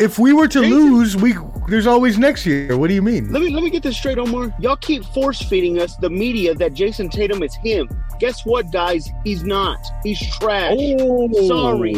[0.00, 1.34] If we were to lose, we
[1.68, 2.76] there's always next year.
[2.76, 3.32] What do you mean?
[3.32, 4.52] Let me let me get this straight, Omar.
[4.60, 7.88] Y'all keep force feeding us the media that Jayson Tatum is him.
[8.18, 9.10] Guess what, guys?
[9.24, 9.78] He's not.
[10.02, 10.74] He's trash.
[10.78, 11.94] Oh, Sorry.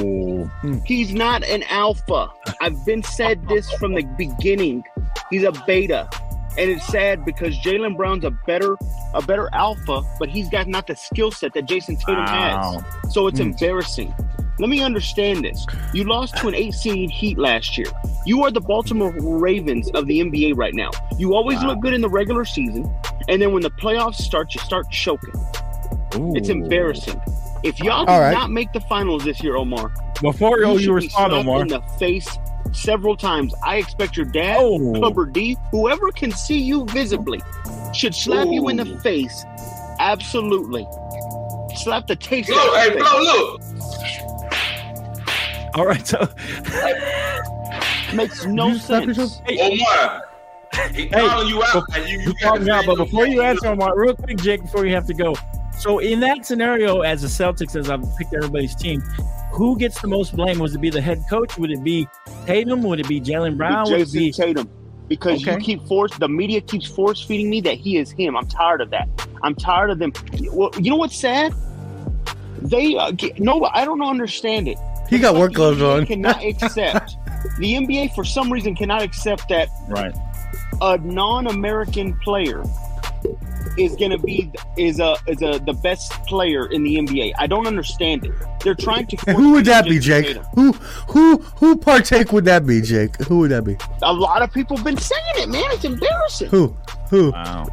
[0.85, 2.29] He's not an alpha.
[2.61, 4.83] I've been said this from the beginning.
[5.31, 6.09] He's a beta.
[6.57, 8.77] And it's sad because Jaylen Brown's a better
[9.15, 12.83] a better alpha, but he's got not the skill set that Jayson Tatum Wow.
[13.05, 13.13] has.
[13.15, 13.47] So it's Hmm.
[13.51, 14.15] embarrassing.
[14.59, 15.65] Let me understand this.
[15.95, 17.87] You lost to an eight seed Heat last year.
[18.27, 20.91] You are the Baltimore Ravens of the NBA right now.
[21.17, 21.69] You always Wow.
[21.69, 22.93] look good in the regular season,
[23.29, 25.33] and then when the playoffs start, you start choking.
[26.35, 27.21] It's embarrassing.
[27.63, 28.33] If y'all do All right.
[28.33, 31.61] not make the finals this year, Omar, Before you you, should be respond, slapped Omar.
[31.63, 32.29] in the face
[32.75, 33.55] several times.
[33.65, 34.93] I expect your dad, Oh.
[34.95, 37.41] Clubber D, whoever can see you visibly,
[37.95, 39.45] should slap you in the face.
[39.99, 40.87] Absolutely.
[41.77, 43.61] Slap the taste Look, hey, of your look.
[45.75, 46.29] All right, so.
[48.15, 49.17] Makes no sense.
[49.19, 49.43] yourself?
[49.61, 50.25] Omar.
[50.93, 51.85] He calling you out.
[51.95, 54.63] and you, you you got me out, but before you answer, Omar, real quick, Jake,
[54.63, 55.35] before you have to go.
[55.79, 59.03] So in that scenario, as the Celtics, as I've picked everybody's team,
[59.51, 60.59] who gets the most blame?
[60.59, 61.57] Was it be the head coach?
[61.59, 62.09] Would it be
[62.47, 62.83] Tatum?
[62.83, 63.91] Would it be Jaylen Brown?
[63.91, 64.71] Would it Jayson be Tatum.
[65.09, 68.37] Because you keep force, the media keeps force feeding me that he is him.
[68.37, 69.09] I'm tired of that.
[69.43, 70.13] I'm tired of them.
[70.53, 71.55] Well, you know what's sad?
[72.61, 74.77] They uh, get, no, I don't understand it.
[75.09, 76.05] He got work The gloves NBA on.
[76.05, 77.17] Cannot accept
[77.59, 80.15] the NBA for some reason cannot accept that right?
[80.81, 82.63] a non-American player
[83.77, 87.33] is going to be is a is a the best player in the NBA.
[87.39, 88.33] I don't understand it.
[88.65, 89.17] They're trying to.
[89.27, 90.27] And who would that be, Jake?
[90.27, 90.45] Tatum.
[90.55, 93.17] Who who who partake would that be, Jake?
[93.23, 93.77] Who would that be?
[94.03, 95.65] A lot of people have been saying it, man.
[95.69, 96.51] It's embarrassing.
[96.51, 96.77] Who?
[97.11, 97.31] Who?
[97.33, 97.67] Wow.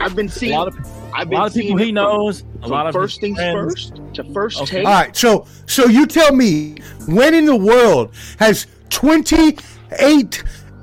[0.00, 0.52] I've been A seeing.
[0.52, 0.76] lot of,
[1.14, 2.40] I've a lot of people he it from- knows.
[2.40, 3.56] A from lot of first things friends.
[3.90, 4.76] first to first Okay.
[4.78, 4.86] take.
[4.86, 6.76] All right, so so you tell me
[7.06, 9.62] when in the world has 28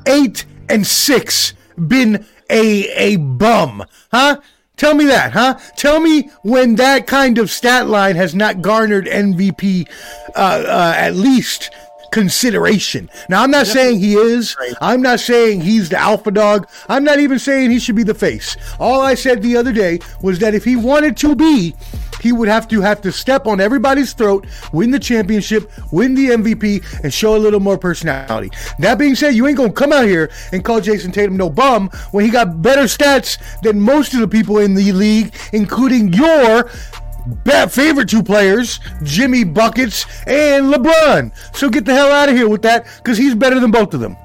[0.05, 1.53] 8 and 6
[1.88, 4.41] been a a bum, huh?
[4.78, 5.60] Tell me that, huh?
[5.78, 9.88] Tell me when that kind of stat line has not garnered MVP
[10.36, 11.69] uh, uh, at least
[12.11, 13.09] consideration.
[13.29, 14.55] Now, I'm not saying he is.
[14.81, 16.67] I'm not saying he's the alpha dog.
[16.89, 18.55] I'm not even saying he should be the face.
[18.79, 21.73] All I said the other day was that if he wanted to be,
[22.21, 26.27] he would have to have to step on everybody's throat, win the championship, win the
[26.27, 28.51] MVP, and show a little more personality.
[28.77, 31.89] That being said, you ain't gonna come out here and call Jayson Tatum no bum
[32.11, 36.69] when he got better stats than most of the people in the league, including your
[37.43, 41.31] bad favorite two players, Jimmy Buckets and LeBron.
[41.56, 43.99] So get the hell out of here with that, because he's better than both of
[43.99, 44.15] them.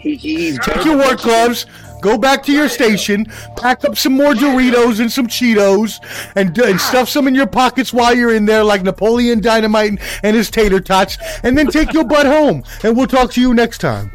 [0.00, 1.66] He, he's Take your work gloves.
[2.00, 3.26] Go back to your station,
[3.56, 5.98] pack up some more Doritos and some Cheetos,
[6.36, 10.36] and, and stuff some in your pockets while you're in there, like Napoleon Dynamite and
[10.36, 12.62] his tater tots, and then take your butt home.
[12.84, 14.12] And we'll talk to you next time.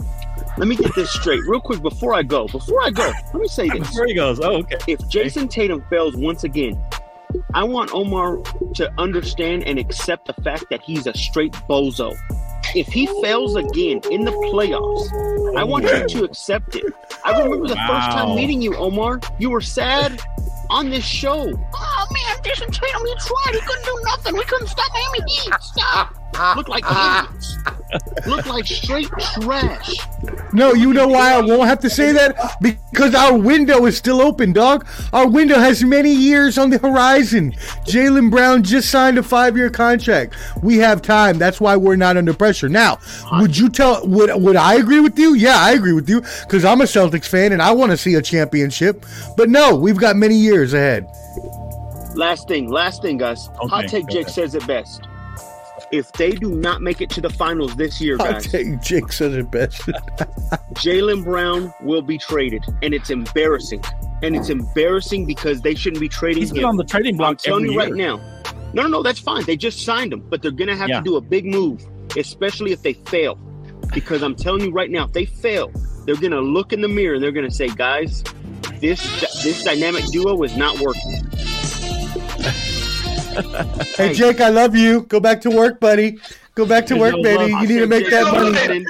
[0.57, 2.47] Let me get this straight, real quick, before I go.
[2.47, 3.95] Before I go, let me say this.
[3.95, 4.39] There he goes.
[4.39, 4.77] Oh, okay.
[4.87, 6.79] if Jayson Tatum fails once again,
[7.55, 8.37] I want Omar
[8.75, 12.15] to understand and accept the fact that he's a straight bozo.
[12.75, 16.85] If he fails again in the playoffs, I want you to accept it.
[17.25, 19.21] I remember the first time meeting you, Omar.
[19.39, 20.21] You were sad
[20.69, 21.51] on this show.
[21.75, 23.53] Oh man, Jayson Tatum, he tried.
[23.53, 24.33] He couldn't do nothing.
[24.35, 25.53] We couldn't stop Miami Heat.
[25.61, 26.15] Stop.
[26.35, 27.27] Ah, Look like ah.
[27.27, 27.57] idiots.
[28.25, 29.95] Look like straight trash.
[30.51, 32.55] No, you know why I won't have to say that?
[32.61, 34.87] Because our window is still open, dog.
[35.11, 37.51] Our window has many years on the horizon.
[37.85, 40.35] Jaylen Brown just signed a five-year contract.
[40.63, 41.37] We have time.
[41.37, 42.69] That's why we're not under pressure.
[42.69, 42.97] Now,
[43.33, 44.05] would you tell?
[44.07, 45.35] Would would I agree with you?
[45.35, 48.15] Yeah, I agree with you because I'm a Celtics fan and I want to see
[48.15, 49.05] a championship.
[49.37, 51.07] But no, we've got many years ahead.
[52.15, 53.49] Last thing, last thing, guys.
[53.55, 54.33] Hot take Jake ahead.
[54.33, 55.01] says it best.
[55.93, 58.81] If they do not make it to the finals this year, guys, I guys, take
[58.81, 59.79] Jake says it best.
[60.73, 63.83] Jaylen Brown will be traded, and it's embarrassing.
[64.23, 66.69] And it's embarrassing because they shouldn't be trading He's been him.
[66.69, 67.89] on the trading I'm block telling every you year.
[67.89, 68.17] right now.
[68.73, 69.43] No, no, no, that's fine.
[69.45, 70.97] They just signed him, but they're gonna have Yeah.
[70.97, 71.85] to do a big move,
[72.17, 73.35] especially if they fail.
[73.93, 75.71] Because I'm telling you right now, if they fail,
[76.07, 78.23] they're gonna look in the mirror and they're gonna say, "Guys,
[78.81, 78.99] this
[79.43, 81.21] this dynamic duo is not working."
[83.97, 85.01] Hey, Jake, I love you.
[85.03, 86.17] Go back to work, buddy.
[86.55, 87.51] Go back to There's work, no baby.
[87.53, 87.61] love.
[87.63, 88.85] You need to make that money.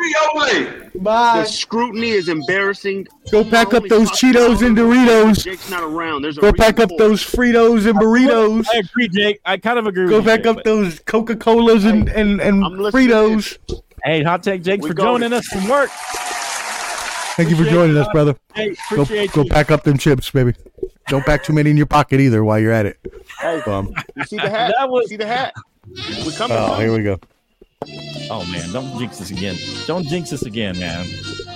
[0.95, 1.39] Bye.
[1.39, 3.07] The scrutiny is embarrassing.
[3.31, 5.43] Go pack up those Cheetos and Doritos.
[5.43, 6.23] Jake's not around.
[6.23, 8.65] There's a Go reason pack up those Fritos and burritos.
[8.73, 9.39] I agree, Jake.
[9.45, 10.31] I kind of agree Go with you.
[10.31, 13.57] pack Jake, up but- those Coca Colas and and, and I'm listening to Fritos.
[14.03, 15.21] Hey, hot take, Jake, for going.
[15.21, 15.89] joining us from work.
[17.35, 18.35] Thank you for joining us, brother.
[18.53, 19.49] Hey, Go appreciate go you.
[19.49, 20.53] pack up them chips, baby.
[21.07, 22.97] Don't pack too many in your pocket either while you're at it.
[23.39, 23.93] Hey, Bum.
[24.15, 24.73] you see the hat?
[24.77, 25.53] That was- You see the hat?
[26.25, 26.57] We're coming.
[26.57, 27.19] Oh, here we go.
[28.31, 29.57] Oh man, don't jinx this again.
[29.85, 31.05] Don't jinx this again, man.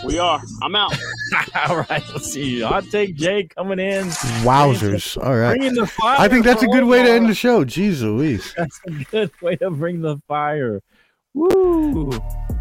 [0.06, 0.42] We are.
[0.62, 0.94] I'm out.
[1.70, 2.60] All right, let's see.
[2.62, 4.08] Hot take, Jake coming in,
[4.44, 5.18] Wowzers.
[5.26, 5.58] All right.
[5.58, 6.18] bringing the fire.
[6.20, 7.64] I think that's a good way to end the show.
[7.64, 8.54] Jeez Louise.
[8.58, 10.82] That's a good way to bring the fire.
[11.38, 12.10] Woo!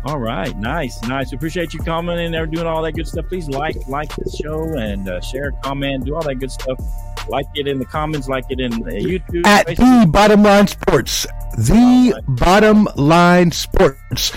[0.04, 1.32] All right, nice, nice.
[1.32, 3.26] Appreciate you coming in there, doing all that good stuff.
[3.26, 6.78] Please like, like the show, and uh, share, comment, do all that good stuff.
[7.26, 9.46] Like it in the comments, like it in uh, YouTube.
[9.46, 10.04] At Facebook.
[10.04, 11.26] the bottom line sports.
[11.56, 14.32] The bottom line sports.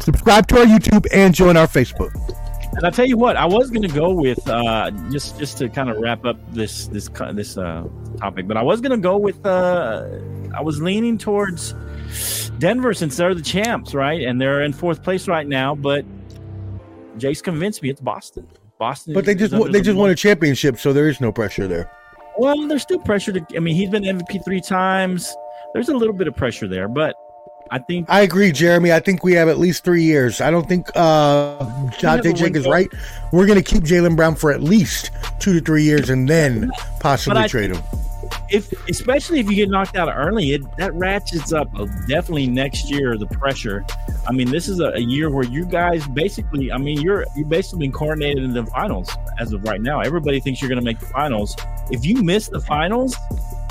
[0.00, 2.12] Subscribe to our YouTube and join our Facebook.
[2.74, 5.70] And I tell you what, I was going to go with uh, just just to
[5.70, 7.88] kind of wrap up this this this uh,
[8.18, 10.06] topic, but I was going to go with uh,
[10.54, 11.74] I was leaning towards
[12.58, 14.22] Denver since they're the champs, right?
[14.22, 15.74] And they're in fourth place right now.
[15.74, 16.04] But
[17.18, 18.46] Jace convinced me it's Boston.
[18.78, 21.90] Boston, but they just they just won a championship, so there is no pressure there.
[22.36, 23.46] Well, there's still pressure to.
[23.54, 25.32] I mean, he's been MVP three times.
[25.72, 27.14] There's a little bit of pressure there, but
[27.70, 28.92] I think I agree, Jeremy.
[28.92, 30.40] I think we have at least three years.
[30.40, 32.88] I don't think uh Dante Jake is right.
[33.32, 36.70] We're going to keep Jaylen Brown for at least two to three years, and then
[37.00, 37.82] possibly trade him
[38.50, 42.90] if especially if you get knocked out early, it that ratchets up uh, definitely next
[42.90, 43.84] year the pressure.
[44.26, 47.44] I mean, this is a, a, year where you guys basically, I mean, you're you
[47.44, 50.00] basically coordinated in the finals as of right now.
[50.00, 51.56] Everybody thinks you're going to make the finals.
[51.90, 53.16] If you miss the finals,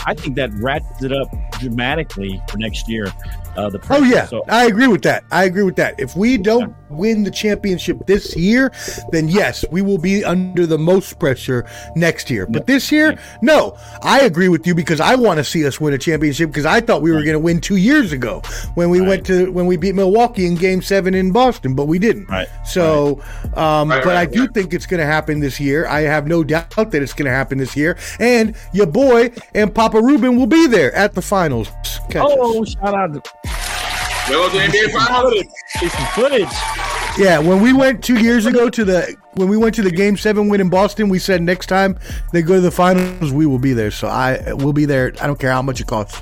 [0.05, 1.29] I think that ratchets it up
[1.59, 3.11] dramatically for next year.
[3.55, 4.03] Uh, the pressure.
[4.03, 5.25] oh yeah, so, I agree with that.
[5.29, 5.99] I agree with that.
[5.99, 8.71] If we don't win the championship this year,
[9.11, 11.65] then yes, we will be under the most pressure
[11.95, 12.47] next year.
[12.47, 15.93] But this year, no, I agree with you because I want to see us win
[15.93, 18.41] a championship because I thought we were going to win two years ago
[18.75, 19.09] when we right.
[19.09, 22.27] went to when we beat Milwaukee in Game Seven in Boston, but we didn't.
[22.27, 22.47] Right.
[22.65, 23.21] So.
[23.55, 25.85] Um, right, but I do think it's going to happen this year.
[25.87, 29.73] I have no doubt that it's going to happen this year, and your boy and
[29.91, 31.67] Papa Ruben will be there at the finals.
[32.09, 32.71] Catch oh, us.
[32.71, 33.27] shout out!
[35.67, 36.47] See some footage.
[37.17, 40.15] Yeah, when we went two years ago to the when we went to the game
[40.15, 41.99] seven win in Boston, we said next time
[42.31, 43.91] they go to the finals, we will be there.
[43.91, 45.11] So I will be there.
[45.19, 46.21] I don't care how much it costs.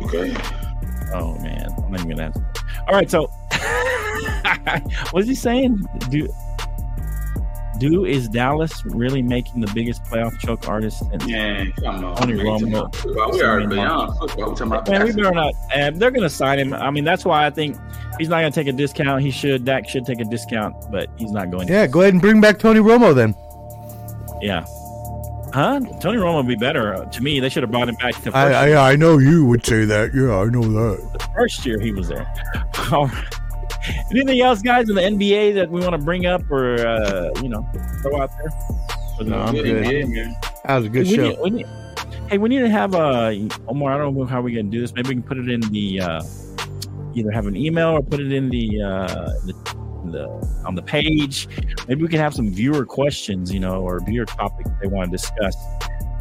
[0.00, 0.34] Okay.
[1.14, 2.44] Oh man, I'm not even gonna answer.
[2.88, 3.26] All right, so
[5.12, 5.86] what is he saying?
[6.10, 6.28] Do
[7.78, 11.02] do is Dallas really making the biggest playoff choke artist?
[11.12, 12.16] And yeah, come on.
[12.16, 13.32] Tony Romo.
[13.32, 14.82] we are beyond football.
[14.88, 15.54] Man, we better not.
[15.74, 16.74] And they're going to sign him.
[16.74, 17.76] I mean, that's why I think
[18.18, 19.22] he's not going to take a discount.
[19.22, 19.64] He should.
[19.64, 21.66] Dak should take a discount, but he's not going.
[21.66, 21.72] To.
[21.72, 23.34] Yeah, go ahead and bring back Tony Romo then.
[24.42, 24.64] Yeah.
[25.54, 25.80] Huh?
[26.00, 27.38] Tony Romo would be better uh, to me.
[27.38, 28.36] They should have brought him back to.
[28.36, 30.12] I, I, I know you would say that.
[30.12, 31.12] Yeah, I know that.
[31.12, 32.26] The first year he was there.
[34.10, 37.48] Anything else, guys, in the NBA that we want to bring up or uh, you
[37.48, 37.66] know
[38.02, 39.26] throw out there?
[39.26, 39.84] No, I'm good.
[40.64, 41.28] That was a good we show.
[41.28, 41.66] Need, we need,
[42.28, 43.92] hey, we need to have a uh, Omar.
[43.92, 44.94] I don't know how we're gonna do this.
[44.94, 46.22] Maybe we can put it in the uh,
[47.14, 49.06] either have an email or put it in the, uh,
[49.44, 49.52] the,
[50.06, 51.48] the on the page.
[51.88, 55.16] Maybe we can have some viewer questions, you know, or viewer topics they want to
[55.16, 55.56] discuss.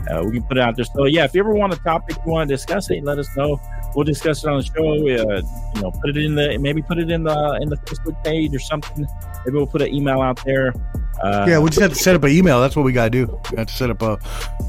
[0.10, 0.86] Uh, we can put it out there.
[0.86, 3.30] So yeah, if you ever want a topic you want to discuss it, let us
[3.38, 3.60] know
[3.96, 4.94] we'll discuss it on the show.
[4.94, 5.42] Uh,
[5.76, 8.54] you know, put it in the maybe put it in the in the Facebook page
[8.54, 9.06] or something.
[9.46, 10.74] Maybe we'll put an email out there.
[11.22, 12.60] Uh, yeah, we just have to set up an email.
[12.62, 13.40] That's what we got to do.
[13.52, 14.20] We have to set up a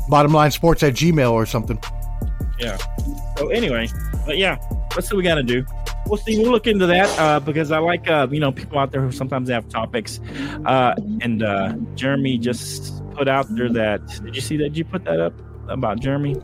[0.09, 1.79] bottom line sports at Gmail or something.
[2.59, 2.77] Yeah.
[3.37, 3.89] So anyway,
[4.27, 4.57] but yeah,
[4.95, 5.65] that's what we got to do.
[6.07, 6.39] We'll see.
[6.39, 9.11] We'll look into that uh, because I like uh, you know people out there who
[9.11, 10.21] sometimes have topics.
[10.65, 14.07] Uh, and uh, Jeremy just put out there that.
[14.25, 14.65] Did you see that?
[14.71, 15.35] Did you put that up
[15.69, 16.36] about Jeremy?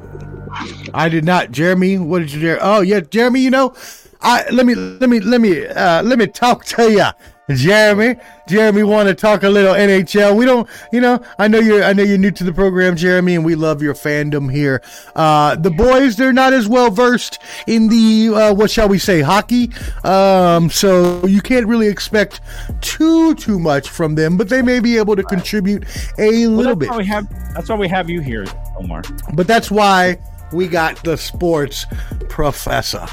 [0.95, 1.53] I did not.
[1.53, 2.59] Jeremy, what did you?
[2.61, 3.41] Oh yeah, Jeremy.
[3.41, 3.75] You know,
[4.21, 7.07] I let me let me let me uh, let me talk to you.
[7.49, 10.37] Jeremy, Jeremy, want to talk a little NHL?
[10.37, 11.21] We don't, you know.
[11.39, 13.95] I know you're, I know you're new to the program, Jeremy, and we love your
[13.95, 14.83] fandom here.
[15.17, 19.21] Uh, the boys, they're not as well versed in the, uh, what shall we say,
[19.21, 19.71] hockey.
[20.05, 22.41] Um, so you can't really expect
[22.81, 25.85] too, too much from them, but they may be able to contribute
[26.19, 26.95] a well, little bit.
[26.95, 28.47] we have, that's why we have you here,
[28.77, 29.03] Omar.
[29.35, 30.19] But that's why
[30.53, 31.87] we got the sports
[32.29, 33.07] professor.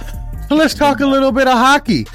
[0.47, 2.07] So let's talk a little bit of hockey.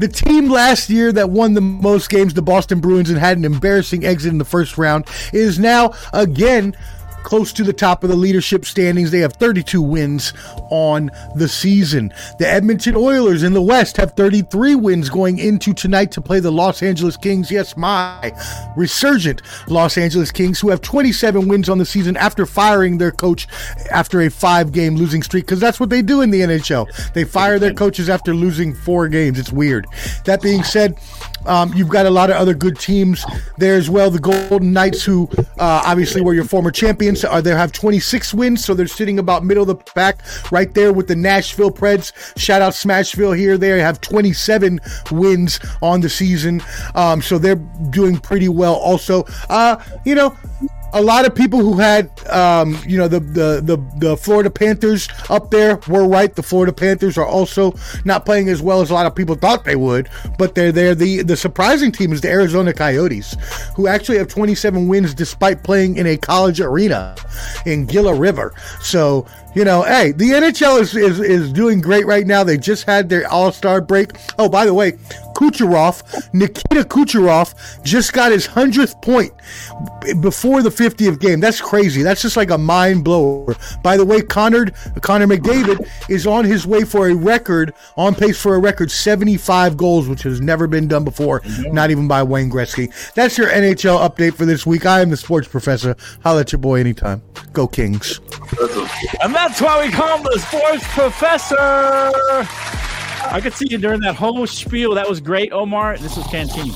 [0.00, 3.44] The team last year that won the most games, the Boston Bruins, and had an
[3.44, 6.74] embarrassing exit in the first round, is now again
[7.22, 9.10] close to the top of the leadership standings.
[9.10, 10.32] They have 32 wins
[10.70, 12.12] on the season.
[12.38, 16.50] The Edmonton Oilers in the West have 33 wins going into tonight to play the
[16.50, 17.50] Los Angeles Kings.
[17.50, 18.32] Yes, my
[18.76, 23.46] resurgent Los Angeles Kings, who have 27 wins on the season after firing their coach
[23.90, 27.12] after a five game losing streak, because that's what they do in the NHL.
[27.12, 29.38] They fire their coaches after losing four games.
[29.38, 29.86] It's weird.
[30.24, 30.98] That being said,
[31.46, 33.24] um, you've got a lot of other good teams
[33.58, 34.10] there as well.
[34.10, 38.64] The Golden Knights, who uh, obviously were your former champions, are they have 26 wins,
[38.64, 42.12] so they're sitting about middle of the pack right there with the Nashville Preds.
[42.38, 43.56] Shout out Smashville here.
[43.56, 44.80] They have 27
[45.10, 46.62] wins on the season,
[46.94, 47.56] um, so they're
[47.90, 48.74] doing pretty well.
[48.74, 50.36] Also, uh, you know,
[50.92, 55.08] a lot of people who had, um, you know, the, the, the the Florida Panthers
[55.28, 56.34] up there were right.
[56.34, 59.64] The Florida Panthers are also not playing as well as a lot of people thought
[59.64, 60.08] they would,
[60.38, 60.94] but they're there.
[60.94, 63.36] The the surprising team is the Arizona Coyotes,
[63.76, 67.16] who actually have 27 wins despite playing in a college arena
[67.66, 68.52] in Gila River.
[68.80, 72.44] So you know, hey, the NHL is, is, is doing great right now.
[72.44, 74.12] They just had their All Star break.
[74.38, 74.92] Oh, by the way,
[75.34, 76.02] Kucherov,
[76.34, 79.32] Nikita Kucherov, just got his hundredth point
[80.20, 81.40] before the 50th game.
[81.40, 82.02] That's crazy.
[82.02, 83.56] That's just like a mind blower.
[83.82, 84.66] By the way, Connor
[85.00, 89.76] Connor McDavid is on his way for a record, on pace for a record 75
[89.76, 91.74] goals, which has never been done before, mm-hmm.
[91.74, 92.92] not even by Wayne Gretzky.
[93.14, 94.84] That's your NHL update for this week.
[94.84, 95.96] I am the sports professor.
[96.22, 97.22] Holla at your boy anytime.
[97.52, 98.20] Go Kings.
[99.42, 101.56] That's why we call him the sports professor.
[101.58, 104.94] I could see you during that whole spiel.
[104.94, 105.96] That was great, Omar.
[105.96, 106.74] This was Canteen.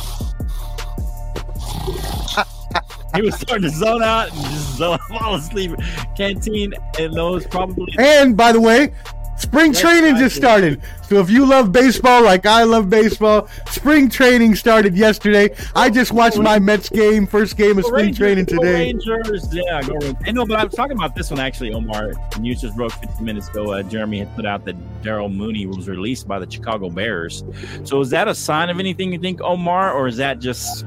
[3.14, 5.72] he was starting to zone out and just zone, fall asleep.
[6.16, 7.92] Canteen and those probably.
[7.98, 8.94] And by the way,
[9.36, 10.80] spring training just started.
[11.02, 15.54] So if you love baseball like I love baseball, spring training started yesterday.
[15.74, 18.92] I just watched my Mets game, first game of spring Rangers, training today.
[18.92, 20.14] Rangers, yeah, go Rangers.
[20.26, 22.12] I know, but I was talking about this one actually, Omar.
[22.40, 23.72] News just broke 15 minutes ago.
[23.72, 27.44] Uh, Jeremy had put out that Daryl Mooney was released by the Chicago Bears.
[27.84, 30.84] So is that a sign of anything you think, Omar, or is that just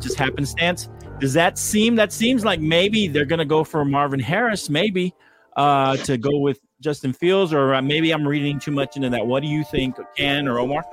[0.00, 0.88] just happenstance?
[1.20, 5.14] Does that seem that seems like maybe they're going to go for Marvin Harris, maybe
[5.56, 9.26] uh, to go with Justin Fields, or uh, maybe I'm reading too much into that.
[9.26, 10.84] What do you think, Ken or Omar?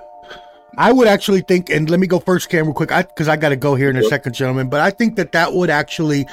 [0.77, 3.49] I would actually think, and let me go first, Cam, real quick, because I, got
[3.49, 4.69] to go here in a second, gentlemen.
[4.69, 6.27] But I think that that would actually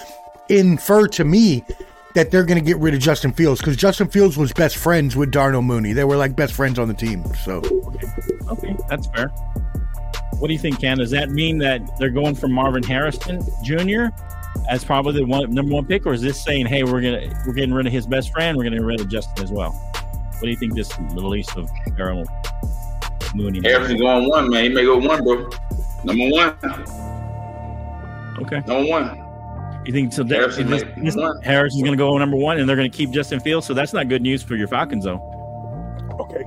[0.49, 1.65] infer to me
[2.15, 5.17] that they're going to get rid of Justin Fields because Justin Fields was best friends
[5.17, 5.93] with Darnell Mooney.
[5.93, 7.25] They were like best friends on the team.
[7.45, 7.59] So
[8.49, 9.29] Okay, that's fair.
[10.39, 10.99] What do you think, Ken?
[10.99, 14.07] Does that mean that they're going for Marvin Harrison Jr.
[14.69, 17.53] as probably the one number one pick, or is this saying, "Hey, we're gonna we're
[17.55, 19.71] getting rid of his best friend, we're gonna get rid of Justin as well"?
[19.73, 22.25] What do you think this release of Daryl
[23.35, 23.61] Mooney?
[23.63, 24.65] Harrison going one, man.
[24.65, 25.49] He may go one, bro.
[26.05, 26.55] Number one.
[28.43, 29.21] Okay, Number one.
[29.87, 30.23] you think so?
[30.25, 31.41] That, Harrison this, this, one.
[31.43, 33.67] Harrison's gonna go number one, and they're gonna keep Justin Fields.
[33.67, 35.21] So that's not good news for your Falcons, though.
[36.21, 36.43] okay,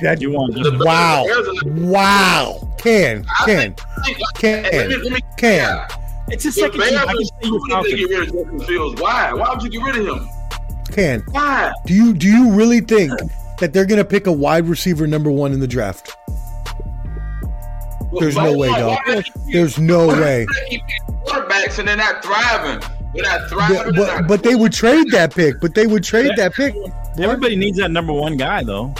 [0.00, 3.74] that, You want Justin wow, Harrison- wow, Ken, Ken,
[4.34, 5.86] Ken, Let me- let me- Ken.
[6.32, 6.98] It's the The second team.
[6.98, 7.94] I can Bears see your are Falcons.
[7.94, 9.00] get rid of Justin Fields.
[9.00, 9.32] Why?
[9.32, 10.28] Why would you get rid of him?
[10.90, 11.72] Ken, Why?
[11.86, 13.12] do you do you really think
[13.60, 16.16] that they're going to pick a wide receiver number one in the draft?
[18.18, 18.98] There's no way, dog.
[19.06, 20.46] why would you- There's no way.
[20.70, 20.80] you
[21.26, 22.80] Quarterbacks and they're not thriving.
[23.14, 23.76] They're not But, thriving.
[23.76, 25.60] they're but, not- but they would trade that pick.
[25.60, 26.74] But they would trade that pick.
[27.18, 28.94] Everybody needs that number one guy, though.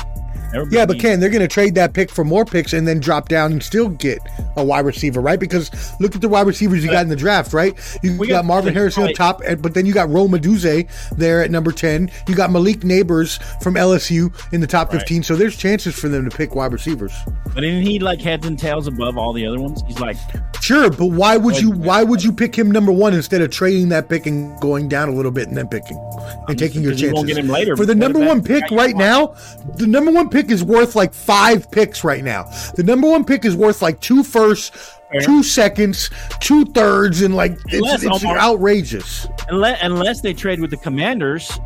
[0.55, 3.01] Everybody Yeah, but Ken, they're going to trade that pick for more picks and then
[3.01, 4.19] drop down and still get
[4.57, 5.41] a wide receiver, right?
[5.41, 5.71] Because
[6.01, 7.75] look at the wide receivers you got in the draft, right?
[8.03, 11.43] You We got, got- Marvin Harrison on top, but then you got Rome Odunze there
[11.43, 12.11] at number 10.
[12.29, 14.99] You got Malik Nabers from LSU in the top Right.
[15.01, 15.23] 15.
[15.23, 17.13] So there's chances for them to pick wide receivers.
[17.55, 19.83] But isn't he like heads and tails above all the other ones?
[19.87, 20.17] He's like,
[20.61, 23.89] Sure, but why would you why would you pick him number one instead of trading
[23.89, 25.99] that pick and going down a little bit and then picking
[26.47, 27.37] and taking your you chances?
[27.37, 29.35] him later, For the number one pick the guy you right now,
[29.77, 32.45] the number one pick is worth like five picks right now.
[32.77, 36.11] The number one pick is worth like two firsts, two seconds,
[36.41, 39.27] two thirds, and like Unless, it's, it's Omar- outrageous.
[39.49, 41.59] unless, unless they trade with the Commanders,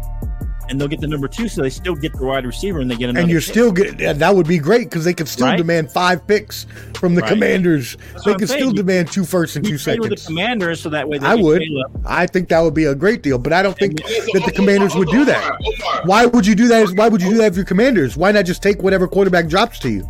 [0.68, 2.96] and they'll get the number two, so they still get the wide receiver, and they
[2.96, 3.22] get another.
[3.22, 3.50] And you're pick.
[3.50, 5.56] still get yeah, that would be great because they could still Right?
[5.58, 7.32] demand five picks from the Right.
[7.32, 7.96] Commanders.
[8.12, 8.74] That's They what could still saying.
[8.74, 10.26] demand two firsts and You two trade with the.
[10.26, 11.62] Commanders, so that way they I would.
[12.04, 14.44] I think that would be a great deal, but I don't think Okay, so that
[14.46, 15.42] the Commanders would do that.
[15.44, 15.58] Omar,
[15.94, 16.02] Omar.
[16.04, 16.88] Why would you do that?
[16.96, 18.16] Why would you do that if you're Commanders?
[18.16, 20.08] Why not just take whatever quarterback drops to you?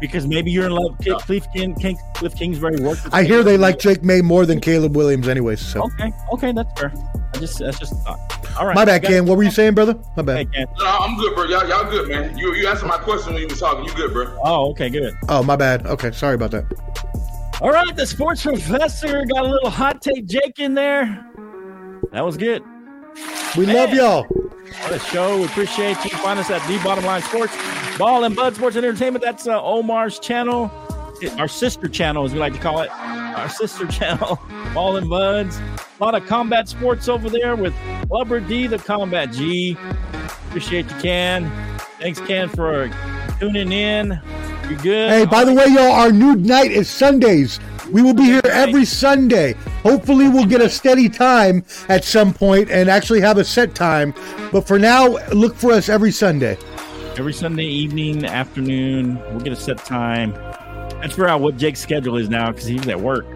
[0.00, 0.96] because maybe you're in love.
[1.04, 3.04] with Cliff, King, King, Cliff Kingsbury worked.
[3.04, 5.60] with I hear they like Drake Maye more than Caleb Williams, anyways.
[5.60, 6.90] So Okay, okay, that's fair.
[7.32, 8.56] I just that's just a thought.
[8.58, 9.24] All right, my bad, Ken.
[9.26, 9.94] What were you saying, brother?
[10.16, 10.52] My Hey, bad.
[10.52, 10.66] Ken.
[10.78, 11.44] No, I'm good, bro.
[11.44, 12.36] Y'all, y'all good, man.
[12.36, 13.84] You, you answered my question when you was talking.
[13.84, 14.36] You good, bro?
[14.44, 15.14] Oh, okay, good.
[15.28, 15.86] Oh, my bad.
[15.86, 16.64] Okay, sorry about that.
[17.60, 21.26] All right, the sports professor got a little hot take Jake in there.
[22.12, 22.62] That was good.
[23.56, 24.24] We love y'all.
[24.24, 25.38] What a show.
[25.38, 26.10] We appreciate you.
[26.18, 27.54] Find us at The Bottom Line Sports,
[27.98, 29.22] Ball and Bud Sports and Entertainment.
[29.24, 30.68] That's uh, Omar's channel,
[31.38, 32.90] our sister channel, as we like to call it.
[32.90, 34.40] Our sister channel,
[34.74, 35.58] Ball and Buds.
[35.58, 37.74] A lot of combat sports over there with
[38.08, 39.76] Blubber D, the Combat G.
[40.48, 41.50] Appreciate you, Ken.
[42.00, 42.90] Thanks, Ken, for
[43.38, 44.20] tuning in.
[44.68, 45.10] You good?
[45.10, 47.60] Hey, by the way, y'all, our new night is Sundays.
[47.90, 49.54] We will be here every Sunday.
[49.82, 54.14] Hopefully, we'll get a steady time at some point and actually have a set time.
[54.52, 56.56] But for now, look for us every Sunday.
[57.18, 60.32] every Sunday evening, afternoon, we'll get a set time.
[61.00, 63.26] Let's figure out what Jake's schedule is now because he's at work.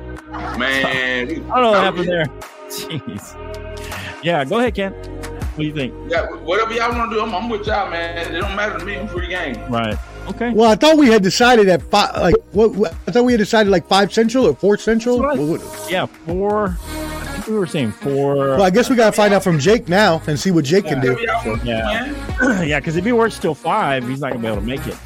[0.58, 2.26] Man, we- I don't know what happened there.
[2.68, 4.22] Jeez.
[4.22, 4.92] Yeah, go ahead, Ken.
[4.92, 5.94] What do you think?
[6.10, 8.34] Yeah, whatever y'all want to do, I'm, I'm with y'all, man.
[8.34, 8.96] It don't matter to me.
[8.98, 9.56] I'm free game.
[9.70, 9.96] Right.
[10.28, 10.50] Okay.
[10.50, 12.16] Well, I thought we had decided at five.
[12.16, 12.72] Like, what?
[12.74, 15.20] what- I thought we had decided like five central or four central.
[15.22, 16.76] That's Well, what I- Yeah, four.
[16.80, 18.34] I think we were saying four.
[18.36, 21.00] Well, I guess we gotta find out from Jake now and see what Jake can
[21.00, 21.12] do.
[21.14, 22.62] Whatever y'all want to do, Yeah.
[22.62, 24.96] yeah, because if he works till five, he's not gonna be able to make it.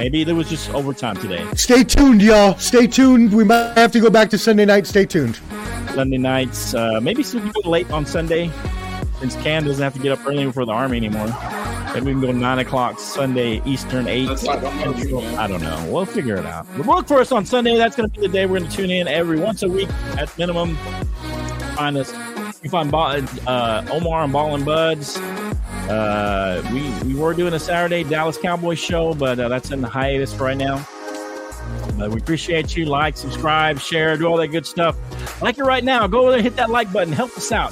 [0.00, 1.46] And maybe there was just overtime today.
[1.56, 2.56] Stay tuned, y'all.
[2.56, 3.34] Stay tuned.
[3.34, 4.86] We might have to go back to Sunday night.
[4.86, 5.38] Stay tuned.
[5.94, 8.50] Sunday nights, uh, maybe some go late on Sunday,
[9.18, 11.26] since Cam doesn't have to get up early for the army anymore.
[11.92, 14.30] Maybe we can go nine o'clock Sunday Eastern, eight.
[14.48, 15.38] I'm do, man.
[15.38, 15.86] I don't know.
[15.90, 16.66] We'll figure it out.
[16.78, 17.76] But look for us on Sunday.
[17.76, 19.90] That's going to be the day we're going to tune in every once a week
[20.16, 20.76] at minimum.
[21.76, 22.10] Find us.
[22.62, 25.18] You find Ba- uh, Omar and Ball and Buds.
[25.90, 29.88] Uh, we we were doing a Saturday Dallas Cowboys show, but uh, that's in the
[29.88, 30.86] hiatus for right now.
[31.98, 32.84] But we appreciate you.
[32.86, 34.96] Like, subscribe, share, do all that good stuff.
[35.42, 36.06] Like it right now.
[36.06, 37.12] Go over and hit that like button.
[37.12, 37.70] Help us out.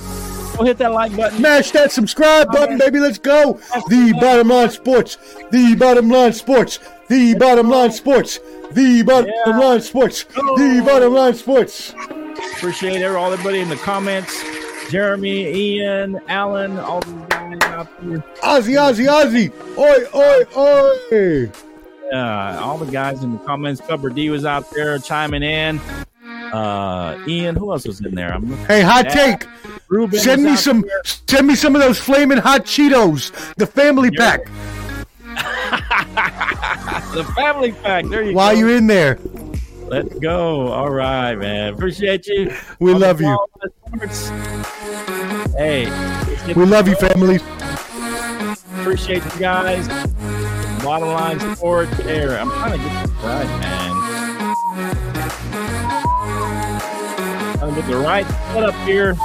[0.57, 1.39] Go hit that like button.
[1.39, 2.99] Smash that subscribe button, baby.
[2.99, 3.61] Let's go.
[3.89, 5.17] The bottom line sports.
[5.53, 6.81] The bottom line sports.
[7.09, 8.41] The bottom line sports.
[8.73, 9.57] The bottom Yeah.
[9.57, 10.25] line sports.
[10.25, 11.95] The bottom line sports.
[12.57, 14.35] Appreciate everybody in the comments.
[14.89, 18.19] Jeremy, Ian, Alan, all these guys out there.
[18.43, 19.53] Ozzy, Ozzy, Ozzy.
[19.77, 21.51] Oi, oi, oi.
[22.13, 23.81] Uh, all the guys in the comments.
[23.83, 25.79] Cupber D was out there chiming in.
[26.53, 28.33] Uh, Ian, who else was in there?
[28.33, 29.47] I'm Hey, hot take.
[29.89, 30.81] Ruben Send me some.
[30.83, 31.03] there.
[31.29, 33.31] Send me some of those flaming hot Cheetos.
[33.57, 34.37] The family Yeah.
[34.39, 34.45] pack.
[37.15, 38.07] the family pack.
[38.07, 38.59] There you While go.
[38.61, 39.19] you're in there,
[39.89, 40.69] Let's go.
[40.69, 41.73] All right, man.
[41.73, 42.55] Appreciate you.
[42.79, 43.27] we love you.
[43.29, 44.29] Ball and Sports.
[45.57, 45.87] Hey,
[46.55, 47.37] We love you, family.
[48.81, 49.89] Appreciate you guys.
[50.85, 52.39] Bottom line sport there.
[52.39, 53.95] I'm trying to get this right, man.
[57.59, 59.17] Trying to get the right setup here.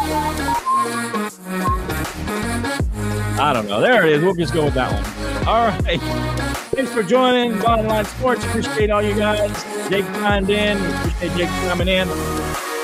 [3.39, 3.81] I don't know.
[3.81, 4.23] There it is.
[4.23, 5.47] We'll just go with that one.
[5.47, 6.52] All right.
[6.75, 8.43] Thanks for joining Bottom Line Sports.
[8.45, 9.51] Appreciate all you guys.
[9.89, 10.77] Jake chimed in.
[10.77, 12.07] Appreciate Jake coming in.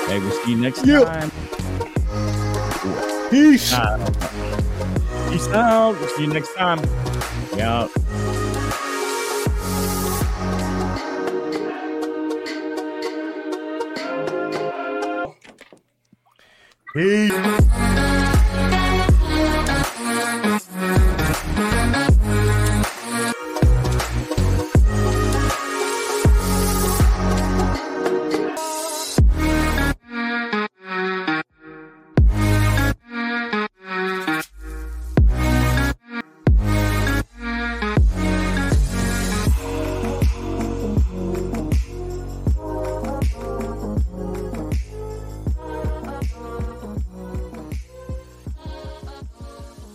[0.06, 1.04] Hey, we'll see you next Yeah.
[1.04, 1.30] time.
[3.30, 3.72] Peace.
[3.72, 3.98] Uh,
[5.30, 5.98] peace out.
[5.98, 6.80] We'll see you next time.
[7.56, 7.88] Yeah.
[16.94, 17.99] Peace.